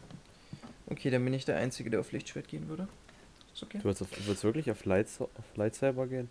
[0.88, 2.88] Okay, dann bin ich der Einzige, der auf Lichtschwert gehen würde.
[3.53, 3.80] Ist okay?
[3.80, 6.30] Du willst, auf, du willst wirklich auf, Lights, auf Lightsaber gehen?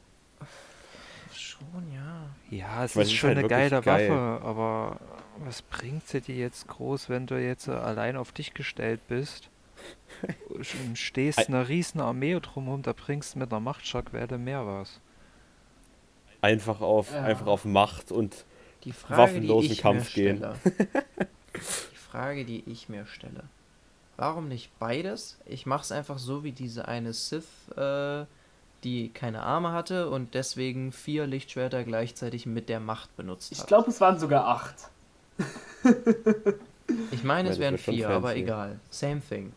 [1.33, 2.31] Schon, ja.
[2.51, 4.11] Ja, es Weil ist schon halt eine geile geil.
[4.11, 5.01] Waffe, aber
[5.45, 9.51] was bringt sie dir jetzt groß, wenn du jetzt allein auf dich gestellt bist?
[10.49, 15.01] Und stehst Ei- eine riesen Armee drumherum, da bringst du mit einer Machtschokwelle mehr was.
[16.41, 17.23] Einfach auf, Ja.
[17.25, 18.45] einfach auf Macht und
[18.85, 20.37] Die Frage, Waffenlosen die ich Kampf mir gehen.
[20.39, 20.55] stelle.
[21.93, 23.45] die Frage, die ich mir stelle.
[24.17, 25.39] warum nicht beides?
[25.47, 27.45] Ich mach's einfach so wie diese eine Sith,
[27.77, 28.25] äh,
[28.85, 33.67] die keine Arme hatte und deswegen vier Lichtschwerter gleichzeitig mit der Macht benutzt Ich hat.
[33.69, 34.75] glaube, es waren sogar acht.
[37.13, 38.79] ich meine, Ja, es das wären vier, aber egal.
[38.91, 39.53] Same thing.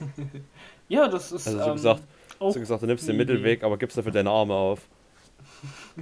[0.88, 1.46] Ja, das ist.
[1.48, 2.02] Also so ähm, gesagt,
[2.38, 3.16] so gesagt, du nimmst den.
[3.16, 4.80] Mittelweg, aber gibst dafür deine Arme auf.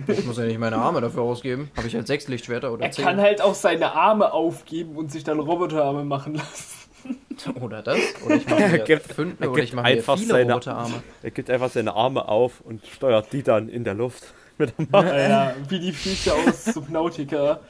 [0.08, 1.70] Ich muss ja nicht meine Arme dafür ausgeben.
[1.76, 3.04] Habe ich halt sechs Lichtschwerter oder Er zehn?
[3.04, 6.74] kann halt auch seine Arme aufgeben und sich dann Roboterarme machen lassen.
[7.60, 7.98] Oder das?
[8.24, 10.30] Oder ich mache Er mir gibt- fünf, er oder ich gibt mache mir einfach viele
[10.30, 11.02] seine- Roboterarme.
[11.22, 14.32] Er gibt einfach seine Arme auf und steuert die dann in der Luft.
[14.58, 15.06] Mit der Macht.
[15.06, 17.60] Naja, wie die Füße aus Subnautica.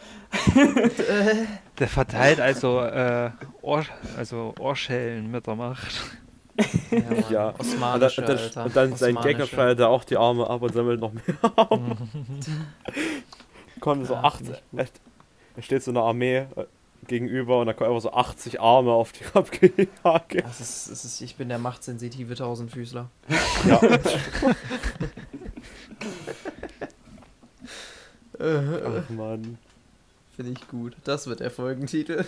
[1.78, 3.31] Der verteilt also, äh,
[3.62, 3.85] Ohr,
[4.16, 6.02] also Ohrschellen mit der Macht.
[6.90, 6.98] Ja.
[7.31, 7.48] Ja.
[7.48, 8.65] Und dann, Osmanische, und dann, Alter.
[8.65, 9.16] und dann sein.
[9.16, 11.23] Gegner schneidet er auch die Arme ab und sammelt noch mehr
[11.56, 11.97] Arme.
[13.81, 14.43] kommen so Ja, acht.
[15.56, 16.65] Er, steht so einer Armee äh,
[17.06, 20.43] gegenüber und da kommen einfach so 80 Arme auf die Abgehake.
[20.43, 23.09] Das ist, das ist, ich bin der machtsensitive Tausendfüßler.
[23.69, 23.81] Ja.
[28.39, 29.59] Ach man.
[30.36, 30.97] Finde ich gut.
[31.05, 32.24] Das wird der Folgentitel.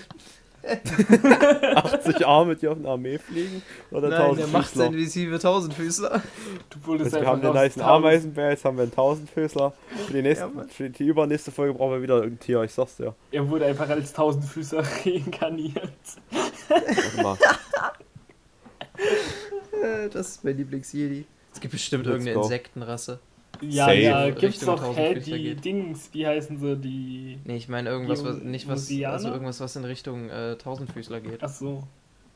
[0.66, 3.62] 80 Arme, die auf eine Armee fliegen?
[3.92, 4.58] Oder Nein, der 1000 Füßler?
[4.58, 6.22] machtsensitive Tausendfüßler.
[6.70, 9.72] Du wurdest Also wir haben den nice Ameisenbär, jetzt haben wir einen Tausendfüßler.
[10.06, 12.96] Für die, nächste, Ja, für die übernächste Folge brauchen wir wieder ein Tier, ich sag's
[12.96, 13.14] dir.
[13.30, 15.76] Er wurde einfach als Tausendfüßer reinkarniert.
[16.68, 17.38] Warte mal.
[19.82, 21.26] Äh, Das ist mein Lieblings-Jedi.
[21.52, 22.42] Es gibt bestimmt Let's irgendeine go.
[22.42, 23.20] Insektenrasse.
[23.62, 23.98] Ja, Safe.
[23.98, 25.64] ja, gibt's Richtung doch, hä, die geht.
[25.64, 27.38] Dings, wie heißen sie, die...
[27.44, 29.14] Nee, ich meine irgendwas, was nicht was, Musianer?
[29.14, 31.42] also irgendwas, was in Richtung äh, Tausendfüßler geht.
[31.42, 31.84] Achso,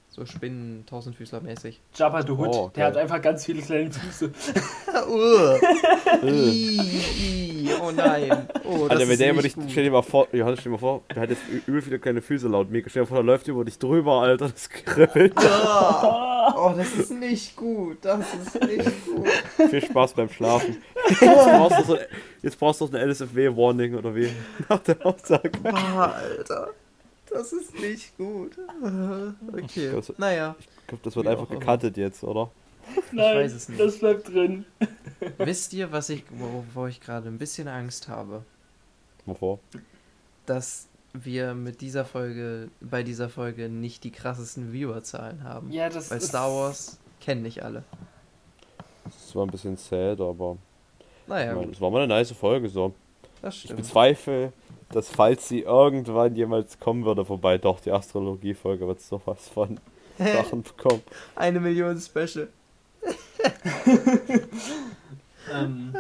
[0.09, 1.81] So Spinnen, Tausendfüßler mäßig.
[1.95, 4.33] Jabba the Hutt, Oh, der hat einfach ganz viele kleine Füße.
[7.83, 8.49] Oh nein.
[8.65, 10.81] Oh, Alter, wenn ist der über dich, stell dir mal vor, Johannes, stell dir mal
[10.81, 12.91] vor, der hat jetzt übel viele kleine Füße laut Mika.
[12.91, 15.33] Stell dir vor, der läuft über dich drüber, Alter, das kribbelt.
[15.37, 15.43] Oh,
[16.77, 17.99] das ist nicht gut.
[18.03, 19.29] Das ist nicht gut.
[19.71, 20.77] Viel Spaß beim Schlafen.
[21.09, 21.99] Jetzt brauchst du, so,
[22.43, 24.31] jetzt brauchst du noch eine LSFW-Warning oder wie?
[24.69, 25.51] Nach der Aussage.
[25.63, 26.69] Boah, Alter.
[27.29, 28.53] Das ist nicht gut.
[29.53, 29.91] Okay.
[29.93, 30.55] Das- Naja.
[30.83, 32.51] Ich glaube, das wird Wie einfach gecuttet jetzt, oder?
[33.13, 33.81] Nein, weiß es nicht.
[33.81, 34.65] das bleibt drin.
[35.39, 38.43] Wisst ihr, was ich, wovor ich gerade ein bisschen Angst habe?
[39.27, 39.59] Wovor?
[40.47, 45.71] Dass wir mit dieser Folge, bei dieser Folge nicht die krassesten Viewerzahlen haben.
[45.73, 46.29] Ja, das Weil ist...
[46.29, 47.85] Star Wars kennen nicht alle.
[49.05, 50.57] Das war ein bisschen sad, aber
[51.27, 52.95] Naja, ich mein, das war mal eine nice Folge so.
[53.43, 53.81] das Ich stimmt.
[53.81, 54.53] bezweifle,
[54.91, 59.79] dass falls sie irgendwann jemals kommen würde, vorbei doch die Astrologie-Folge wird sowas von
[60.19, 61.03] Sachen bekommen.
[61.37, 62.49] Eine Million Special.
[65.53, 65.93] Ähm,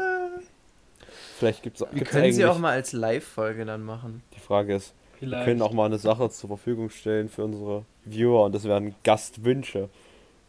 [1.38, 4.22] Vielleicht gibt's, Wir gibt's können eigentlich, sie auch mal als Live-Folge dann machen.
[4.36, 5.44] die Frage ist, wir vielleicht.
[5.44, 9.88] können auch mal eine Sache zur Verfügung stellen für unsere Viewer und das wären Gastwünsche.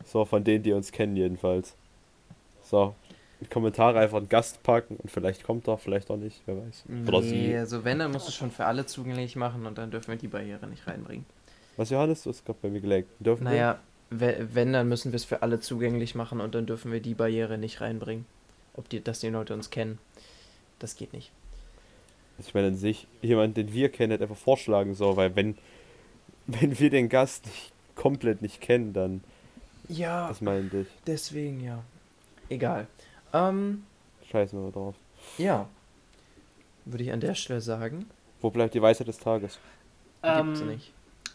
[0.05, 1.75] So, von denen, die uns kennen jedenfalls.
[2.63, 2.95] So,
[3.39, 6.57] in die Kommentare einfach einen Gast packen und vielleicht kommt er, vielleicht auch nicht, wer
[6.57, 6.83] weiß.
[7.07, 7.55] Oder Nee, sie.
[7.55, 10.27] also wenn, dann musst du schon für alle zugänglich machen und dann dürfen wir die
[10.27, 11.25] Barriere nicht reinbringen.
[11.77, 12.23] Was, Johannes?
[12.23, 13.09] Du hast gerade bei mir gelegt.
[13.19, 13.51] Dürfen wir?
[13.51, 13.79] Naja,
[14.09, 17.13] we- wenn, dann müssen wir es für alle zugänglich machen und dann dürfen wir die
[17.13, 18.25] Barriere nicht reinbringen.
[18.73, 19.99] Ob die, dass die Leute uns kennen.
[20.79, 21.31] Das geht nicht.
[22.37, 25.57] Also ich meine, an sich, jemand, den wir kennen, hätte einfach vorschlagen soll, weil wenn,
[26.47, 29.23] wenn wir den Gast nicht, komplett nicht kennen, dann,
[29.87, 31.83] Ja, das meinte ich, deswegen ja.
[32.49, 32.87] Egal.
[33.33, 33.83] Ähm,
[34.31, 34.95] scheißen wir drauf.
[35.37, 35.67] ja.
[36.83, 38.07] Würde ich an der Stelle sagen.
[38.41, 39.59] Wo bleibt die Weisheit des Tages?
[40.23, 40.91] Gibt's Ähm, nicht.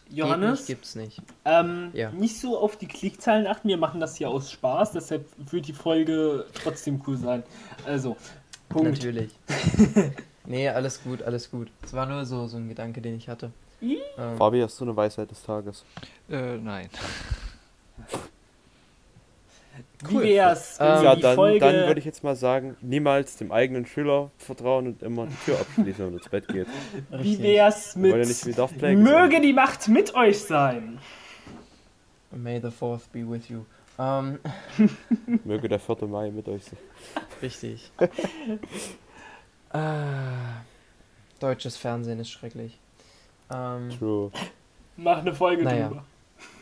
[0.09, 1.21] Johannes, Geht nicht, gibt's nicht.
[1.45, 2.11] ähm, Ja.
[2.11, 5.73] nicht so auf die Klickzahlen achten, wir machen das hier aus Spaß, deshalb wird die
[5.73, 7.43] Folge trotzdem cool sein.
[7.85, 8.17] Also,
[8.67, 8.91] Punkt.
[9.03, 9.31] Natürlich.
[10.47, 11.69] nee, alles gut, alles gut.
[11.83, 13.51] Es war nur so, so ein Gedanke, den ich hatte.
[13.81, 15.85] Ähm, Fabi, hast du eine Weisheit des Tages?
[16.29, 16.89] Äh, nein.
[20.07, 21.59] Wie wär's, Ähm, ja, dann, Folge...
[21.59, 25.59] dann würde ich jetzt mal sagen, niemals dem eigenen Schüler vertrauen und immer die Tür
[25.59, 26.67] abschließen, wenn man ins Bett geht.
[27.11, 29.41] Wie wär's mit ja nicht Möge sein.
[29.41, 30.99] die Macht mit euch sein?
[32.31, 33.65] May the fourth be with you.
[33.99, 34.39] Ähm,
[35.43, 36.07] Möge der 4.
[36.07, 36.79] Mai mit euch sein.
[37.41, 37.91] richtig.
[39.73, 40.61] ah,
[41.39, 42.77] deutsches Fernsehen ist schrecklich.
[43.53, 44.31] Ähm, True.
[44.97, 45.87] Mach eine Folge Naja.
[45.89, 46.03] drüber.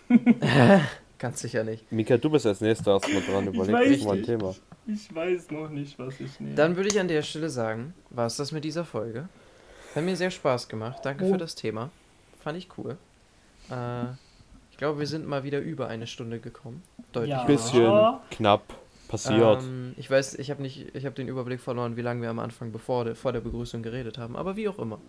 [1.18, 1.92] ganz sicher nicht.
[1.92, 3.48] Mika, du bist als nächster erstmal dran.
[3.48, 4.24] Überleg dir mal ein.
[4.24, 4.56] Thema.
[4.88, 6.56] Ich weiß noch nicht, was ich nehme.
[6.56, 9.28] Dann würde ich an der Stelle sagen, war es das mit dieser Folge.
[9.96, 11.00] Hat mir sehr Spaß gemacht.
[11.04, 11.32] Danke Oh.
[11.32, 11.90] für das Thema.
[12.44, 12.98] Fand ich cool.
[13.72, 14.04] Äh,
[14.72, 16.84] ich glaube, wir sind mal wieder über eine Stunde gekommen.
[17.14, 17.32] Deutlich.
[17.32, 17.44] Ja.
[17.46, 18.62] Bisschen knapp
[19.24, 19.64] passiert.
[19.64, 22.40] Ähm, ich weiß, ich habe nicht, ich habe den Überblick verloren, wie lange wir am
[22.40, 24.36] Anfang bevor der, vor der Begrüßung geredet haben.
[24.36, 25.00] Aber wie auch immer.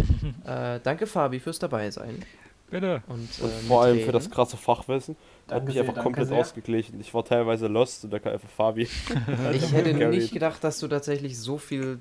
[0.44, 2.22] äh, danke Fabi fürs dabei sein.
[2.70, 3.02] Bitte.
[3.06, 4.12] Und, Und äh, vor allem für mitreden.
[4.12, 5.14] das krasse Fachwissen.
[5.14, 6.38] Hat Danke mich sehr, einfach komplett sehr.
[6.38, 7.00] ausgeglichen.
[7.00, 8.88] Ich war teilweise lost und da kam einfach Fabi.
[9.52, 10.08] Ich hätte Carried.
[10.08, 12.00] nicht gedacht, dass du tatsächlich so viel,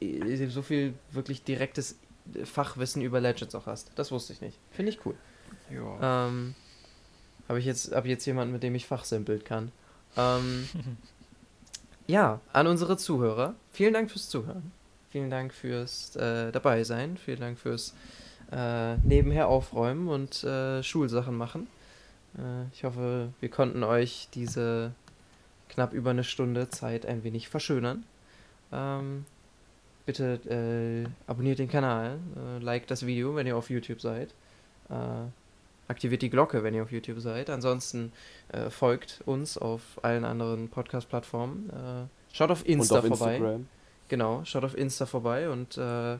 [0.00, 1.98] äh, so viel wirklich direktes
[2.44, 3.90] Fachwissen über Legends auch hast.
[3.96, 4.58] Das wusste ich nicht.
[4.70, 5.14] Finde ich cool.
[5.72, 6.26] Ja.
[6.26, 6.54] Ähm,
[7.48, 9.72] habe ich jetzt, hab jetzt jemanden, mit dem ich fachsimpeln kann.
[10.18, 10.68] Ähm,
[12.06, 13.54] ja, an unsere Zuhörer.
[13.72, 14.72] Vielen Dank fürs Zuhören.
[15.10, 17.16] Vielen Dank fürs äh, dabei sein.
[17.16, 17.94] Vielen Dank fürs
[18.52, 21.68] äh, nebenher aufräumen und äh, Schulsachen machen.
[22.36, 24.92] Äh, ich hoffe, wir konnten euch diese
[25.68, 28.04] knapp über eine Stunde Zeit ein wenig verschönern.
[28.72, 29.24] Ähm,
[30.04, 34.34] bitte äh, abonniert den Kanal, äh, liked das Video, wenn ihr auf YouTube seid.
[35.88, 37.50] Aktiviert die Glocke, wenn ihr auf YouTube seid.
[37.50, 38.12] Ansonsten
[38.52, 41.70] äh, folgt uns auf allen anderen Podcast-Plattformen.
[41.70, 43.36] Äh, schaut auf Insta auf vorbei.
[43.36, 43.66] Instagram.
[44.08, 46.14] Genau, schaut auf Insta vorbei und äh,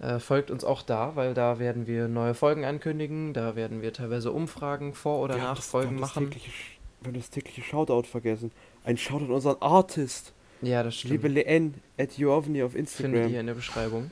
[0.00, 3.34] äh, folgt uns auch da, weil da werden wir neue Folgen ankündigen.
[3.34, 6.30] Da werden wir teilweise Umfragen vor oder haben nach Folgen machen.
[6.30, 8.50] Wir haben das tägliche Shoutout vergessen.
[8.84, 10.32] Ein Shoutout an unseren Artist.
[10.62, 11.12] Ja, das stimmt.
[11.12, 13.32] Liebe Leen at YouOvni auf findet Instagram.
[13.32, 14.10] ihr in der Beschreibung.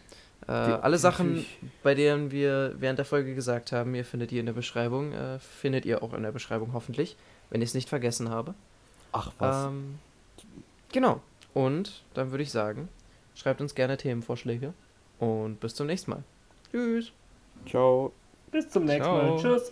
[0.48, 1.44] Äh, alle Sachen,
[1.82, 5.38] bei denen wir während der Folge gesagt haben, ihr findet ihr in der Beschreibung, äh,
[5.38, 7.18] findet ihr auch in der Beschreibung hoffentlich,
[7.50, 8.54] wenn ich es nicht vergessen habe.
[9.12, 9.66] Ach was.
[9.66, 9.98] Ähm,
[10.90, 11.20] genau.
[11.52, 12.88] Und dann würde ich sagen,
[13.34, 14.72] schreibt uns gerne Themenvorschläge
[15.18, 16.24] und bis zum nächsten Mal.
[16.70, 17.12] Tschüss.
[17.68, 18.12] Ciao.
[18.50, 19.34] Bis zum nächsten Ciao.
[19.34, 19.42] Mal.
[19.42, 19.70] Tschüss.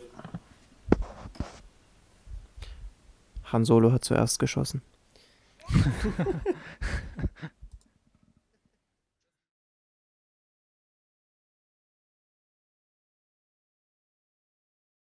[3.51, 4.83] Han Solo hat zuerst geschossen.